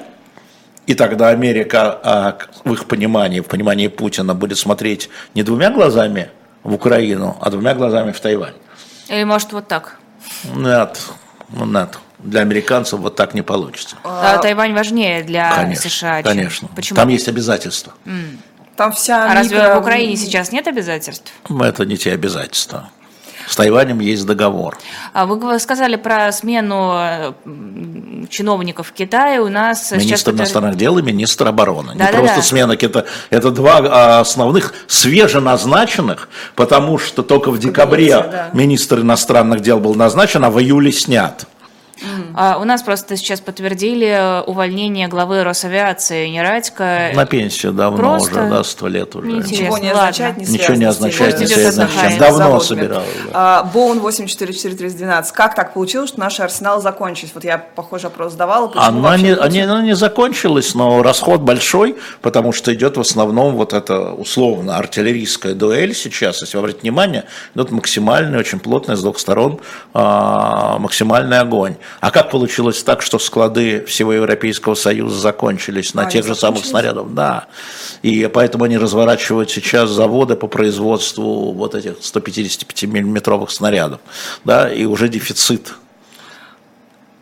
И 0.87 0.95
тогда 0.95 1.29
Америка, 1.29 1.99
а, 2.03 2.39
в 2.65 2.73
их 2.73 2.87
понимании, 2.87 3.41
в 3.41 3.47
понимании 3.47 3.89
Путина, 3.89 4.35
будет 4.35 4.59
смотреть 4.59 5.11
не 5.35 5.43
двумя 5.43 5.71
глазами 5.71 6.31
в 6.65 6.75
Украину, 6.75 7.37
а 7.41 7.51
двумя 7.51 7.75
глазами 7.75 8.13
в 8.13 8.21
Тайвань. 8.21 8.55
Или 9.09 9.25
может 9.25 9.53
вот 9.53 9.69
так? 9.69 9.99
Нет, 10.57 11.01
Ну, 11.51 11.65
НАТО. 11.67 11.99
Для 12.19 12.41
американцев 12.41 13.01
вот 13.01 13.17
так 13.17 13.35
не 13.35 13.43
получится. 13.43 13.97
А, 14.05 14.39
Тайвань 14.39 14.73
важнее 14.75 15.23
для 15.23 15.53
Конечно, 15.55 15.91
США. 15.91 16.23
чем- 16.23 16.31
конечно. 16.33 16.69
Почему? 16.75 16.97
Там 16.97 17.09
есть 17.09 17.29
обязательства. 17.29 17.93
Там 18.77 18.93
вся 18.93 19.31
А 19.31 19.35
разве 19.35 19.59
микро- 19.59 19.75
в 19.77 19.81
Украине 19.81 20.17
сейчас 20.17 20.51
нет 20.53 20.67
обязательств? 20.67 21.33
Это 21.61 21.85
не 21.85 21.97
те 21.99 22.13
обязательства. 22.13 22.89
С 23.49 23.57
Тайванем 23.57 24.01
есть 24.01 24.27
договор. 24.27 24.79
А 25.13 25.27
Вы 25.27 25.59
сказали 25.59 25.97
про 25.97 26.31
смену 26.33 27.35
чиновников 28.29 28.89
в 28.89 28.93
Китае. 28.93 29.41
У 29.41 29.49
нас. 29.49 29.93
Министр 29.93 30.33
иностранных 30.33 30.77
дел 30.77 30.99
и 30.99 31.03
министр 31.03 31.49
обороны. 31.49 31.93
Не 31.93 31.99
Да-да-да. 31.99 32.19
просто 32.19 32.43
смена 32.43 32.77
Кита. 32.77 33.05
Это 33.31 33.51
два 33.51 33.79
а, 33.79 34.21
основных 34.21 34.75
свеженазначенных, 34.87 36.29
потому 36.55 36.99
что 36.99 37.23
только 37.23 37.51
в 37.51 37.59
декабре 37.59 38.11
да. 38.11 38.51
министр 38.53 39.01
иностранных 39.01 39.61
дел 39.61 39.81
был 39.81 39.95
назначен, 39.95 40.45
а 40.45 40.51
в 40.51 40.61
июле 40.61 40.93
снят. 40.93 41.47
А, 42.35 42.59
У 42.61 42.65
нас 42.65 42.83
просто 42.83 43.17
сейчас 43.17 43.41
подтвердили 43.41 44.07
э, 44.07 44.41
увольнение 44.43 45.09
главы 45.09 45.45
Росавиации 45.45 46.29
Нерадько. 46.29 47.11
На 47.15 47.27
пенсию 47.27 47.73
давно 47.73 47.97
Просто 47.99 48.41
уже, 48.41 48.51
да, 48.51 48.65
сто 48.65 48.89
лет 48.89 49.15
уже. 49.15 49.27
Ничего 49.27 49.79
не 49.79 49.91
означает, 49.91 50.37
не 50.39 50.47
Ничего 50.47 50.75
не 50.75 50.85
означает, 50.85 51.39
не 51.39 51.47
связано 51.47 51.89
с 51.89 51.93
заводами. 51.93 52.19
Давно 52.19 52.61
собирал, 52.61 53.03
да. 53.33 53.65
Боун 53.73 53.99
844312. 53.99 55.33
Как 55.33 55.55
так 55.55 55.75
получилось, 55.75 56.11
что 56.11 56.21
наши 56.21 56.43
арсеналы 56.43 56.83
закончились? 56.83 57.33
Вот 57.35 57.45
я, 57.45 57.59
похоже, 57.59 58.09
опрос 58.09 58.33
задавала. 58.33 58.69
Почему 58.69 58.85
Она 58.85 59.17
не, 59.17 59.35
они- 59.35 59.61
она 59.61 59.83
не 59.83 59.95
закончилась, 59.95 60.75
но 60.75 61.03
расход 61.03 61.41
большой, 61.41 61.97
потому 62.21 62.53
что 62.53 62.73
идет 62.75 62.97
в 62.97 63.01
основном 63.01 63.57
вот 63.57 63.73
эта 63.73 64.13
условно 64.13 64.77
артиллерийская 64.77 65.55
дуэль 65.55 65.95
сейчас, 65.95 66.41
если 66.41 66.57
вы 66.57 66.63
обратите 66.65 66.83
внимание, 66.83 67.25
идет 67.55 67.71
максимальный, 67.71 68.39
очень 68.39 68.59
плотный 68.61 68.97
с 68.97 69.03
двух 69.03 69.19
сторон 69.19 69.61
а, 69.95 70.79
максимальный 70.79 71.39
огонь. 71.39 71.77
А 72.01 72.11
как 72.11 72.31
получилось 72.31 72.83
так, 72.83 73.03
что 73.03 73.19
склады 73.19 73.85
всего 73.85 74.13
Европейского 74.13 74.75
Союза 74.75 75.19
закончились 75.19 75.95
на 75.95 76.03
А, 76.03 76.11
тех 76.11 76.27
же 76.27 76.35
самых 76.35 76.65
закончились? 76.65 76.71
снарядов? 76.71 77.15
Да. 77.15 77.47
И 78.03 78.29
поэтому 78.33 78.65
они 78.65 78.77
разворачивают 78.79 79.51
сейчас 79.51 79.91
заводы 79.91 80.35
по 80.37 80.47
производству 80.49 81.53
вот 81.53 81.75
этих 81.75 81.99
155-миллиметровых 82.01 83.51
снарядов. 83.51 84.01
Да, 84.45 84.73
и 84.73 84.85
уже 84.85 85.09
дефицит 85.09 85.75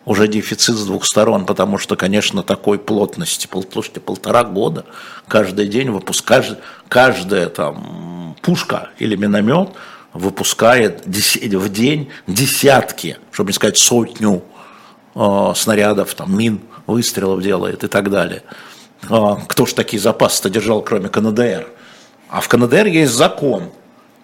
уже 0.07 0.27
дефицит 0.29 0.77
с 0.77 0.87
двух 0.87 1.05
сторон, 1.05 1.45
потому 1.47 1.79
что, 1.79 1.95
конечно, 1.95 2.43
такой 2.43 2.79
плотности, 2.79 3.47
пол- 3.47 3.66
слушайте, 3.71 4.01
полтора 4.01 4.45
года, 4.45 4.87
каждый 5.29 5.68
день 5.68 5.91
выпускаешь, 5.91 6.57
каждая 6.89 7.49
там 7.49 8.35
пушка 8.43 8.89
или 8.99 9.14
миномет 9.14 9.68
выпускает 10.12 11.05
в 11.07 11.68
день 11.68 12.11
десятки, 12.27 13.18
чтобы 13.31 13.51
не 13.51 13.55
сказать 13.55 13.79
сотню 13.79 14.43
снарядов, 15.54 16.14
там, 16.14 16.36
мин, 16.36 16.61
выстрелов 16.86 17.42
делает 17.42 17.84
и 17.84 17.88
так 17.88 18.11
далее. 18.11 18.42
А, 19.08 19.36
кто 19.48 19.66
ж 19.66 19.72
такие 19.72 20.00
запасы-то 20.00 20.50
держал, 20.50 20.82
кроме 20.82 21.08
КНДР? 21.08 21.66
А 22.28 22.40
в 22.40 22.48
КНДР 22.48 22.86
есть 22.86 23.12
закон, 23.12 23.70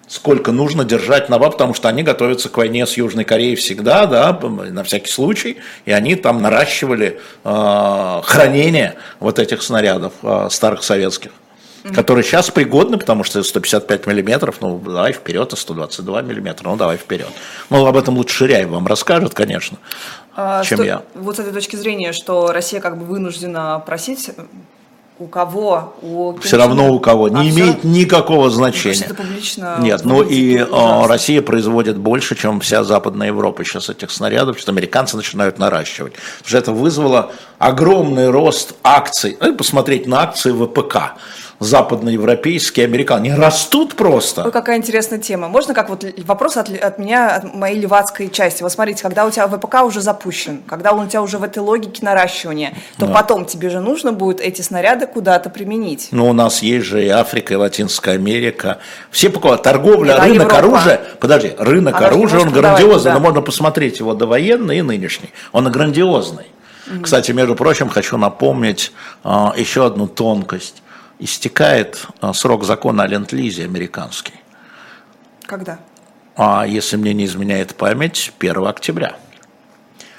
сколько 0.07 0.53
нужно 0.53 0.85
держать 0.85 1.29
на 1.29 1.39
потому 1.39 1.75
что 1.75 1.89
они 1.89 2.03
готовятся 2.03 2.49
к 2.49 2.57
войне 2.57 2.87
с 2.87 2.97
Южной 2.97 3.25
Кореей 3.25 3.57
всегда, 3.57 4.07
да, 4.07 4.33
на 4.33 4.85
всякий 4.85 5.11
случай, 5.11 5.59
и 5.85 5.93
они 5.93 6.15
там 6.15 6.41
наращивали 6.43 7.21
э, 7.45 8.21
хранение 8.25 8.95
вот 9.19 9.39
этих 9.39 9.63
снарядов 9.63 10.13
э, 10.23 10.49
старых 10.51 10.85
советских, 10.85 11.33
которые 11.95 12.25
сейчас 12.25 12.51
пригодны, 12.51 12.99
потому 12.99 13.25
что 13.25 13.43
155 13.43 14.07
миллиметров, 14.07 14.57
ну 14.61 14.79
давай 14.79 15.13
вперед, 15.13 15.53
а 15.53 15.57
122 15.57 16.23
миллиметра, 16.23 16.69
ну 16.69 16.77
давай 16.77 16.97
вперед. 16.97 17.31
Ну 17.71 17.87
об 17.87 17.97
этом 17.97 18.17
лучше 18.17 18.37
Ширяев 18.37 18.69
вам 18.69 18.87
расскажет, 18.87 19.35
конечно, 19.35 19.79
А, 20.26 20.26
чем 20.65 20.79
сто- 20.79 20.85
я. 20.85 21.03
Вот 21.15 21.37
с 21.37 21.39
этой 21.39 21.53
точки 21.53 21.77
зрения, 21.77 22.13
что 22.13 22.53
Россия 22.53 22.81
как 22.81 22.99
бы 22.99 23.05
вынуждена 23.05 23.83
просить 23.85 24.31
у 25.19 25.27
кого? 25.27 25.95
У 26.03 26.35
Ким 26.35 26.43
Все 26.43 26.59
равно 26.59 26.93
у 26.93 27.01
кого, 27.01 27.29
не 27.31 27.49
А, 27.49 27.51
имеет 27.51 27.85
никакого 27.85 28.51
значения. 28.51 29.03
это 29.07 29.15
публично 29.15 29.77
Нет, 29.81 30.03
ну 30.05 30.23
и 30.23 30.57
ужасно. 30.57 31.05
а, 31.05 31.09
Россия 31.09 31.41
производит 31.41 31.97
больше, 31.97 32.37
чем 32.37 32.61
вся 32.61 32.85
Западная 32.85 33.29
Европа 33.29 33.65
сейчас 33.65 33.89
этих 33.89 34.11
снарядов, 34.11 34.59
что 34.59 34.73
американцы 34.73 35.17
начинают 35.17 35.59
наращивать. 35.59 36.13
Потому 36.15 36.49
что 36.49 36.59
это 36.59 36.73
вызвало 36.73 37.33
огромный 37.59 38.29
рост 38.29 38.75
акций. 38.83 39.39
Ну, 39.41 39.55
посмотреть 39.57 40.07
на 40.07 40.21
акции 40.21 40.53
ВПК. 40.53 41.15
Западноевропейские, 41.61 42.85
американские. 42.85 43.33
Они 43.33 43.43
растут 43.43 43.95
просто. 43.95 44.45
Ой, 44.45 44.53
какая 44.53 44.77
интересная 44.77 45.19
тема. 45.19 45.49
Можно 45.49 45.75
как 45.75 45.89
вот 45.89 46.05
вопрос 46.25 46.57
от, 46.57 46.69
от 46.71 46.99
меня, 46.99 47.37
от 47.37 47.55
моей 47.55 47.79
левацкой 47.79 48.29
части. 48.29 48.63
Вот 48.63 48.73
смотрите, 48.73 49.03
когда 49.03 49.25
у 49.25 49.31
тебя 49.31 49.47
ВПК 49.49 49.83
уже 49.85 50.01
запущен, 50.01 50.63
когда 50.67 50.93
он 50.93 51.07
у 51.07 51.09
тебя 51.09 51.23
уже 51.23 51.39
в 51.39 51.43
этой 51.43 51.59
логике 51.59 52.05
наращивания, 52.05 52.75
то 52.99 53.07
потом 53.07 53.45
тебе 53.47 53.71
же 53.71 53.81
нужно 53.81 54.13
будет 54.13 54.41
эти 54.41 54.63
снаряды 54.63 55.07
куда-то 55.07 55.51
применить. 55.51 56.09
Ну, 56.11 56.29
у 56.29 56.33
нас 56.33 56.63
есть 56.63 56.87
же 56.87 57.05
и 57.05 57.09
Африка, 57.09 57.55
и 57.55 57.57
Латинская 57.57 58.13
Америка. 58.15 58.79
Все 59.11 59.31
покупают. 59.31 59.63
Торговля, 59.63 60.17
Да, 60.17 60.25
рынок 60.25 60.53
Европа. 60.53 60.59
оружия. 60.59 61.01
Подожди, 61.21 61.53
рынок 61.59 61.97
Она 61.97 62.07
оружия, 62.09 62.41
он 62.41 62.51
грандиозный. 62.51 63.13
Но 63.13 63.21
можно 63.21 63.41
посмотреть 63.41 63.99
его 63.99 64.15
довоенный 64.15 64.79
и 64.79 64.83
нынешний. 64.83 65.31
Он 65.53 65.71
грандиозный. 65.71 66.47
Кстати, 67.03 67.33
между 67.33 67.57
прочим, 67.57 67.89
хочу 67.89 68.17
напомнить 68.17 68.93
а, 69.25 69.53
еще 69.57 69.87
одну 69.87 70.07
тонкость. 70.07 70.83
Истекает 71.19 72.07
а, 72.21 72.33
срок 72.33 72.65
закона 72.65 73.05
о 73.05 73.07
ленд-лизе 73.07 73.65
американский. 73.65 74.35
Когда? 75.47 75.79
А 76.37 76.67
если 76.67 76.97
мне 76.97 77.15
не 77.15 77.25
изменяет 77.25 77.75
память, 77.77 78.33
1 78.39 78.67
октября. 78.67 79.17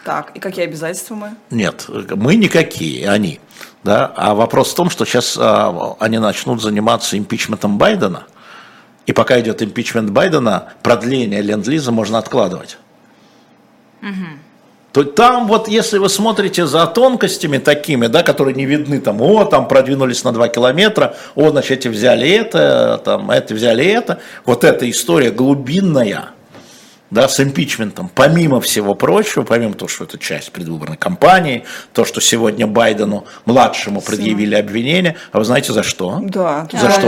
Так, 0.04 0.32
и 0.36 0.40
какие 0.40 0.66
обязательства 0.66 1.16
мы? 1.16 1.36
Нет, 1.52 1.86
мы 1.90 2.36
никакие, 2.36 3.10
они. 3.10 3.40
Да? 3.84 4.12
А 4.16 4.34
вопрос 4.34 4.72
в 4.72 4.76
том, 4.76 4.90
что 4.90 5.06
сейчас 5.06 5.38
а, 5.40 5.96
они 6.00 6.18
начнут 6.18 6.62
заниматься 6.62 7.18
импичментом 7.18 7.78
Байдена, 7.78 8.24
и 9.06 9.14
пока 9.14 9.40
идет 9.40 9.62
импичмент 9.62 10.10
Байдена, 10.10 10.74
продление 10.82 11.42
ленд-лиза 11.42 11.92
можно 11.92 12.18
откладывать. 12.18 12.78
То 14.98 15.04
там 15.04 15.46
вот, 15.46 15.68
если 15.68 16.00
вы 16.00 16.10
смотрите 16.10 16.66
за 16.66 16.88
тонкостями 16.88 17.60
такими, 17.60 18.08
да, 18.08 18.24
которые 18.24 18.56
не 18.56 18.66
видны, 18.66 19.00
там, 19.00 19.22
о, 19.22 19.46
там 19.46 19.68
продвинулись 19.68 20.24
на 20.24 20.32
2 20.32 20.48
километра, 20.48 21.16
о, 21.36 21.52
значит, 21.52 21.78
эти 21.78 21.88
взяли 21.88 22.28
это, 22.32 23.00
там, 23.06 23.30
это 23.30 23.54
взяли 23.54 23.86
это, 23.86 24.18
вот 24.44 24.64
эта 24.64 24.90
история 24.90 25.30
глубинная, 25.30 26.30
да, 27.10 27.28
с 27.30 27.40
импичментом, 27.40 28.10
помимо 28.14 28.60
всего 28.62 28.94
прочего, 28.94 29.44
помимо 29.44 29.74
того, 29.74 29.88
что 29.88 30.04
это 30.04 30.18
часть 30.18 30.52
предвыборной 30.52 30.98
кампании, 30.98 31.64
то, 31.94 32.04
что 32.06 32.20
сегодня 32.22 32.68
Байдену, 32.68 33.26
младшему, 33.46 34.02
предъявили 34.02 34.56
обвинение, 34.56 35.16
а 35.32 35.40
вы 35.40 35.46
знаете 35.46 35.72
за 35.74 35.84
что? 35.84 36.20
Да. 36.22 36.68
За 36.72 36.88
да. 36.88 36.92
что? 36.92 37.08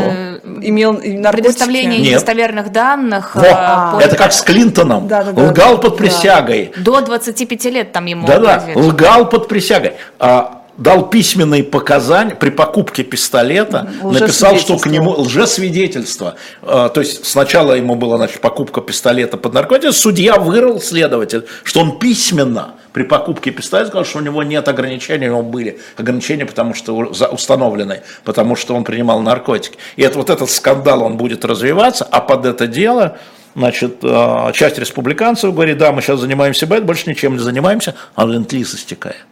Имел 0.62 0.94
наркотики. 0.94 1.32
Предоставление 1.32 2.00
Нет. 2.00 2.10
недостоверных 2.12 2.72
данных. 2.72 3.36
Во, 3.36 3.42
э, 3.46 3.52
по- 3.52 4.00
это 4.02 4.16
как 4.16 4.32
с 4.34 4.42
Клинтоном, 4.42 5.08
Да, 5.08 5.24
да, 5.24 5.32
да. 5.34 5.42
лгал 5.50 5.80
под 5.80 5.92
Да. 5.94 5.98
присягой, 5.98 6.72
До 6.78 7.02
25 7.02 7.70
лет 7.70 7.92
там 7.92 8.06
ему 8.06 8.26
Да-да, 8.26 8.64
лгал 8.76 9.28
под 9.30 9.48
присягой. 9.48 9.94
А, 10.20 10.59
дал 10.80 11.10
письменные 11.10 11.64
показания 11.64 12.36
при 12.36 12.50
покупке 12.50 13.04
пистолета, 13.04 13.90
написал, 14.02 14.58
что 14.58 14.78
к 14.78 14.88
нему 14.88 15.12
лжесвидетельство. 15.12 16.36
А, 16.62 16.90
то 16.90 17.02
есть 17.02 17.26
сначала 17.26 17.74
ему 17.74 17.96
была 17.96 18.18
значит, 18.18 18.40
покупка 18.40 18.82
пистолета 18.82 19.38
под 19.38 19.54
наркотиком, 19.54 19.94
судья 19.94 20.38
вырыл 20.38 20.82
следователь, 20.82 21.46
что 21.64 21.82
он 21.82 22.00
письменно 22.00 22.76
при 22.94 23.04
покупке 23.04 23.52
пистолета 23.52 23.90
сказал, 23.90 24.06
что 24.06 24.18
у 24.20 24.22
него 24.22 24.42
нет 24.42 24.68
ограничений, 24.68 25.28
у 25.28 25.32
него 25.32 25.44
были 25.44 25.80
ограничения, 25.98 26.46
потому 26.46 26.74
что 26.74 26.96
установлены, 26.96 28.02
потому 28.24 28.56
что 28.56 28.74
он 28.74 28.84
принимал 28.84 29.20
наркотики. 29.20 29.78
И 29.98 30.02
это, 30.02 30.18
вот 30.18 30.30
этот 30.30 30.50
скандал, 30.50 31.04
он 31.04 31.18
будет 31.18 31.46
развиваться, 31.46 32.08
а 32.10 32.22
под 32.22 32.46
это 32.46 32.68
дело 32.68 33.18
Значит, 33.56 33.98
а, 34.04 34.52
часть 34.54 34.78
республиканцев 34.78 35.54
говорит, 35.54 35.80
да, 35.80 35.92
мы 35.92 36.02
сейчас 36.02 36.20
занимаемся 36.20 36.68
бэт, 36.68 36.86
больше 36.86 37.10
ничем 37.10 37.34
не 37.34 37.40
занимаемся, 37.40 37.96
а 38.16 38.26
ленд-лиз 38.26 38.76
истекает. 38.76 39.26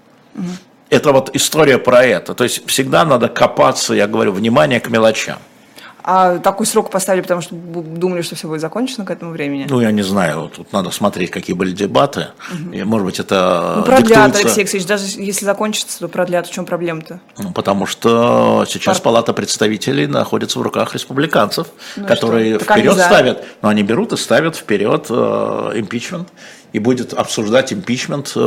Это 0.90 1.12
вот 1.12 1.36
история 1.36 1.78
про 1.78 2.04
это. 2.06 2.34
То 2.34 2.44
есть 2.44 2.66
всегда 2.68 3.04
надо 3.06 3.28
копаться, 3.28 3.94
я 3.94 4.08
говорю, 4.08 4.32
внимание 4.32 4.80
к 4.80 4.90
мелочам. 4.90 5.38
А 6.10 6.38
такой 6.38 6.66
срок 6.66 6.90
поставили, 6.90 7.22
потому 7.22 7.42
что 7.42 7.54
думали, 7.54 8.22
что 8.22 8.36
все 8.38 8.48
будет 8.48 8.62
закончено 8.62 9.04
к 9.04 9.12
этому 9.12 9.32
времени. 9.32 9.68
Ну, 9.70 9.82
я 9.82 9.92
не 9.92 10.04
знаю, 10.04 10.50
тут 10.56 10.72
надо 10.72 10.90
смотреть, 10.90 11.32
какие 11.32 11.54
были 11.54 11.72
дебаты. 11.72 12.28
И, 12.72 12.82
может 12.84 13.06
быть, 13.06 13.20
это 13.20 13.74
Ну, 13.80 13.84
продлят, 13.84 14.08
диктуется- 14.32 14.40
Алексей 14.40 14.62
Алексеевич, 14.62 14.88
даже 14.88 15.04
если 15.22 15.44
закончится, 15.44 16.00
то 16.00 16.08
продлят. 16.08 16.48
В 16.48 16.54
чем 16.54 16.66
проблема-то? 16.66 17.20
Ну, 17.38 17.52
Потому 17.52 17.86
что 17.86 18.64
сейчас 18.70 19.02
Пар- 19.02 19.04
Палата 19.16 19.34
представителей 19.34 20.08
находится 20.08 20.60
в 20.60 20.62
руках 20.62 20.94
республиканцев, 20.94 21.68
Ну 21.98 22.08
которые 22.08 22.58
вперед 22.58 22.94
ставят, 22.94 23.44
но 23.62 23.68
они 23.68 23.84
берут 23.84 24.14
и 24.14 24.18
ставят 24.18 24.56
вперед 24.56 25.08
э, 25.10 25.72
импичмент, 25.76 26.30
и 26.74 26.80
будет 26.80 27.14
обсуждать 27.14 27.72
импичмент 27.72 28.34
э, 28.36 28.40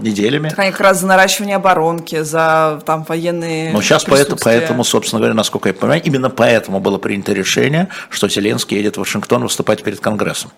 неделями. 0.00 0.50
Так 0.50 0.58
они 0.58 0.70
как 0.70 0.80
раз 0.80 1.00
за 1.00 1.06
наращивание 1.06 1.56
оборонки, 1.56 2.22
за 2.22 2.80
там 2.84 3.04
военные 3.04 3.72
Но 3.72 3.80
сейчас 3.80 4.04
поэтому, 4.04 4.38
поэтому, 4.42 4.84
собственно 4.84 5.20
говоря, 5.20 5.34
насколько 5.34 5.68
я 5.68 5.74
понимаю, 5.74 6.02
именно 6.02 6.30
поэтому 6.30 6.80
было 6.80 6.98
принято 6.98 7.32
решение, 7.32 7.88
что 8.10 8.28
Зеленский 8.28 8.76
едет 8.76 8.96
в 8.96 9.00
Вашингтон 9.00 9.42
выступать 9.42 9.82
перед 9.82 10.00
Конгрессом. 10.00 10.52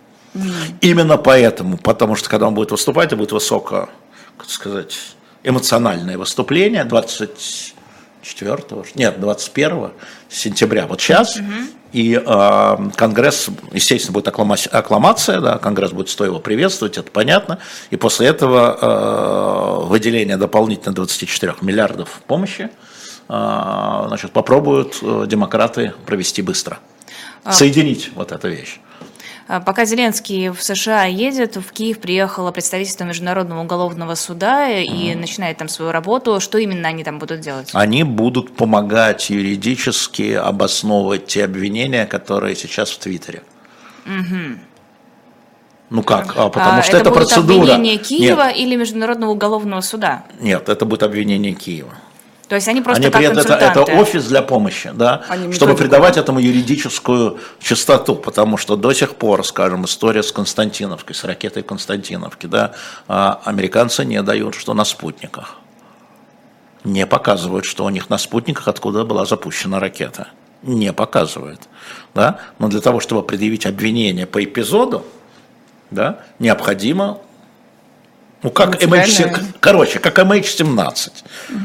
Именно 0.80 1.16
поэтому, 1.16 1.78
потому 1.78 2.14
что 2.16 2.28
когда 2.28 2.48
он 2.48 2.54
будет 2.54 2.70
выступать, 2.70 3.06
это 3.08 3.16
будет 3.16 3.32
высоко, 3.32 3.88
как 4.36 4.48
сказать, 4.48 4.98
эмоциональное 5.42 6.18
выступление 6.18 6.84
24 8.34 8.84
нет, 8.94 9.20
21 9.20 9.90
сентября, 10.28 10.86
вот 10.86 11.00
сейчас, 11.00 11.38
и 11.92 12.14
э, 12.14 12.76
Конгресс, 12.96 13.48
естественно, 13.72 14.12
будет 14.12 14.28
акклама- 14.28 14.68
аккламация, 14.68 15.40
да, 15.40 15.58
Конгресс 15.58 15.92
будет 15.92 16.10
стоя 16.10 16.28
его 16.28 16.38
приветствовать, 16.38 16.98
это 16.98 17.10
понятно, 17.10 17.58
и 17.90 17.96
после 17.96 18.28
этого 18.28 19.80
э, 19.82 19.86
выделение 19.86 20.36
дополнительно 20.36 20.94
24 20.94 21.54
миллиардов 21.62 22.20
помощи, 22.26 22.70
э, 23.28 24.04
значит, 24.08 24.32
попробуют 24.32 24.98
э, 25.00 25.24
демократы 25.26 25.94
провести 26.04 26.42
быстро, 26.42 26.78
соединить 27.50 28.10
вот 28.14 28.32
эту 28.32 28.48
вещь. 28.48 28.80
А, 29.48 29.60
Пока 29.60 29.86
Зеленский 29.86 30.50
в 30.50 30.62
США 30.62 31.04
едет, 31.04 31.56
в 31.56 31.72
Киев 31.72 31.98
приехало 32.00 32.52
представительство 32.52 33.04
Международного 33.04 33.62
уголовного 33.62 34.14
суда 34.14 34.68
и 34.68 35.14
начинает 35.14 35.56
там 35.56 35.68
свою 35.68 35.90
работу. 35.90 36.38
Что 36.38 36.58
именно 36.58 36.88
они 36.88 37.02
там 37.02 37.18
будут 37.18 37.40
делать? 37.40 37.70
Они 37.72 38.02
будут 38.04 38.54
помогать 38.54 39.30
юридически 39.30 40.32
обосновывать 40.34 41.26
те 41.26 41.44
обвинения, 41.44 42.04
которые 42.06 42.54
сейчас 42.56 42.90
в 42.90 42.98
Твиттере. 42.98 43.42
Ну 45.90 46.02
как? 46.02 46.34
А, 46.36 46.50
потому 46.50 46.80
А, 46.80 46.82
что 46.82 46.98
это, 46.98 47.08
будут 47.08 47.28
процедура. 47.28 47.72
обвинения 47.72 47.96
Киева 47.96 48.48
Нет, 48.48 48.56
или 48.58 48.76
Международного 48.76 49.30
уголовного 49.30 49.80
суда? 49.80 50.24
нет, 50.38 50.68
это 50.68 50.84
будет 50.84 51.02
обвинение 51.02 51.54
Киева. 51.54 51.94
То 52.48 52.54
есть 52.54 52.66
они 52.66 52.80
просто 52.80 53.02
Они 53.02 53.12
как 53.12 53.22
это, 53.22 53.54
это 53.54 53.82
офис 53.82 54.26
для 54.26 54.40
помощи, 54.40 54.90
да, 54.94 55.22
Они 55.28 55.52
чтобы 55.52 55.74
придавать 55.74 56.16
этому 56.16 56.40
юридическую 56.40 57.38
чистоту, 57.60 58.14
потому 58.14 58.56
что 58.56 58.76
до 58.76 58.92
сих 58.94 59.16
пор, 59.16 59.44
скажем, 59.44 59.84
история 59.84 60.22
с 60.22 60.32
Константиновкой, 60.32 61.14
с 61.14 61.24
ракетой 61.24 61.62
Константиновки, 61.62 62.46
да, 62.46 62.72
а, 63.06 63.40
американцы 63.44 64.04
не 64.06 64.22
дают, 64.22 64.54
что 64.54 64.72
на 64.72 64.84
спутниках. 64.84 65.56
Не 66.84 67.06
показывают, 67.06 67.66
что 67.66 67.84
у 67.84 67.90
них 67.90 68.08
на 68.08 68.16
спутниках 68.16 68.66
откуда 68.66 69.04
была 69.04 69.26
запущена 69.26 69.78
ракета. 69.78 70.28
Не 70.62 70.92
показывают. 70.92 71.60
Да? 72.14 72.38
Но 72.58 72.68
для 72.68 72.80
того, 72.80 73.00
чтобы 73.00 73.22
предъявить 73.22 73.66
обвинение 73.66 74.26
по 74.26 74.42
эпизоду, 74.42 75.04
да, 75.90 76.20
необходимо 76.38 77.18
ну, 78.42 78.50
как 78.50 78.80
MH, 78.80 79.54
короче, 79.58 79.98
как 79.98 80.18
MH17. 80.18 81.10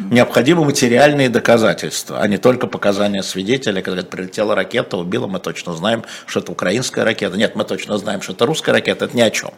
Необходимы 0.09 0.65
материальные 0.65 1.29
доказательства, 1.29 2.19
а 2.19 2.27
не 2.27 2.37
только 2.37 2.65
показания 2.65 3.21
свидетеля, 3.21 3.81
когда 3.81 4.01
говорят, 4.01 4.09
прилетела 4.09 4.55
ракета, 4.55 4.97
убила, 4.97 5.27
мы 5.27 5.39
точно 5.39 5.73
знаем, 5.73 6.03
что 6.25 6.39
это 6.39 6.51
украинская 6.51 7.05
ракета. 7.05 7.37
Нет, 7.37 7.55
мы 7.55 7.63
точно 7.63 7.97
знаем, 7.99 8.23
что 8.23 8.33
это 8.33 8.47
русская 8.47 8.71
ракета, 8.71 9.05
это 9.05 9.15
ни 9.15 9.21
о 9.21 9.29
чем. 9.29 9.51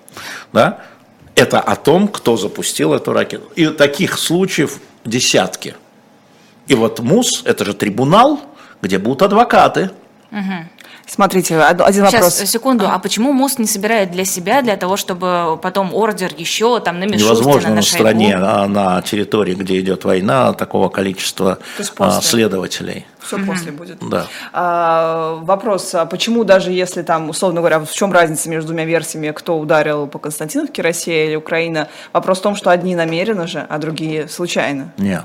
Да? 0.51 0.81
Это 1.35 1.61
о 1.61 1.75
том, 1.77 2.09
кто 2.09 2.35
запустил 2.35 2.93
эту 2.93 3.13
ракету. 3.13 3.49
И 3.55 3.67
таких 3.67 4.17
случаев 4.19 4.79
десятки. 5.05 5.75
И 6.67 6.75
вот 6.75 6.99
МУС, 6.99 7.43
это 7.45 7.63
же 7.63 7.73
трибунал, 7.73 8.41
где 8.81 8.97
будут 8.97 9.21
адвокаты. 9.21 9.91
Смотрите, 11.07 11.57
од- 11.57 11.81
один 11.81 12.05
Сейчас, 12.05 12.13
вопрос. 12.13 12.33
секунду. 12.49 12.87
А 12.91 12.99
почему 12.99 13.31
МУС 13.31 13.59
не 13.59 13.67
собирает 13.67 14.11
для 14.11 14.25
себя, 14.25 14.61
для 14.61 14.75
того, 14.75 14.97
чтобы 14.97 15.57
потом 15.61 15.93
ордер 15.93 16.31
еще 16.35 16.79
там 16.79 16.99
на 16.99 17.03
Мишустина, 17.05 17.29
Невозможно 17.31 17.69
на 17.69 17.75
на 17.75 17.81
Шойгу? 17.81 17.97
стране, 18.03 18.35
а 18.35 18.67
на 18.67 19.01
территории, 19.01 19.53
где 19.53 19.79
идет 19.79 20.03
война, 20.03 20.53
такого 20.53 20.89
количества 20.89 21.59
а, 21.79 21.83
после. 21.95 22.21
следователей. 22.21 23.05
Все 23.19 23.37
после 23.39 23.71
будет. 23.71 23.97
Да. 24.07 24.25
А, 24.53 25.35
вопрос, 25.41 25.93
а 25.95 26.05
почему 26.05 26.43
даже 26.43 26.71
если 26.71 27.01
там, 27.01 27.29
условно 27.29 27.59
говоря, 27.61 27.79
в 27.79 27.91
чем 27.91 28.11
разница 28.11 28.49
между 28.49 28.67
двумя 28.67 28.85
версиями, 28.85 29.31
кто 29.31 29.57
ударил 29.59 30.07
по 30.07 30.19
Константиновке, 30.19 30.81
Россия 30.81 31.25
или 31.27 31.35
Украина? 31.35 31.87
Вопрос 32.13 32.39
в 32.39 32.41
том, 32.41 32.55
что 32.55 32.69
одни 32.71 32.95
намеренно 32.95 33.47
же, 33.47 33.65
а 33.67 33.77
другие 33.77 34.27
случайно. 34.27 34.91
Не. 34.97 35.23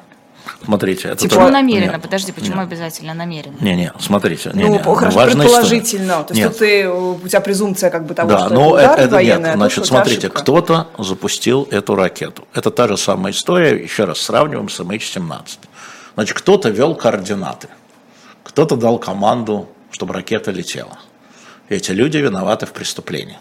Смотрите, 0.65 1.09
это 1.09 1.17
Типа 1.17 1.29
Почему 1.31 1.41
тоже- 1.49 1.53
намеренно? 1.53 1.93
Нет. 1.93 2.03
Подожди, 2.03 2.33
почему 2.33 2.57
Нет. 2.57 2.65
обязательно 2.73 3.15
намеренно? 3.15 3.57
Не, 3.61 3.75
не, 3.77 3.93
смотрите, 3.99 4.51
не, 4.55 4.65
ну, 4.65 4.73
не, 4.73 4.79
хорошо, 4.79 5.17
важная 5.17 5.43
предположительно. 5.47 6.13
история. 6.13 6.25
То 6.25 6.35
есть 6.35 6.49
Нет. 6.49 6.59
ты, 6.59 6.89
у 6.91 7.29
тебя 7.29 7.41
презумпция 7.41 7.91
как 7.91 8.07
бы 8.07 8.15
того, 8.15 8.29
да, 8.31 8.39
что 8.47 8.55
но 8.55 8.77
это 8.79 8.93
удар 8.93 9.01
это, 9.01 9.15
военный, 9.15 9.43
нет. 9.45 9.55
а 9.55 9.57
Значит, 9.57 9.79
вот 9.79 9.87
смотрите, 9.87 10.19
ошибка. 10.27 10.43
кто-то 10.43 10.89
запустил 10.99 11.67
эту 11.71 11.95
ракету. 11.95 12.47
Это 12.55 12.71
та 12.71 12.89
же 12.89 12.97
самая 12.97 13.33
история, 13.33 13.83
еще 13.83 14.05
раз 14.05 14.19
сравниваем 14.21 14.69
с 14.69 14.79
MH17. 14.81 15.59
Значит, 16.15 16.37
кто-то 16.37 16.69
вел 16.69 16.95
координаты, 16.95 17.69
кто-то 18.45 18.77
дал 18.77 18.99
команду, 18.99 19.69
чтобы 19.91 20.15
ракета 20.15 20.51
летела. 20.51 20.99
Эти 21.69 21.93
люди 21.93 22.19
виноваты 22.19 22.67
в 22.67 22.73
преступлении. 22.73 23.39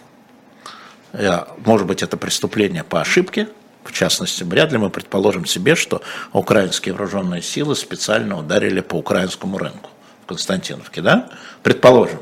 Я- 1.14 1.48
Может 1.66 1.88
быть, 1.88 2.04
это 2.04 2.16
преступление 2.18 2.84
по 2.84 3.02
ошибке, 3.02 3.48
в 3.84 3.92
частности, 3.92 4.44
вряд 4.44 4.72
ли 4.72 4.78
мы 4.78 4.90
предположим 4.90 5.46
себе, 5.46 5.76
что 5.76 6.02
украинские 6.34 6.94
вооруженные 6.94 7.42
силы 7.42 7.76
специально 7.76 8.38
ударили 8.38 8.82
по 8.82 8.96
украинскому 8.96 9.58
рынку 9.58 9.90
в 10.24 10.28
Константиновке, 10.28 11.02
да? 11.02 11.30
Предположим. 11.64 12.20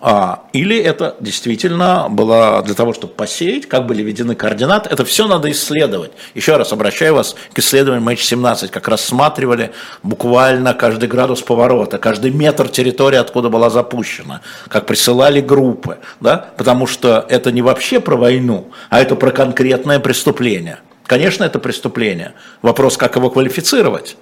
А, 0.00 0.44
или 0.52 0.78
это 0.78 1.16
действительно 1.18 2.06
было 2.08 2.62
для 2.62 2.74
того, 2.74 2.92
чтобы 2.92 3.14
посеять, 3.14 3.66
как 3.66 3.86
были 3.86 4.02
введены 4.02 4.36
координаты. 4.36 4.88
Это 4.90 5.04
все 5.04 5.26
надо 5.26 5.50
исследовать. 5.50 6.12
Еще 6.34 6.56
раз 6.56 6.72
обращаю 6.72 7.14
вас 7.14 7.34
к 7.52 7.58
исследованию 7.58 8.08
H17, 8.08 8.68
как 8.68 8.86
рассматривали 8.86 9.72
буквально 10.04 10.74
каждый 10.74 11.08
градус 11.08 11.42
поворота, 11.42 11.98
каждый 11.98 12.30
метр 12.30 12.68
территории, 12.68 13.16
откуда 13.16 13.48
была 13.48 13.70
запущена, 13.70 14.40
как 14.68 14.86
присылали 14.86 15.40
группы, 15.40 15.98
да? 16.20 16.50
потому 16.56 16.86
что 16.86 17.26
это 17.28 17.50
не 17.50 17.62
вообще 17.62 17.98
про 17.98 18.16
войну, 18.16 18.70
а 18.90 19.00
это 19.00 19.16
про 19.16 19.32
конкретное 19.32 19.98
преступление. 19.98 20.78
Конечно, 21.06 21.42
это 21.42 21.58
преступление. 21.58 22.34
Вопрос, 22.62 22.96
как 22.96 23.16
его 23.16 23.30
квалифицировать? 23.30 24.16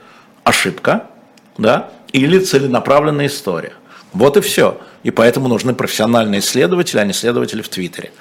Ошибка, 0.44 1.06
да, 1.58 1.90
или 2.12 2.38
целенаправленная 2.38 3.26
история. 3.26 3.72
Вот 4.12 4.36
и 4.36 4.40
все. 4.40 4.80
И 5.02 5.10
поэтому 5.10 5.48
нужны 5.48 5.74
профессиональные 5.74 6.40
исследователи, 6.40 6.98
а 6.98 7.04
не 7.04 7.12
исследователи 7.12 7.62
в 7.62 7.68
Твиттере. 7.68 8.12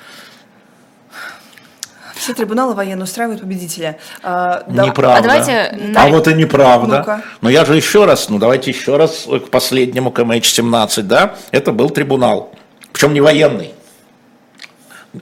Все 2.15 2.33
трибуналы 2.33 2.73
военные 2.73 3.03
устраивают 3.03 3.41
победителя. 3.41 3.99
А, 4.23 4.63
да- 4.67 4.85
Неправда. 4.85 5.19
А 5.19 5.21
давайте 5.21 5.93
А 5.95 6.07
вот 6.07 6.27
и 6.27 6.33
неправда. 6.33 6.99
Ну-ка. 6.99 7.21
Но 7.41 7.49
я 7.49 7.65
же 7.65 7.75
еще 7.75 8.05
раз, 8.05 8.29
ну 8.29 8.39
давайте 8.39 8.71
еще 8.71 8.97
раз 8.97 9.25
к 9.27 9.49
последнему 9.49 10.11
к 10.11 10.19
MH17, 10.19 11.03
да, 11.03 11.35
это 11.51 11.71
был 11.71 11.89
трибунал. 11.89 12.53
Причем 12.91 13.13
не 13.13 13.21
военный. 13.21 13.73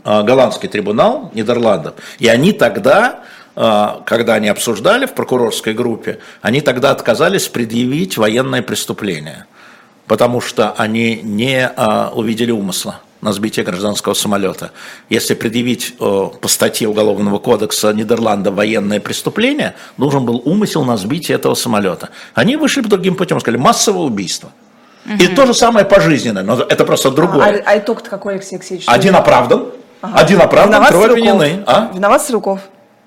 А, 0.04 0.24
голландский 0.24 0.70
трибунал 0.70 1.30
Нидерландов. 1.34 1.96
И 2.20 2.28
они 2.28 2.52
тогда, 2.54 3.24
а, 3.56 4.02
когда 4.06 4.36
они 4.36 4.48
обсуждали 4.48 5.06
в 5.06 5.14
прокурорской 5.14 5.74
группе, 5.74 6.20
они 6.42 6.62
тогда 6.62 6.92
отказались 6.92 7.48
предъявить 7.48 8.18
военное 8.18 8.62
преступление, 8.62 9.46
потому 10.08 10.42
что 10.42 10.72
они 10.72 11.20
не 11.24 11.66
а, 11.66 12.12
увидели 12.14 12.52
умысла 12.52 13.00
на 13.22 13.32
сбитие 13.32 13.64
гражданского 13.66 14.14
самолета. 14.14 14.72
Если 15.10 15.34
предъявить 15.34 15.96
э, 15.98 16.30
по 16.42 16.48
статье 16.50 16.90
Уголовного 16.90 17.40
кодекса 17.40 17.94
Нидерланда 17.94 18.52
военное 18.52 19.00
преступление, 19.00 19.76
нужен 19.98 20.26
был 20.26 20.42
умысел 20.44 20.84
на 20.84 20.98
сбитие 20.98 21.38
этого 21.38 21.56
самолета. 21.56 22.10
Они 22.34 22.58
вышли 22.58 22.82
по 22.82 22.90
другим 22.90 23.16
путем, 23.16 23.40
сказали 23.40 23.58
массовое 23.58 24.02
убийство. 24.02 24.52
И 25.20 25.28
то 25.28 25.46
же 25.46 25.54
самое 25.54 25.86
пожизненное, 25.86 26.44
но 26.44 26.62
это 26.62 26.84
просто 26.86 27.12
другое. 27.12 27.64
А, 27.66 27.72
а 27.72 27.78
итог-то 27.78 28.10
какой, 28.10 28.34
Алексей 28.36 28.56
Алексеевич? 28.56 28.86
Один 28.88 29.16
оправдан, 29.16 29.68
один 30.02 30.42
оправдан, 30.42 30.72
Виноват 30.72 30.90
трое 30.90 31.12
Стрелков? 31.12 31.34
обвинены. 31.34 31.64
А? 31.66 31.92
Виноват 31.94 32.22
Стрелков? 32.22 32.60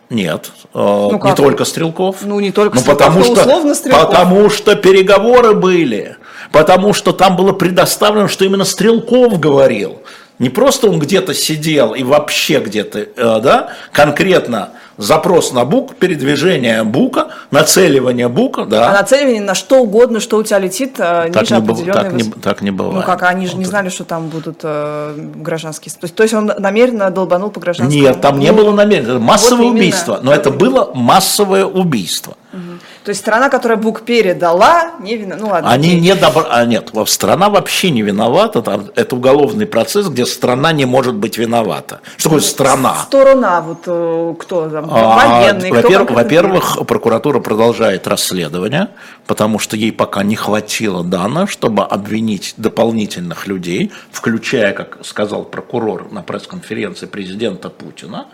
Нет, 0.08 0.52
э, 0.72 1.08
не 1.12 1.18
как? 1.18 1.36
только 1.36 1.64
Стрелков. 1.64 2.18
Ну, 2.22 2.38
не 2.38 2.52
только 2.52 2.76
Ну, 2.76 2.80
Стрелков, 2.80 3.06
потому 3.06 3.24
что, 3.24 3.40
условно 3.40 3.74
Стрелков. 3.74 4.08
Потому 4.08 4.50
что 4.50 4.76
переговоры 4.76 5.54
были, 5.54 6.16
потому 6.52 6.94
что 6.94 7.12
там 7.12 7.36
было 7.36 7.52
предоставлено, 7.52 8.28
что 8.28 8.44
именно 8.44 8.64
Стрелков 8.64 9.40
говорил. 9.40 10.02
Не 10.38 10.50
просто 10.50 10.88
он 10.88 10.98
где-то 10.98 11.34
сидел 11.34 11.94
и 11.94 12.02
вообще 12.02 12.60
где-то, 12.60 13.00
э, 13.00 13.40
да, 13.42 13.70
конкретно 13.90 14.70
запрос 14.98 15.52
на 15.52 15.64
бук, 15.64 15.94
передвижение 15.96 16.82
бука, 16.84 17.28
нацеливание 17.50 18.28
бука, 18.28 18.64
да. 18.64 18.88
А 18.90 18.92
нацеливание 18.92 19.40
на 19.42 19.54
что 19.54 19.82
угодно, 19.82 20.20
что 20.20 20.38
у 20.38 20.42
тебя 20.42 20.58
летит, 20.58 20.94
э, 20.98 21.30
так, 21.32 21.42
ниже 21.42 21.54
не, 21.54 21.60
определенной 21.60 22.02
так, 22.02 22.12
не, 22.12 22.22
так 22.24 22.62
не 22.62 22.70
бывает. 22.70 22.96
Ну 22.96 23.02
как, 23.02 23.22
они 23.24 23.46
же 23.46 23.56
не 23.56 23.64
Вот. 23.64 23.70
знали, 23.70 23.88
что 23.88 24.04
там 24.04 24.28
будут 24.28 24.60
э, 24.62 25.14
гражданские... 25.36 25.92
То 25.92 26.04
есть, 26.04 26.14
то 26.14 26.22
есть 26.22 26.34
он 26.34 26.46
намеренно 26.58 27.10
долбанул 27.10 27.50
по 27.50 27.60
гражданскому? 27.60 28.00
Нет, 28.02 28.20
там 28.20 28.38
не 28.38 28.50
Ну, 28.50 28.56
было 28.56 28.72
намерения. 28.72 29.08
Это 29.10 29.18
массовое 29.18 29.56
вот 29.56 29.62
именно. 29.64 29.78
убийство. 29.78 30.20
Но 30.22 30.32
это 30.32 30.50
было 30.50 30.90
массовое 30.94 31.64
убийство. 31.64 32.36
То 32.52 32.58
То 33.06 33.10
есть 33.10 33.20
страна, 33.20 33.50
которая 33.50 33.78
Бук 33.78 34.00
передала, 34.00 34.90
не 34.98 35.16
виновата. 35.16 35.44
Ну 35.44 35.50
ладно. 35.52 35.70
Они 35.70 35.94
не 36.00 36.12
добр... 36.16 36.44
а, 36.50 36.64
нет, 36.64 36.90
страна 37.06 37.48
вообще 37.48 37.90
не 37.90 38.02
виновата. 38.02 38.62
Там, 38.62 38.86
это 38.96 39.14
уголовный 39.14 39.64
процесс, 39.64 40.08
где 40.08 40.26
страна 40.26 40.72
не 40.72 40.86
может 40.86 41.14
быть 41.14 41.38
виновата. 41.38 42.00
Что 42.16 42.30
такое 42.30 42.40
страна? 42.42 42.96
Сторона, 43.06 43.60
вот 43.60 43.84
э, 43.86 44.34
кто 44.40 44.68
там, 44.68 44.88
а, 44.90 45.14
военный, 45.14 45.70
во-первых, 45.70 46.10
во-первых, 46.10 46.84
прокуратура 46.84 47.38
продолжает 47.38 48.08
расследование, 48.08 48.88
потому 49.28 49.60
что 49.60 49.76
ей 49.76 49.92
пока 49.92 50.24
не 50.24 50.34
хватило 50.34 51.04
данных, 51.04 51.48
чтобы 51.48 51.84
обвинить 51.84 52.54
дополнительных 52.56 53.46
людей, 53.46 53.92
включая, 54.10 54.72
как 54.72 54.98
сказал 55.04 55.44
прокурор 55.44 56.10
на 56.10 56.22
пресс-конференции 56.22 57.06
президента 57.06 57.70
Путина, 57.70 58.26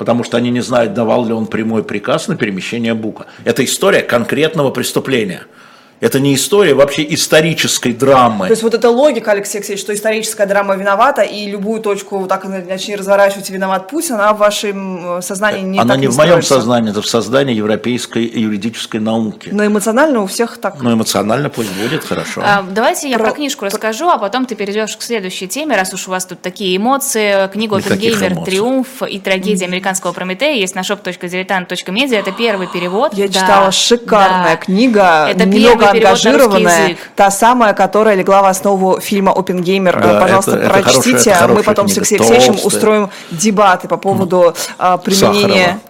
потому 0.00 0.24
что 0.24 0.38
они 0.38 0.48
не 0.48 0.62
знают, 0.62 0.94
давал 0.94 1.26
ли 1.26 1.34
он 1.34 1.46
прямой 1.46 1.84
приказ 1.84 2.26
на 2.26 2.34
перемещение 2.34 2.94
Бука. 2.94 3.26
Это 3.44 3.62
история 3.62 4.00
конкретного 4.00 4.70
преступления– 4.70 5.42
это 6.00 6.18
не 6.18 6.34
история 6.34 6.74
вообще 6.74 7.06
исторической 7.14 7.92
драмы. 7.92 8.46
То 8.46 8.52
есть 8.52 8.62
вот 8.62 8.74
эта 8.74 8.88
логика, 8.88 9.32
Алексей 9.32 9.58
Алексеевич, 9.58 9.82
что 9.82 9.94
историческая 9.94 10.46
драма 10.46 10.74
виновата, 10.74 11.22
и 11.22 11.46
любую 11.46 11.82
точку 11.82 12.18
вот 12.18 12.28
так 12.28 12.44
начни 12.44 12.96
разворачивать, 12.96 13.50
виноват 13.50 13.88
Путин, 13.88 14.14
она 14.14 14.32
в 14.32 14.38
вашем 14.38 15.18
э, 15.18 15.22
сознании 15.22 15.60
не 15.60 15.78
Она 15.78 15.94
так 15.94 16.00
не, 16.00 16.06
не 16.06 16.12
в 16.12 16.16
моем 16.16 16.42
сознании, 16.42 16.90
это 16.90 17.02
в 17.02 17.06
сознании 17.06 17.54
европейской 17.54 18.24
юридической 18.24 18.98
науки. 18.98 19.50
Но 19.52 19.66
эмоционально 19.66 20.22
у 20.22 20.26
всех 20.26 20.56
так. 20.56 20.80
Но 20.80 20.94
эмоционально 20.94 21.50
пусть 21.50 21.70
будет, 21.72 22.04
хорошо. 22.04 22.40
А, 22.42 22.62
давайте 22.62 23.10
я 23.10 23.18
про, 23.18 23.26
про 23.26 23.34
книжку 23.34 23.60
про... 23.60 23.66
расскажу, 23.66 24.08
а 24.08 24.16
потом 24.16 24.46
ты 24.46 24.54
перейдешь 24.54 24.96
к 24.96 25.02
следующей 25.02 25.48
теме, 25.48 25.76
раз 25.76 25.92
уж 25.92 26.08
у 26.08 26.12
вас 26.12 26.24
тут 26.24 26.40
такие 26.40 26.76
эмоции. 26.78 27.48
Книга 27.52 27.76
«Опенгеймер. 27.76 28.44
Триумф 28.44 29.02
и 29.02 29.18
трагедия 29.18 29.66
американского 29.66 30.12
Прометея» 30.12 30.56
есть 30.56 30.74
на 30.74 30.80
shop.diletant.media. 30.80 32.16
Это 32.16 32.32
первый 32.32 32.68
перевод. 32.68 33.12
Я 33.12 33.26
да, 33.26 33.32
читала 33.32 33.70
шикарная 33.70 34.56
да. 34.56 34.56
книга. 34.56 35.28
Это 35.28 35.46
много 35.46 35.89
ангажированная, 35.90 36.96
та 37.16 37.30
самая, 37.30 37.72
которая 37.74 38.16
легла 38.16 38.42
в 38.42 38.46
основу 38.46 39.00
фильма 39.00 39.32
«Опенгеймер». 39.32 40.00
Да, 40.00 40.20
Пожалуйста, 40.20 40.56
это, 40.56 40.82
прочтите, 40.82 41.30
это 41.30 41.44
а 41.44 41.48
мы 41.48 41.62
потом 41.62 41.86
книга, 41.86 42.04
с 42.04 42.12
Алексеем 42.12 42.22
Алексеевичем 42.22 42.66
устроим 42.66 43.10
дебаты 43.30 43.88
по 43.88 43.96
поводу 43.96 44.54
а, 44.78 44.96
применения... 44.96 45.48
Сахарова. 45.48 45.80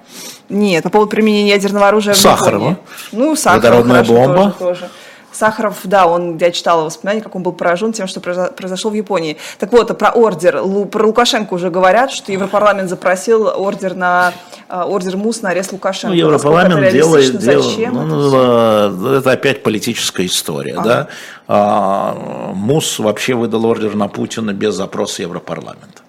Нет, 0.50 0.82
по 0.82 0.90
поводу 0.90 1.10
применения 1.10 1.50
ядерного 1.50 1.88
оружия 1.88 2.12
Сахарова. 2.12 2.58
в 2.58 2.70
Японии. 2.70 2.76
Ну, 3.12 3.36
Сахарова, 3.36 3.82
Водородная 3.82 4.04
бомба. 4.04 4.54
Тоже, 4.58 4.80
тоже. 4.80 4.90
Сахаров, 5.32 5.78
да, 5.84 6.06
он, 6.06 6.36
я 6.38 6.50
читала 6.50 6.84
воспоминания, 6.84 7.22
как 7.22 7.36
он 7.36 7.42
был 7.42 7.52
поражен 7.52 7.92
тем, 7.92 8.06
что 8.06 8.20
произошло 8.20 8.90
в 8.90 8.94
Японии. 8.94 9.36
Так 9.58 9.72
вот, 9.72 9.96
про 9.96 10.10
ордер. 10.10 10.60
Про 10.86 11.06
Лукашенко 11.06 11.54
уже 11.54 11.70
говорят, 11.70 12.10
что 12.10 12.32
Европарламент 12.32 12.88
запросил 12.88 13.46
ордер 13.46 13.94
на 13.94 14.32
а, 14.68 14.86
ордер 14.86 15.16
МУС 15.16 15.42
на 15.42 15.50
арест 15.50 15.72
Лукашенко. 15.72 16.14
Ну, 16.14 16.14
Европарламент 16.14 16.92
делает, 16.92 17.38
делает 17.38 17.92
ну, 17.92 18.28
это, 18.28 18.94
ну, 18.96 19.12
это 19.14 19.30
опять 19.32 19.62
политическая 19.62 20.26
история, 20.26 20.76
а. 20.76 20.82
да. 20.82 21.08
А, 21.46 22.52
МУС 22.54 22.98
вообще 22.98 23.34
выдал 23.34 23.66
ордер 23.66 23.94
на 23.94 24.08
Путина 24.08 24.52
без 24.52 24.74
запроса 24.74 25.22
Европарламента. 25.22 26.02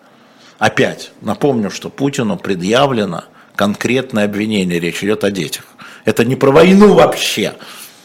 Опять 0.57 1.11
напомню, 1.22 1.72
что 1.72 1.89
Путину 1.89 2.38
предъявлено 2.38 3.24
конкретное 3.55 4.26
обвинение, 4.26 4.80
речь 4.80 5.03
идет 5.03 5.24
о 5.24 5.32
детях. 5.32 5.65
Это 6.05 6.26
не 6.26 6.36
про 6.36 6.51
войну 6.51 6.93
вообще. 6.93 7.53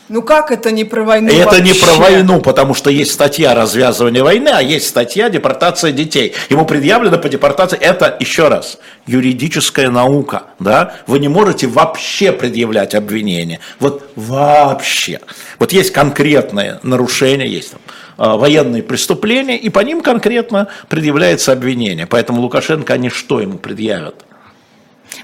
Ну 0.09 0.23
как 0.23 0.53
это 0.53 0.71
не 0.71 0.85
про 0.85 1.03
войну? 1.03 1.29
Это 1.29 1.47
вообще? 1.47 1.63
не 1.63 1.73
про 1.75 1.95
войну, 1.95 2.41
потому 2.41 2.75
что 2.75 2.91
есть 2.91 3.13
статья 3.13 3.55
развязывания 3.55 4.23
войны, 4.23 4.51
а 4.53 4.63
есть 4.63 4.87
статья 4.87 5.29
депортация 5.29 5.91
детей. 5.91 6.35
Ему 6.49 6.65
предъявлено 6.65 7.19
по 7.19 7.29
депортации. 7.29 7.77
Это, 7.79 8.17
еще 8.21 8.47
раз, 8.47 8.79
юридическая 9.07 9.91
наука. 9.91 10.45
Да? 10.61 10.95
Вы 11.09 11.19
не 11.19 11.29
можете 11.29 11.67
вообще 11.67 12.31
предъявлять 12.31 12.95
обвинения. 12.95 13.59
Вот 13.81 14.09
вообще. 14.15 15.21
Вот 15.59 15.73
есть 15.73 15.93
конкретное 15.93 16.79
нарушение, 16.85 17.51
есть 17.51 17.73
там 17.73 17.81
а, 18.17 18.37
военные 18.37 18.85
преступления, 18.85 19.59
и 19.59 19.69
по 19.71 19.81
ним 19.81 20.03
конкретно 20.03 20.69
предъявляется 20.89 21.53
обвинение. 21.53 22.07
Поэтому 22.07 22.43
Лукашенко, 22.43 22.95
они 22.95 23.11
что 23.11 23.41
ему 23.41 23.59
предъявят? 23.59 24.15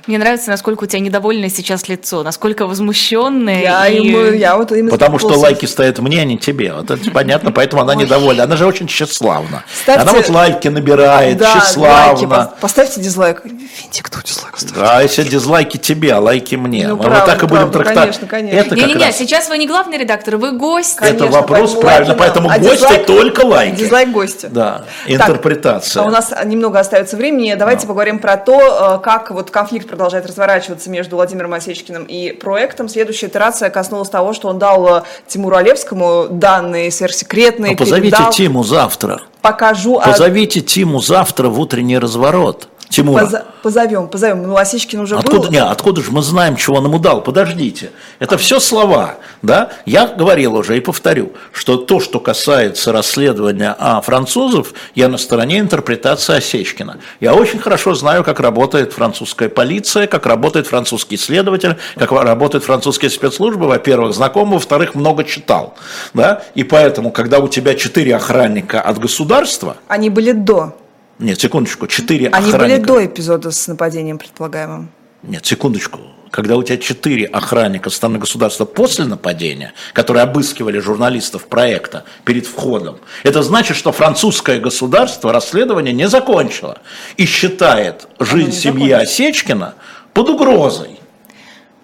Мне 0.07 0.19
нравится, 0.19 0.51
насколько 0.51 0.85
у 0.85 0.87
тебя 0.87 0.99
недовольное 0.99 1.49
сейчас 1.49 1.87
лицо, 1.89 2.25
насколько 2.25 2.67
возмущенное. 2.67 3.63
Я, 3.63 3.87
и... 3.87 4.09
ему, 4.09 4.33
я 4.33 4.57
вот 4.57 4.73
именно 4.73 4.91
Потому 4.91 5.19
что 5.21 5.39
лайки 5.39 5.67
стоят 5.67 6.01
мне, 6.01 6.21
а 6.21 6.25
не 6.25 6.39
тебе. 6.39 6.73
Вот 6.73 6.91
это 6.91 7.09
понятно, 7.13 7.53
поэтому 7.53 7.83
она 7.83 7.95
недовольна. 7.95 8.43
Она 8.43 8.57
же 8.57 8.67
очень 8.67 8.89
тщеславна. 8.89 9.63
Ставьте... 9.73 10.03
Она 10.03 10.13
вот 10.13 10.29
лайки 10.29 10.67
набирает, 10.69 11.39
да, 11.39 11.53
тщеславно. 11.53 12.27
Лайки. 12.27 12.51
Поставьте 12.61 13.01
дизлайк. 13.01 13.45
Видите, 13.45 14.03
кто 14.03 14.21
дизлайк 14.21 14.59
ставит. 14.59 14.75
Да, 14.75 15.01
если 15.03 15.23
дизлайки 15.23 15.77
тебе, 15.77 16.15
а 16.15 16.21
лайки 16.21 16.57
мне. 16.57 16.89
Ну, 16.89 16.97
Мы 16.97 17.03
правда, 17.05 17.21
вот 17.21 17.27
так 17.27 17.43
и 17.45 17.47
будем 17.47 17.71
трактовать. 17.71 18.19
Конечно, 18.19 18.27
конечно. 18.27 18.75
Не-не-не, 18.75 19.07
раз... 19.07 19.17
сейчас 19.19 19.49
вы 19.49 19.59
не 19.59 19.69
главный 19.69 19.99
редактор, 19.99 20.37
вы 20.37 20.51
гость. 20.51 20.97
Конечно, 20.97 21.25
это 21.25 21.33
вопрос 21.33 21.75
правильно, 21.75 22.15
поэтому 22.15 22.51
а 22.51 22.59
гости 22.59 22.81
дизлайк, 22.81 23.07
только 23.07 23.47
лайки. 23.47 23.77
Дизлайк 23.77 24.11
гостя. 24.11 24.49
Да, 24.49 24.85
интерпретация. 25.07 25.95
Так, 25.95 26.03
а 26.03 26.07
у 26.07 26.11
нас 26.11 26.33
немного 26.45 26.81
остается 26.81 27.17
времени. 27.17 27.55
Давайте 27.55 27.87
поговорим 27.87 28.19
про 28.19 28.37
то, 28.37 28.99
э, 28.99 29.05
как 29.05 29.31
вот 29.31 29.53
конфликт 29.53 29.92
продолжает 29.93 30.25
разворачиваться 30.25 30.89
между 30.89 31.17
Владимиром 31.17 31.53
Осечкиным 31.53 32.05
и 32.05 32.33
проектом. 32.33 32.89
Следующая 32.89 33.27
итерация 33.27 33.69
коснулась 33.69 34.09
того, 34.09 34.33
что 34.33 34.49
он 34.49 34.59
дал 34.59 34.89
э, 34.89 35.03
Тимуру 35.27 35.57
Олевскому 35.57 36.29
данные 36.31 36.91
сверхсекретные. 36.91 37.73
Ну, 37.73 37.77
позовите 37.77 38.17
передал... 38.17 38.33
Тиму 38.33 38.65
завтра. 38.65 39.21
Покажу. 39.43 39.99
А 39.99 40.09
Позовите 40.09 40.61
а... 40.61 40.63
Тиму 40.63 41.01
завтра 41.01 41.51
в 41.51 41.61
утренний 41.61 41.99
разворот. 41.99 42.69
Тимура. 42.93 43.25
Поза 43.25 43.45
позовем, 43.63 44.07
позовем. 44.09 44.43
Ну, 44.43 44.57
Осечкин 44.57 45.01
уже 45.01 45.17
откуда, 45.17 45.45
был. 45.45 45.51
Не, 45.51 45.63
откуда 45.63 46.03
же 46.03 46.11
мы 46.11 46.21
знаем, 46.21 46.57
чего 46.57 46.77
он 46.77 46.85
ему 46.85 46.99
дал? 46.99 47.23
Подождите. 47.23 47.91
Это 48.19 48.37
все 48.37 48.61
слова. 48.61 49.15
Да? 49.41 49.71
Я 49.87 50.07
говорил 50.09 50.57
уже 50.57 50.77
и 50.77 50.81
повторю, 50.81 51.33
что 51.53 51.79
то, 51.79 52.01
что 52.01 52.21
касается 52.21 52.93
расследования 52.93 53.75
а 53.79 54.03
французов, 54.03 54.75
я 54.95 55.09
на 55.09 55.17
стороне 55.17 55.61
интерпретации 55.61 56.37
Осечкина. 56.37 56.99
Я 57.21 57.35
очень 57.35 57.61
хорошо 57.61 57.95
знаю, 57.95 58.25
как 58.25 58.41
работает 58.41 58.93
французская 58.93 59.49
полиция, 59.49 60.07
как 60.07 60.27
работает 60.27 60.67
французский 60.67 61.17
следователь, 61.17 61.79
как 61.97 62.13
работают 62.13 62.63
французские 62.65 63.11
спецслужбы. 63.11 63.69
Во-первых, 63.69 64.13
знаком, 64.13 64.51
во-вторых, 64.51 64.95
много 64.95 65.25
читал. 65.25 65.75
Да? 66.13 66.43
И 66.55 66.63
поэтому, 66.63 67.11
когда 67.11 67.39
у 67.39 67.49
тебя 67.49 67.75
четыре 67.75 68.17
охранника 68.17 68.83
от 68.83 68.99
государства... 68.99 69.79
Они 69.89 70.11
были 70.11 70.33
до. 70.33 70.75
Нет, 71.19 71.41
секундочку, 71.41 71.87
четыре 71.87 72.29
Они 72.29 72.49
охранника. 72.49 72.81
были 72.81 72.85
до 72.85 73.07
эпизода 73.07 73.51
с 73.51 73.69
нападением 73.69 74.19
предполагаемым. 74.19 74.91
Нет, 75.23 75.47
секундочку. 75.47 76.01
Когда 76.31 76.57
у 76.57 76.63
тебя 76.63 76.79
четыре 76.79 77.27
охранника 77.27 77.91
страны 77.91 78.19
государства 78.19 78.65
после 78.65 79.05
нападения, 79.05 79.75
которые 79.93 80.23
обыскивали 80.23 80.79
журналистов 80.79 81.47
проекта 81.47 82.05
перед 82.25 82.47
входом, 82.47 82.99
это 83.23 83.43
значит, 83.43 83.77
что 83.77 83.93
французское 83.93 84.59
государство 84.59 85.31
расследование 85.31 85.93
не 85.93 86.09
закончило 86.09 86.79
и 87.19 87.27
считает 87.27 88.09
жизнь 88.19 88.53
семьи. 88.53 88.91
Осечкина 88.91 89.75
под 90.15 90.31
угрозой. 90.31 90.99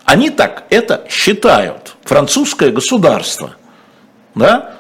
Они 0.05 0.31
так 0.31 0.65
это 0.71 1.05
считают. 1.11 1.97
Французское 2.05 2.71
государство. 2.71 3.55
Да? 4.35 4.78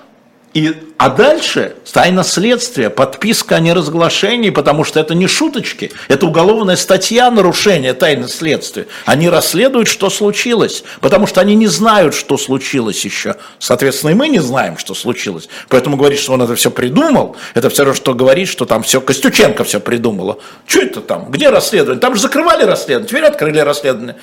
И, 0.55 0.75
а 0.97 1.11
дальше 1.11 1.77
тайна 1.93 2.25
следствия, 2.25 2.89
подписка 2.89 3.57
о 3.57 3.61
неразглашении, 3.61 4.49
потому 4.49 4.83
что 4.83 4.99
это 4.99 5.15
не 5.15 5.27
шуточки, 5.27 5.93
это 6.09 6.27
уголовная 6.27 6.77
статья 6.77 7.31
нарушения 7.31 7.93
тайны 7.93 8.29
следствия. 8.29 8.87
Они 9.05 9.29
расследуют, 9.29 9.89
что 9.89 10.09
случилось, 10.09 10.85
потому 11.01 11.27
что 11.27 11.43
они 11.43 11.55
не 11.55 11.67
знают, 11.67 12.15
что 12.15 12.39
случилось 12.39 13.05
еще. 13.05 13.37
Соответственно, 13.59 14.13
и 14.13 14.15
мы 14.15 14.29
не 14.29 14.39
знаем, 14.39 14.79
что 14.79 14.95
случилось. 14.95 15.49
Поэтому 15.69 15.97
говорить, 15.99 16.19
что 16.19 16.33
он 16.33 16.43
это 16.43 16.55
все 16.57 16.71
придумал, 16.71 17.37
это 17.55 17.69
все 17.69 17.85
равно, 17.85 17.95
что 17.95 18.15
говорить, 18.15 18.49
что 18.49 18.65
там 18.65 18.83
все, 18.83 19.03
Костюченко 19.03 19.65
все 19.65 19.81
придумала. 19.81 20.39
Что 20.67 20.81
это 20.81 21.01
там? 21.03 21.31
Где 21.31 21.51
расследование? 21.51 22.01
Там 22.01 22.15
же 22.15 22.23
закрывали 22.23 22.65
расследование, 22.65 23.09
теперь 23.09 23.25
открыли 23.25 23.59
расследование. 23.59 24.17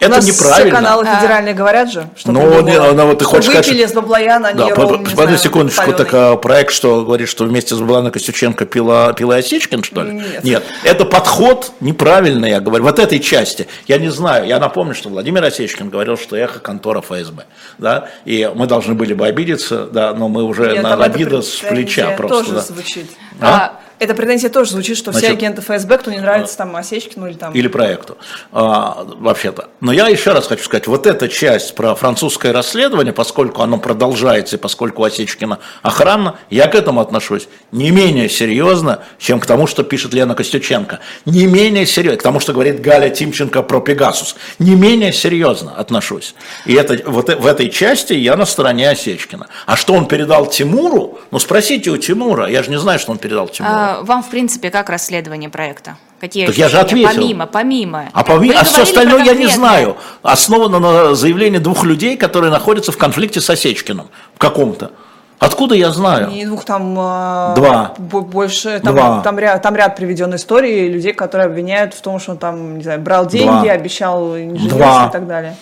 Это 0.00 0.16
нас 0.16 0.26
неправильно. 0.26 0.70
Все 0.70 0.70
каналы 0.70 1.04
федеральные 1.04 1.52
а. 1.52 1.56
говорят 1.56 1.92
же, 1.92 2.08
что 2.16 2.32
ну, 2.32 2.60
не, 2.60 2.78
ну, 2.78 3.06
вот 3.06 3.18
ты 3.18 3.24
хочешь 3.24 3.46
выпили 3.46 3.62
сказать, 3.62 3.90
с 3.90 3.92
Баблояна, 3.92 4.52
да, 4.54 4.66
под, 4.68 5.14
подожди 5.14 5.38
секундочку, 5.38 5.92
так 5.92 6.08
а, 6.12 6.36
проект, 6.36 6.72
что 6.72 7.04
говорит, 7.04 7.28
что 7.28 7.44
вместе 7.44 7.74
с 7.74 7.78
Баблояна 7.78 8.10
Костюченко 8.10 8.66
пила, 8.66 9.12
пила 9.12 9.36
Осечкин, 9.36 9.82
что 9.82 10.02
ли? 10.02 10.12
Нет. 10.12 10.44
Нет, 10.44 10.64
это 10.82 11.04
подход 11.04 11.72
неправильный, 11.80 12.50
я 12.50 12.60
говорю, 12.60 12.84
вот 12.84 12.98
этой 12.98 13.20
части. 13.20 13.68
Я 13.86 13.98
не 13.98 14.10
знаю, 14.10 14.46
я 14.46 14.58
напомню, 14.58 14.94
что 14.94 15.08
Владимир 15.08 15.44
Осечкин 15.44 15.90
говорил, 15.90 16.16
что 16.16 16.36
эхо 16.36 16.58
контора 16.58 17.00
ФСБ, 17.00 17.44
да, 17.78 18.08
и 18.24 18.50
мы 18.54 18.66
должны 18.66 18.94
были 18.94 19.14
бы 19.14 19.26
обидеться, 19.26 19.86
да, 19.86 20.12
но 20.14 20.28
мы 20.28 20.42
уже 20.42 20.72
Нет, 20.72 20.82
на 20.82 20.94
обида 20.94 21.42
с 21.42 21.56
плеча 21.56 22.10
просто. 22.16 22.38
Тоже 22.38 22.52
да. 22.54 22.60
звучит. 22.60 23.10
А? 23.40 23.80
Эта 23.98 24.14
претензия 24.14 24.50
тоже 24.50 24.72
звучит, 24.72 24.96
что 24.96 25.12
Значит, 25.12 25.28
все 25.28 25.36
агенты 25.36 25.62
ФСБ, 25.62 25.98
кто 25.98 26.10
не 26.10 26.18
нравится 26.18 26.56
там 26.56 26.74
Осечкину 26.76 27.26
или 27.26 27.34
там... 27.34 27.52
Или 27.52 27.68
проекту, 27.68 28.18
а, 28.52 29.06
вообще-то. 29.18 29.68
Но 29.80 29.92
я 29.92 30.08
еще 30.08 30.32
раз 30.32 30.46
хочу 30.46 30.64
сказать, 30.64 30.86
вот 30.86 31.06
эта 31.06 31.28
часть 31.28 31.74
про 31.74 31.94
французское 31.94 32.52
расследование, 32.52 33.12
поскольку 33.12 33.62
оно 33.62 33.78
продолжается, 33.78 34.56
и 34.56 34.58
поскольку 34.58 35.04
Осечкина 35.04 35.58
охрана, 35.82 36.38
я 36.50 36.66
к 36.66 36.74
этому 36.74 37.00
отношусь 37.00 37.48
не 37.72 37.90
менее 37.90 38.28
серьезно, 38.28 39.00
чем 39.18 39.40
к 39.40 39.46
тому, 39.46 39.66
что 39.66 39.84
пишет 39.84 40.12
Лена 40.12 40.34
Костюченко. 40.34 41.00
Не 41.24 41.46
менее 41.46 41.86
серьезно, 41.86 42.18
к 42.18 42.22
тому, 42.22 42.40
что 42.40 42.52
говорит 42.52 42.80
Галя 42.80 43.10
Тимченко 43.10 43.62
про 43.62 43.80
Пегасус. 43.80 44.36
Не 44.58 44.74
менее 44.74 45.12
серьезно 45.12 45.74
отношусь. 45.76 46.34
И 46.66 46.74
это, 46.74 46.98
вот 47.08 47.28
в 47.28 47.46
этой 47.46 47.70
части 47.70 48.12
я 48.12 48.36
на 48.36 48.46
стороне 48.46 48.90
Осечкина. 48.90 49.48
А 49.66 49.76
что 49.76 49.94
он 49.94 50.06
передал 50.06 50.46
Тимуру? 50.46 51.18
Ну, 51.30 51.38
спросите 51.38 51.90
у 51.90 51.96
Тимура. 51.96 52.46
Я 52.46 52.62
же 52.62 52.70
не 52.70 52.78
знаю, 52.78 52.98
что 52.98 53.12
он 53.12 53.18
передал 53.18 53.48
Тимуру. 53.48 53.74
А, 53.74 53.83
вам, 54.02 54.22
в 54.22 54.28
принципе, 54.30 54.70
как 54.70 54.90
расследование 54.90 55.50
проекта? 55.50 55.96
Какие 56.20 56.46
так 56.46 56.56
я 56.56 56.68
же 56.68 56.78
ответил. 56.78 57.08
Помимо, 57.08 57.46
помимо. 57.46 58.04
А, 58.12 58.24
помимо, 58.24 58.58
а 58.58 58.64
все 58.64 58.82
остальное 58.82 59.24
я 59.24 59.34
не 59.34 59.46
знаю. 59.46 59.96
Основано 60.22 60.78
на 60.78 61.14
заявлении 61.14 61.58
двух 61.58 61.84
людей, 61.84 62.16
которые 62.16 62.50
находятся 62.50 62.92
в 62.92 62.98
конфликте 62.98 63.40
с 63.40 63.50
Осечкиным. 63.50 64.08
В 64.34 64.38
каком-то. 64.38 64.92
Откуда 65.38 65.74
я 65.74 65.90
знаю? 65.90 66.28
Не 66.28 66.46
двух, 66.46 66.64
там 66.64 66.94
а, 66.98 67.54
Два. 67.54 67.94
больше, 67.98 68.80
там, 68.80 68.94
Два. 68.94 69.20
Там, 69.20 69.38
ряд, 69.38 69.60
там 69.60 69.76
ряд 69.76 69.96
приведен 69.96 70.34
историй 70.34 70.88
людей, 70.88 71.12
которые 71.12 71.46
обвиняют 71.46 71.92
в 71.92 72.00
том, 72.00 72.18
что 72.18 72.32
он 72.32 72.38
там, 72.38 72.78
не 72.78 72.84
знаю, 72.84 73.00
брал 73.00 73.26
деньги, 73.26 73.64
Два. 73.64 73.72
обещал 73.72 74.38
инженерство 74.38 75.08
и 75.08 75.12
так 75.12 75.26
далее 75.26 75.56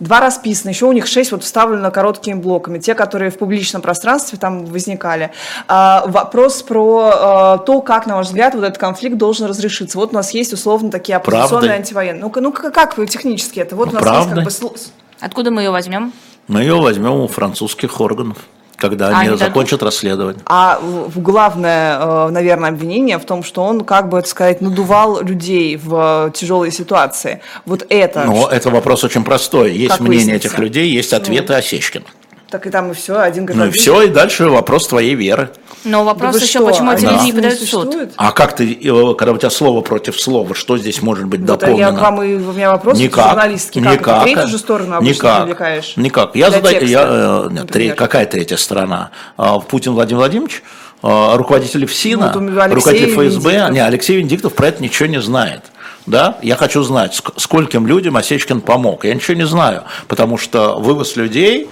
два 0.00 0.20
расписаны, 0.20 0.70
еще 0.70 0.86
у 0.86 0.92
них 0.92 1.06
шесть 1.06 1.32
вот 1.32 1.42
вставлено 1.42 1.90
короткими 1.90 2.34
блоками, 2.34 2.78
те, 2.78 2.94
которые 2.94 3.30
в 3.30 3.38
публичном 3.38 3.82
пространстве 3.82 4.38
там 4.38 4.66
возникали. 4.66 5.30
А, 5.68 6.04
вопрос 6.06 6.62
про 6.62 7.10
а, 7.12 7.58
то, 7.58 7.80
как, 7.80 8.06
на 8.06 8.16
ваш 8.16 8.26
взгляд, 8.26 8.54
вот 8.54 8.64
этот 8.64 8.78
конфликт 8.78 9.16
должен 9.16 9.46
разрешиться. 9.46 9.98
Вот 9.98 10.12
у 10.12 10.14
нас 10.14 10.32
есть 10.32 10.52
условно 10.52 10.90
такие 10.90 11.16
оппозиционные 11.16 11.48
Правдой. 11.48 11.76
антивоенные. 11.76 12.22
Ну, 12.22 12.32
ну 12.34 12.52
как 12.52 12.94
технически 13.08 13.60
это? 13.60 13.76
Вот 13.76 13.86
ну, 13.86 13.92
у 13.92 13.94
нас 13.94 14.02
правдой. 14.02 14.44
есть 14.44 14.60
как 14.60 14.70
бы... 14.70 14.78
Откуда 15.20 15.50
мы 15.50 15.62
ее 15.62 15.70
возьмем? 15.70 16.12
Мы 16.48 16.60
ее 16.60 16.80
возьмем 16.80 17.12
у 17.12 17.28
французских 17.28 18.00
органов 18.00 18.38
когда 18.76 19.08
а 19.08 19.20
они, 19.20 19.28
они 19.28 19.38
закончат 19.38 19.80
дадут? 19.80 19.94
расследование. 19.94 20.42
А 20.46 20.80
главное, 21.14 21.98
э, 21.98 22.28
наверное, 22.30 22.70
обвинение 22.70 23.18
в 23.18 23.24
том, 23.24 23.42
что 23.42 23.62
он, 23.62 23.84
как 23.84 24.08
бы 24.08 24.18
это 24.18 24.28
сказать, 24.28 24.60
надувал 24.60 25.22
людей 25.22 25.76
в 25.76 26.30
тяжелой 26.34 26.70
ситуации. 26.70 27.40
Вот 27.64 27.86
это. 27.88 28.24
Но 28.24 28.48
это 28.48 28.70
вопрос 28.70 29.04
очень 29.04 29.24
простой. 29.24 29.72
Есть 29.72 30.00
мнение 30.00 30.18
выяснится? 30.18 30.48
этих 30.48 30.58
людей, 30.58 30.88
есть 30.88 31.12
ответы 31.12 31.52
ну. 31.52 31.58
Осечкина. 31.58 32.04
Так 32.50 32.64
и 32.64 32.70
там 32.70 32.92
и 32.92 32.94
все, 32.94 33.18
один 33.18 33.44
говорит. 33.44 33.64
Ну 33.64 33.70
и 33.70 33.72
все, 33.72 34.02
и 34.02 34.08
дальше 34.08 34.48
вопрос 34.48 34.86
твоей 34.86 35.14
веры. 35.16 35.50
Но 35.82 36.04
вопрос 36.04 36.36
да 36.36 36.40
еще, 36.40 36.58
что? 36.58 36.66
почему 36.66 36.92
эти 36.92 37.04
люди 37.04 37.24
не 37.24 37.32
подают 37.32 37.58
в 37.58 37.68
суд? 37.68 37.96
А 38.16 38.30
как 38.30 38.54
ты, 38.54 38.72
э, 38.72 39.14
когда 39.14 39.32
у 39.32 39.36
тебя 39.36 39.50
слово 39.50 39.80
против 39.80 40.20
слова, 40.20 40.54
что 40.54 40.78
здесь 40.78 41.02
может 41.02 41.26
быть 41.26 41.40
вот 41.40 41.46
дополнено? 41.46 41.78
Я 41.78 41.92
к 41.92 42.00
вам, 42.00 42.22
и, 42.22 42.34
у 42.34 42.52
меня 42.52 42.70
вопрос 42.70 42.98
никак, 42.98 43.30
журналистский. 43.30 43.82
Как 43.82 44.00
никак, 44.00 44.24
ты 44.24 44.32
третью 44.32 44.48
же 44.48 44.58
сторону 44.58 45.02
никак, 45.02 45.42
привлекаешь? 45.42 45.96
Никак. 45.96 46.36
Я 46.36 46.50
задаю, 46.52 46.86
я, 46.86 47.04
э, 47.06 47.48
нет, 47.50 47.70
три, 47.70 47.90
какая 47.90 48.26
третья 48.26 48.56
сторона? 48.56 49.10
А, 49.36 49.58
Путин 49.58 49.92
Владимир 49.94 50.20
Владимирович? 50.20 50.62
А, 51.02 51.36
руководитель 51.36 51.84
ФСИНа, 51.86 52.32
вот 52.32 52.72
руководитель 52.72 53.12
ФСБ, 53.12 53.50
Венедиктов. 53.50 53.70
не, 53.72 53.80
Алексей 53.80 54.16
Венедиктов 54.18 54.54
про 54.54 54.68
это 54.68 54.82
ничего 54.82 55.08
не 55.08 55.20
знает. 55.20 55.62
Да? 56.06 56.38
Я 56.42 56.54
хочу 56.54 56.82
знать, 56.82 57.20
скольким 57.36 57.86
людям 57.86 58.16
Осечкин 58.16 58.60
помог. 58.60 59.04
Я 59.04 59.14
ничего 59.14 59.36
не 59.36 59.46
знаю, 59.46 59.84
потому 60.06 60.38
что 60.38 60.78
вывоз 60.78 61.16
людей 61.16 61.68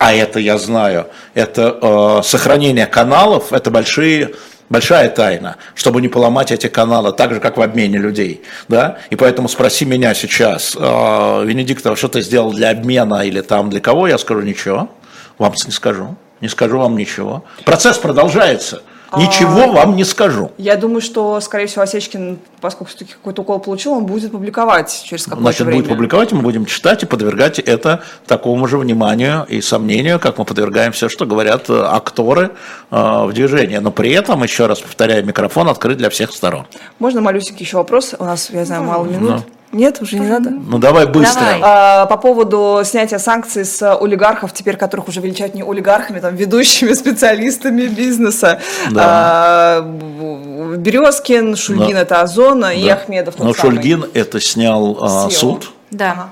а 0.00 0.14
это 0.14 0.40
я 0.40 0.56
знаю, 0.56 1.08
это 1.34 1.78
э, 1.78 2.22
сохранение 2.24 2.86
каналов, 2.86 3.52
это 3.52 3.70
большие 3.70 4.30
большая 4.70 5.10
тайна, 5.10 5.56
чтобы 5.74 6.00
не 6.00 6.08
поломать 6.08 6.52
эти 6.52 6.68
каналы, 6.68 7.12
так 7.12 7.34
же, 7.34 7.40
как 7.40 7.58
в 7.58 7.60
обмене 7.60 7.98
людей. 7.98 8.42
Да? 8.66 8.96
И 9.10 9.16
поэтому 9.16 9.46
спроси 9.48 9.84
меня 9.84 10.14
сейчас, 10.14 10.74
э, 10.74 11.44
Венедиктов, 11.44 11.98
что 11.98 12.08
ты 12.08 12.22
сделал 12.22 12.50
для 12.52 12.70
обмена 12.70 13.26
или 13.26 13.42
там 13.42 13.68
для 13.68 13.80
кого, 13.80 14.08
я 14.08 14.16
скажу 14.16 14.40
ничего, 14.40 14.88
вам 15.36 15.52
не 15.66 15.70
скажу, 15.70 16.16
не 16.40 16.48
скажу 16.48 16.78
вам 16.78 16.96
ничего. 16.96 17.44
Процесс 17.66 17.98
продолжается. 17.98 18.82
Ничего 19.16 19.62
а, 19.62 19.66
вам 19.66 19.96
не 19.96 20.04
скажу. 20.04 20.52
Я 20.56 20.76
думаю, 20.76 21.00
что, 21.00 21.40
скорее 21.40 21.66
всего, 21.66 21.82
Осечкин, 21.82 22.38
поскольку 22.60 22.90
все-таки 22.90 23.12
какой-то 23.14 23.42
укол 23.42 23.58
получил, 23.58 23.92
он 23.92 24.06
будет 24.06 24.30
публиковать 24.30 25.02
через 25.04 25.24
какое-то 25.24 25.42
Значит, 25.42 25.66
время. 25.66 25.80
будет 25.82 25.88
публиковать, 25.88 26.32
мы 26.32 26.42
будем 26.42 26.64
читать 26.64 27.02
и 27.02 27.06
подвергать 27.06 27.58
это 27.58 28.02
такому 28.26 28.68
же 28.68 28.78
вниманию 28.78 29.44
и 29.48 29.60
сомнению, 29.60 30.20
как 30.20 30.38
мы 30.38 30.44
подвергаем 30.44 30.92
все, 30.92 31.08
что 31.08 31.26
говорят 31.26 31.68
э, 31.68 31.82
акторы 31.82 32.52
э, 32.90 32.96
в 33.26 33.32
движении. 33.32 33.78
Но 33.78 33.90
при 33.90 34.12
этом, 34.12 34.42
еще 34.44 34.66
раз 34.66 34.80
повторяю, 34.80 35.24
микрофон 35.26 35.68
открыт 35.68 35.98
для 35.98 36.10
всех 36.10 36.32
сторон. 36.32 36.66
Можно 36.98 37.20
малюсенький 37.20 37.64
еще 37.64 37.78
вопрос? 37.78 38.14
У 38.18 38.24
нас, 38.24 38.50
я 38.50 38.64
знаю, 38.64 38.84
мало 38.84 39.04
минут. 39.06 39.30
Ну. 39.30 39.44
Нет, 39.72 40.02
уже 40.02 40.18
не 40.18 40.26
надо. 40.26 40.50
Ну 40.50 40.78
давай 40.78 41.06
быстро. 41.06 41.40
Давай. 41.40 41.60
А, 41.62 42.06
по 42.06 42.16
поводу 42.16 42.82
снятия 42.84 43.18
санкций 43.18 43.64
с 43.64 43.94
олигархов, 43.94 44.52
теперь 44.52 44.76
которых 44.76 45.06
уже 45.06 45.20
величают 45.20 45.54
не 45.54 45.62
олигархами, 45.62 46.18
там 46.18 46.34
ведущими 46.34 46.92
специалистами 46.94 47.86
бизнеса. 47.86 48.60
Да. 48.90 49.02
А, 49.04 50.76
Березкин, 50.76 51.54
Шульгин 51.54 51.94
да. 51.94 52.00
это 52.00 52.20
Озон 52.20 52.62
да. 52.62 52.72
и 52.72 52.88
Ахмедов. 52.88 53.38
Но 53.38 53.54
самый. 53.54 53.74
Шульгин 53.76 54.06
это 54.12 54.40
снял 54.40 54.98
а, 55.00 55.30
суд. 55.30 55.70
Да. 55.92 56.30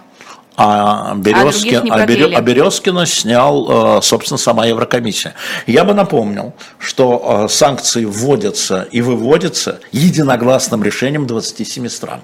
А, 0.56 1.14
Березкин, 1.14 1.92
а, 1.92 2.04
Берё, 2.04 2.36
а 2.36 2.40
Березкина 2.40 3.06
снял, 3.06 4.02
собственно, 4.02 4.38
сама 4.38 4.66
Еврокомиссия. 4.66 5.34
Я 5.68 5.84
бы 5.84 5.94
напомнил, 5.94 6.54
что 6.80 7.46
санкции 7.48 8.04
вводятся 8.04 8.88
и 8.90 9.00
выводятся 9.00 9.78
единогласным 9.92 10.82
решением 10.82 11.28
27 11.28 11.88
стран. 11.88 12.22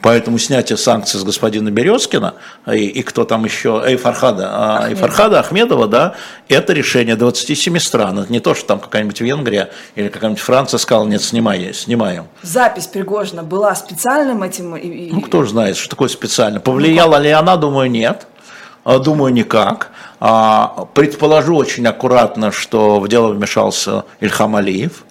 Поэтому 0.00 0.38
снятие 0.38 0.76
санкций 0.76 1.18
с 1.18 1.24
господина 1.24 1.70
Березкина 1.70 2.34
и, 2.72 2.86
и 2.86 3.02
кто 3.02 3.24
там 3.24 3.44
еще, 3.44 3.84
и 3.88 3.96
Фархада, 3.96 4.76
Ахмедова. 4.76 4.92
и 4.92 4.94
Фархада 4.94 5.40
Ахмедова, 5.40 5.88
да, 5.88 6.14
это 6.48 6.72
решение 6.72 7.16
27 7.16 7.78
стран. 7.78 8.20
Это 8.20 8.32
не 8.32 8.38
то, 8.38 8.54
что 8.54 8.66
там 8.66 8.78
какая-нибудь 8.78 9.20
Венгрия 9.20 9.70
или 9.96 10.08
какая-нибудь 10.08 10.40
Франция 10.42 10.78
сказала, 10.78 11.04
нет, 11.06 11.22
снимай, 11.22 11.74
снимаем. 11.74 12.26
Запись 12.42 12.86
Пригожина 12.86 13.42
была 13.42 13.74
специальным 13.74 14.44
этим? 14.44 14.76
И... 14.76 15.10
Ну, 15.10 15.20
кто 15.20 15.42
же 15.42 15.50
знает, 15.50 15.76
что 15.76 15.90
такое 15.90 16.08
специально. 16.08 16.60
Повлияла 16.60 17.16
ну, 17.16 17.24
ли 17.24 17.30
она, 17.30 17.56
думаю, 17.56 17.90
нет. 17.90 18.28
А, 18.84 18.98
думаю, 18.98 19.32
никак. 19.34 19.90
А, 20.20 20.86
предположу 20.94 21.56
очень 21.56 21.86
аккуратно, 21.86 22.52
что 22.52 23.00
в 23.00 23.08
дело 23.08 23.32
вмешался 23.32 24.04
Ильхам 24.20 24.56
Алиев 24.56 25.02
а, 25.02 25.07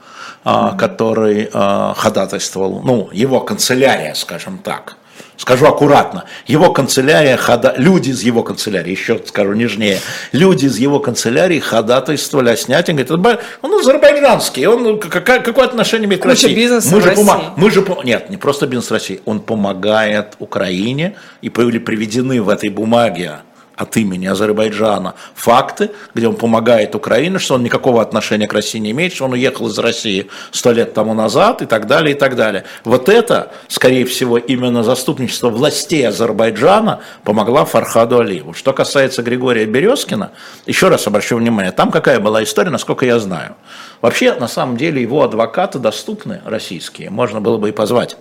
который 0.78 1.50
а, 1.52 1.94
ходатайствовал, 1.96 2.82
ну, 2.82 3.10
его 3.12 3.42
канцелярия, 3.42 4.14
скажем 4.14 4.60
так, 4.60 4.96
скажу 5.36 5.66
аккуратно, 5.66 6.24
его 6.46 6.72
канцелярия, 6.72 7.36
хода... 7.38 7.74
люди 7.78 8.12
из 8.12 8.22
его 8.24 8.44
канцелярии, 8.44 8.92
еще 8.92 9.22
скажу 9.26 9.54
нежнее, 9.54 10.00
люди 10.32 10.66
из 10.66 10.78
его 10.78 11.00
канцелярии 11.00 11.60
ходатайствовали 11.60 12.50
о 12.50 12.56
снятии, 12.56 12.94
говорит, 12.94 13.40
он 13.62 13.74
азербайджанский, 13.74 14.66
он 14.68 15.00
какое, 15.00 15.40
какое 15.40 15.66
отношение 15.66 16.08
имеет 16.08 16.22
к 16.22 16.26
России? 16.26 16.56
Бизнес 16.56 16.90
мы 16.92 17.02
же, 17.02 17.12
помог... 17.12 17.58
мы 17.58 17.70
же 17.70 17.86
Нет, 18.06 18.30
не 18.30 18.38
просто 18.38 18.68
бизнес 18.68 18.90
России, 18.92 19.22
он 19.26 19.42
помогает 19.42 20.36
Украине, 20.40 21.16
и 21.42 21.50
были 21.50 21.78
приведены 21.78 22.42
в 22.42 22.50
этой 22.50 22.70
бумаге 22.70 23.40
от 23.78 23.96
имени 23.96 24.26
Азербайджана 24.26 25.14
факты, 25.36 25.92
где 26.14 26.28
он 26.28 26.36
помогает 26.36 26.96
Украине, 26.96 27.40
что 27.40 27.56
он 27.56 27.64
никакого 27.64 28.02
отношения 28.02 28.48
к 28.48 28.54
России 28.54 28.80
не 28.80 28.92
имеет, 28.92 29.14
что 29.14 29.26
он 29.26 29.34
уехал 29.34 29.68
из 29.68 29.78
России 29.78 30.28
сто 30.52 30.72
лет 30.72 30.94
тому 30.94 31.14
назад 31.14 31.62
и 31.62 31.66
так 31.66 31.88
далее, 31.88 32.16
и 32.16 32.18
так 32.18 32.36
далее. 32.36 32.66
Вот 32.84 33.08
это, 33.08 33.52
скорее 33.68 34.06
всего, 34.06 34.38
именно 34.38 34.84
заступничество 34.84 35.50
властей 35.50 36.08
Азербайджана 36.08 37.02
помогла 37.24 37.66
Фархаду 37.66 38.20
Алиеву. 38.20 38.54
Что 38.54 38.74
касается 38.74 39.22
Григория 39.22 39.66
Березкина, 39.66 40.32
еще 40.66 40.90
раз 40.90 41.06
обращу 41.06 41.38
внимание, 41.38 41.72
там 41.72 41.92
какая 41.92 42.20
была 42.20 42.44
история, 42.44 42.72
насколько 42.72 43.06
я 43.06 43.20
знаю. 43.20 43.56
Вообще, 44.02 44.34
на 44.34 44.48
самом 44.48 44.78
деле, 44.78 45.02
его 45.02 45.24
адвокаты 45.24 45.78
доступны, 45.78 46.42
российские, 46.46 47.12
можно 47.12 47.42
было 47.42 47.58
бы 47.58 47.70
и 47.70 47.72
позвать 47.72 48.18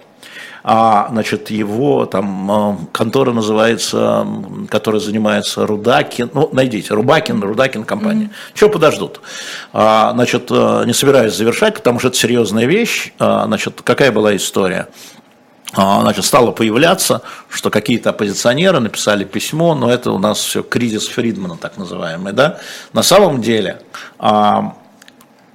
а, 0.68 1.06
значит, 1.12 1.50
его 1.50 2.06
там 2.06 2.50
а, 2.50 2.76
контора 2.90 3.32
называется, 3.32 4.26
которая 4.68 5.00
занимается 5.00 5.64
Рудакин, 5.64 6.28
ну, 6.34 6.48
найдите, 6.52 6.92
Рубакин, 6.92 7.40
Рудакин 7.40 7.84
компания. 7.84 8.24
Mm-hmm. 8.24 8.54
Чего 8.58 8.70
подождут? 8.70 9.20
А, 9.72 10.10
значит, 10.14 10.48
а, 10.50 10.82
не 10.82 10.92
собираюсь 10.92 11.36
завершать, 11.36 11.76
потому 11.76 12.00
что 12.00 12.08
это 12.08 12.16
серьезная 12.16 12.64
вещь. 12.66 13.12
А, 13.20 13.46
значит, 13.46 13.80
какая 13.84 14.10
была 14.10 14.34
история? 14.34 14.88
значит, 15.72 16.24
стало 16.24 16.52
появляться, 16.52 17.20
что 17.50 17.68
какие-то 17.70 18.10
оппозиционеры 18.10 18.80
написали 18.80 19.24
письмо, 19.24 19.74
но 19.74 19.92
это 19.92 20.10
у 20.10 20.18
нас 20.18 20.38
все 20.38 20.62
кризис 20.62 21.06
Фридмана, 21.08 21.58
так 21.58 21.76
называемый, 21.76 22.32
да. 22.32 22.58
На 22.94 23.02
самом 23.02 23.42
деле, 23.42 23.82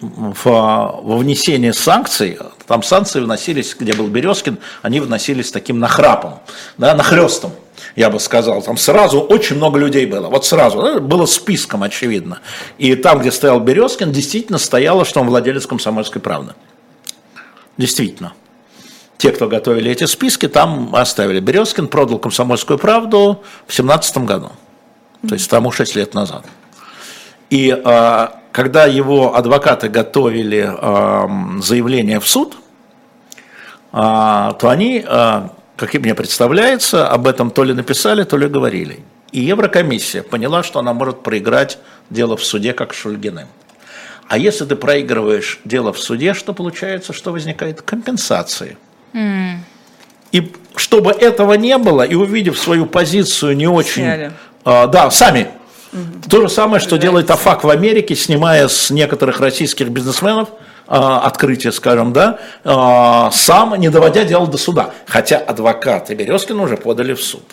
в, 0.01 0.43
во 0.45 1.17
внесении 1.17 1.71
санкций, 1.71 2.37
там 2.67 2.83
санкции 2.83 3.19
вносились, 3.19 3.75
где 3.79 3.93
был 3.93 4.07
Березкин, 4.07 4.57
они 4.81 4.99
вносились 4.99 5.51
таким 5.51 5.79
нахрапом, 5.79 6.39
да, 6.77 6.95
нахлестом, 6.95 7.51
я 7.95 8.09
бы 8.09 8.19
сказал. 8.19 8.61
Там 8.63 8.77
сразу 8.77 9.21
очень 9.21 9.57
много 9.57 9.79
людей 9.79 10.05
было, 10.05 10.27
вот 10.27 10.45
сразу, 10.45 10.81
да, 10.81 10.99
было 10.99 11.25
списком, 11.25 11.83
очевидно. 11.83 12.39
И 12.77 12.95
там, 12.95 13.19
где 13.19 13.31
стоял 13.31 13.59
Березкин, 13.59 14.11
действительно 14.11 14.57
стояло, 14.57 15.05
что 15.05 15.21
он 15.21 15.27
владелец 15.27 15.65
комсомольской 15.67 16.21
правды. 16.21 16.53
действительно. 17.77 18.33
Те, 19.17 19.31
кто 19.31 19.47
готовили 19.47 19.91
эти 19.91 20.05
списки, 20.05 20.47
там 20.47 20.95
оставили. 20.95 21.39
Березкин 21.39 21.87
продал 21.87 22.17
«Комсомольскую 22.17 22.79
правду» 22.79 23.43
в 23.67 23.73
17 23.73 24.17
году, 24.19 24.51
то 25.27 25.35
есть 25.35 25.47
тому 25.47 25.71
6 25.71 25.95
лет 25.95 26.15
назад. 26.15 26.43
И 27.51 27.69
э, 27.69 28.27
когда 28.51 28.85
его 28.85 29.35
адвокаты 29.35 29.87
готовили 29.87 30.69
э, 30.69 31.61
заявление 31.61 32.19
в 32.19 32.27
суд, 32.27 32.57
э, 33.93 33.97
то 33.97 34.69
они, 34.69 35.03
э, 35.07 35.49
как 35.77 35.95
и 35.95 35.99
мне 35.99 36.13
представляется, 36.15 37.07
об 37.07 37.27
этом 37.27 37.51
то 37.51 37.63
ли 37.63 37.73
написали, 37.73 38.23
то 38.23 38.37
ли 38.37 38.47
говорили. 38.47 38.99
И 39.31 39.39
Еврокомиссия 39.41 40.23
поняла, 40.23 40.63
что 40.63 40.79
она 40.79 40.93
может 40.93 41.23
проиграть 41.23 41.79
дело 42.09 42.35
в 42.35 42.43
суде, 42.43 42.73
как 42.73 42.93
Шульгиным. 42.93 43.47
А 44.27 44.37
если 44.37 44.65
ты 44.65 44.75
проигрываешь 44.75 45.59
дело 45.65 45.93
в 45.93 45.99
суде, 45.99 46.33
что 46.33 46.53
получается, 46.53 47.13
что 47.13 47.31
возникает? 47.31 47.81
Компенсации. 47.81 48.77
Mm. 49.13 49.57
И 50.31 50.53
чтобы 50.75 51.11
этого 51.11 51.53
не 51.53 51.77
было, 51.77 52.03
и 52.03 52.15
увидев 52.15 52.57
свою 52.57 52.85
позицию 52.85 53.55
не 53.57 53.67
очень... 53.67 54.03
Сняли. 54.03 54.31
А, 54.63 54.87
да, 54.87 55.09
сами. 55.11 55.47
Угу. 55.93 56.29
То 56.29 56.41
же 56.41 56.49
самое, 56.49 56.79
что 56.79 56.97
делает 56.97 57.29
АФАК 57.29 57.63
в 57.63 57.69
Америке, 57.69 58.15
снимая 58.15 58.67
с 58.67 58.89
некоторых 58.91 59.39
российских 59.39 59.89
бизнесменов 59.89 60.49
а, 60.87 61.19
открытие, 61.19 61.71
скажем, 61.71 62.13
да, 62.13 62.39
а, 62.63 63.29
сам, 63.31 63.75
не 63.75 63.89
доводя 63.89 64.23
дело 64.23 64.47
до 64.47 64.57
суда. 64.57 64.91
Хотя 65.05 65.37
адвокаты 65.37 66.15
Березкина 66.15 66.63
уже 66.63 66.77
подали 66.77 67.13
в 67.13 67.21
суд. 67.21 67.43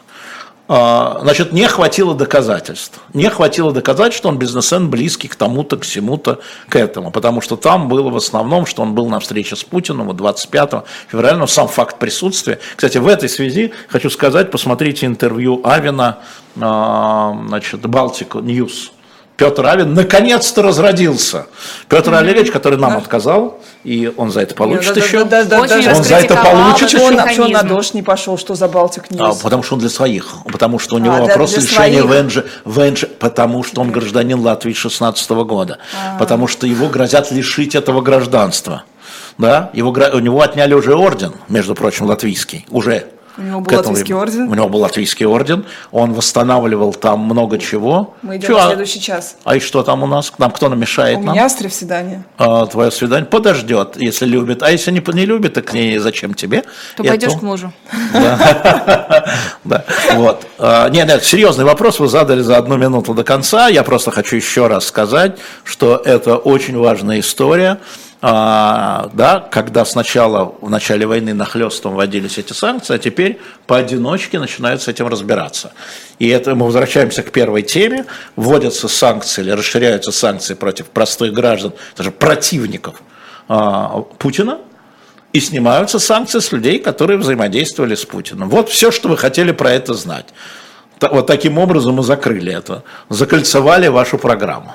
А, 0.71 1.21
значит, 1.23 1.53
не 1.53 1.67
хватило 1.67 2.15
доказательств. 2.15 3.01
Не 3.15 3.31
хватило 3.31 3.73
доказательств, 3.73 4.19
что 4.19 4.29
он 4.29 4.39
бизнесмен 4.39 4.91
близкий 4.91 5.27
к 5.27 5.35
тому-то, 5.35 5.79
к 5.79 5.83
всему-то, 5.83 6.41
к 6.69 6.77
этому. 6.77 7.11
Потому 7.11 7.41
что 7.41 7.57
там 7.57 7.89
было 7.89 8.11
в 8.11 8.17
основном, 8.17 8.67
что 8.67 8.83
он 8.83 8.95
был 8.95 9.09
на 9.09 9.19
встрече 9.19 9.57
с 9.57 9.65
Путиным 9.65 10.15
25 10.15 10.71
февраля, 11.11 11.37
но 11.37 11.47
сам 11.47 11.69
факт 11.69 11.99
присутствия. 11.99 12.59
Кстати, 12.77 12.99
в 12.99 13.09
этой 13.09 13.31
связи 13.31 13.73
хочу 13.89 14.11
сказать, 14.11 14.51
посмотрите 14.51 15.07
интервью 15.07 15.63
Авена, 15.65 16.19
значит, 16.59 17.87
Балтику 17.87 18.41
News 18.41 18.93
Петр 19.39 19.65
Авен 19.65 19.95
наконец-то 19.95 20.63
разродился. 20.63 21.47
Петр 21.89 22.11
mm-hmm. 22.11 22.19
Олегович, 22.19 22.51
который 22.51 22.77
нам 22.77 22.91
да. 22.91 22.99
отказал, 22.99 23.61
и 23.85 24.13
он 24.17 24.33
за 24.33 24.41
это 24.41 24.57
получит 24.57 24.95
да, 24.95 25.01
еще. 25.01 25.25
Да, 25.25 25.45
да, 25.45 25.61
да, 25.61 25.69
да, 25.69 25.97
он 25.97 26.03
за 26.03 26.17
это 26.17 26.35
получит 26.35 26.93
еще. 26.93 27.01
Он, 27.01 27.29
что 27.31 27.47
на 27.47 27.63
дождь 27.63 27.95
не 27.95 28.03
пошел, 28.03 28.37
что 28.37 28.57
за 28.57 28.67
Baltic 28.67 29.13
News? 29.13 29.39
А, 29.39 29.43
потому 29.45 29.63
что 29.63 29.75
он 29.75 29.81
для 29.81 29.91
своих, 29.91 30.27
потому 30.51 30.81
что 30.81 30.97
у 30.97 30.99
него 30.99 31.15
а, 31.15 31.21
вопрос 31.21 31.53
для 31.53 31.63
решения 31.63 32.03
ВНЖ, 32.03 32.39
ВНЖ, 32.65 33.05
потому 33.21 33.63
что 33.63 33.81
он 33.81 33.93
гражданин 33.93 34.41
Латвии 34.41 34.73
16 34.73 35.31
года, 35.31 35.79
а. 35.95 36.19
потому 36.19 36.49
что 36.49 36.67
его 36.67 36.89
грозят 36.89 37.31
лишить 37.31 37.77
этого 37.77 38.01
гражданства. 38.01 38.83
Да? 39.39 39.71
Его, 39.73 39.91
у 39.91 40.19
него 40.19 40.43
отняли 40.43 40.75
уже 40.75 40.97
орден, 40.97 41.33
между 41.49 41.77
прочим, 41.77 42.07
латвийский, 42.07 42.67
уже 42.71 43.07
у 43.39 43.43
него 43.43 43.61
был 43.61 43.77
латвийский 43.77 44.15
орден. 44.15 44.49
У 44.49 44.55
него 44.55 44.69
был 44.69 44.81
латвийский 44.81 45.27
орден. 45.27 45.65
Он 45.93 46.13
восстанавливал 46.13 46.93
там 46.93 47.21
много 47.21 47.59
чего. 47.59 48.15
Мы 48.23 48.37
идем 48.37 48.49
Чё? 48.49 48.59
в 48.59 48.67
следующий 48.67 49.01
час. 49.01 49.37
А 49.45 49.57
и 49.57 49.61
что 49.61 49.83
там 49.85 50.03
у 50.03 50.07
нас? 50.07 50.33
Нам 50.39 50.51
кто 50.51 50.69
намешает? 50.69 51.19
У 51.19 51.23
нам? 51.23 51.35
меня 51.35 51.49
свидание. 51.49 52.25
А, 52.37 52.67
твое 52.67 52.91
свидание 52.91 53.27
подождет, 53.27 53.97
если 53.97 54.27
любит. 54.27 54.63
А 54.63 54.71
если 54.71 54.91
не, 54.91 55.03
не 55.15 55.25
любит, 55.25 55.55
так 55.55 55.73
не 55.73 55.99
зачем 55.99 56.35
тебе? 56.35 56.63
То 56.97 57.03
Эту... 57.03 57.09
пойдешь 57.09 57.33
к 57.35 57.43
мужу. 57.43 57.73
Да, 59.65 59.85
вот. 60.15 60.47
А, 60.59 60.89
нет, 60.89 61.09
нет, 61.09 61.25
серьезный 61.25 61.65
вопрос 61.65 62.01
вы 62.01 62.09
задали 62.09 62.43
за 62.43 62.57
одну 62.57 62.77
минуту 62.77 63.15
до 63.15 63.23
конца. 63.23 63.69
Я 63.69 63.85
просто 63.85 64.11
хочу 64.11 64.37
еще 64.37 64.67
раз 64.67 64.87
сказать, 64.87 65.39
что 65.65 65.97
это 65.97 66.37
очень 66.37 66.77
важная 66.77 67.21
история 67.21 67.79
а, 68.21 69.11
да, 69.13 69.39
когда 69.39 69.85
сначала 69.85 70.57
в 70.61 70.69
начале 70.69 71.07
войны 71.07 71.35
нахлестом 71.35 71.95
вводились 71.95 72.37
эти 72.39 72.53
санкции, 72.53 72.95
а 72.95 72.99
теперь 72.99 73.39
поодиночке 73.67 74.41
начинают 74.41 74.83
с 74.83 74.89
этим 74.89 75.07
разбираться. 75.07 75.73
И 76.19 76.29
это 76.29 76.57
мы 76.57 76.67
возвращаемся 76.67 77.23
к 77.23 77.31
первой 77.31 77.63
теме. 77.63 78.07
Вводятся 78.35 78.89
санкции 78.89 79.43
или 79.43 79.51
расширяются 79.53 80.11
санкции 80.11 80.55
против 80.55 80.87
простых 80.87 81.33
граждан, 81.33 81.75
даже 81.97 82.11
противников 82.11 83.01
а, 83.49 84.01
Путина, 84.19 84.59
и 85.33 85.39
снимаются 85.39 86.01
санкции 86.01 86.41
с 86.41 86.51
людей, 86.51 86.81
которые 86.81 87.19
взаимодействовали 87.19 87.95
с 87.95 88.05
Путиным. 88.05 88.49
Вот 88.49 88.69
все, 88.69 88.91
что 88.91 89.09
вы 89.09 89.17
хотели 89.17 89.53
про 89.53 89.71
это 89.71 89.95
знать. 89.95 90.27
Вот 91.01 91.29
таким 91.29 91.59
образом 91.59 91.95
мы 91.95 92.03
закрыли 92.03 92.53
это, 92.53 92.83
закольцевали 93.09 93.87
вашу 93.87 94.19
программу. 94.19 94.75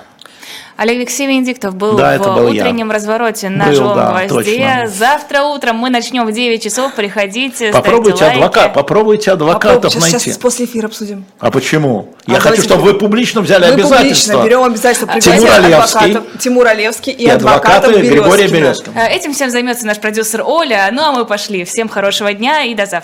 Олег 0.76 0.97
Алексей 0.97 1.28
Венедиктов 1.28 1.76
был 1.76 1.95
да, 1.97 2.17
в 2.17 2.21
был 2.21 2.47
утреннем 2.47 2.88
я. 2.88 2.93
развороте 2.93 3.49
на 3.49 3.65
был, 3.65 3.74
живом 3.74 3.95
да, 3.95 4.26
гвозде. 4.28 4.57
Точно. 4.57 4.88
Завтра 4.88 5.43
утром 5.43 5.78
мы 5.78 5.89
начнем 5.89 6.26
в 6.26 6.32
9 6.32 6.63
часов. 6.63 6.93
Приходите, 6.93 7.71
попробуйте 7.71 8.26
адвокат, 8.26 8.74
Попробуйте 8.74 9.32
адвокатов 9.32 9.84
Попробуйте. 9.84 9.99
найти. 9.99 10.19
Сейчас 10.19 10.38
после 10.38 10.65
эфира 10.65 10.88
обсудим. 10.88 11.26
А 11.39 11.51
почему? 11.51 12.13
А 12.26 12.32
я 12.32 12.39
хочу, 12.39 12.63
чтобы 12.63 12.84
вы 12.84 12.93
публично 12.95 13.41
взяли 13.41 13.65
мы 13.65 13.74
обязательства. 13.74 14.34
публично 14.34 14.43
берем 14.43 14.63
обязательства. 14.63 15.19
Тимур 15.19 15.49
Олевский. 15.51 16.39
Тимур 16.39 16.67
Олевский 16.67 17.11
и, 17.11 17.26
и 17.26 17.30
адвоката 17.30 17.91
Григория 17.91 18.47
Березкина. 18.47 18.99
Этим 18.99 19.34
всем 19.34 19.49
займется 19.49 19.86
наш 19.86 19.99
продюсер 19.99 20.41
Оля. 20.43 20.89
Ну 20.91 21.03
а 21.03 21.11
мы 21.11 21.26
пошли. 21.26 21.65
Всем 21.65 21.88
хорошего 21.88 22.34
дня 22.34 22.63
и 22.63 22.74
до 22.74 22.86
завтра. 22.86 23.01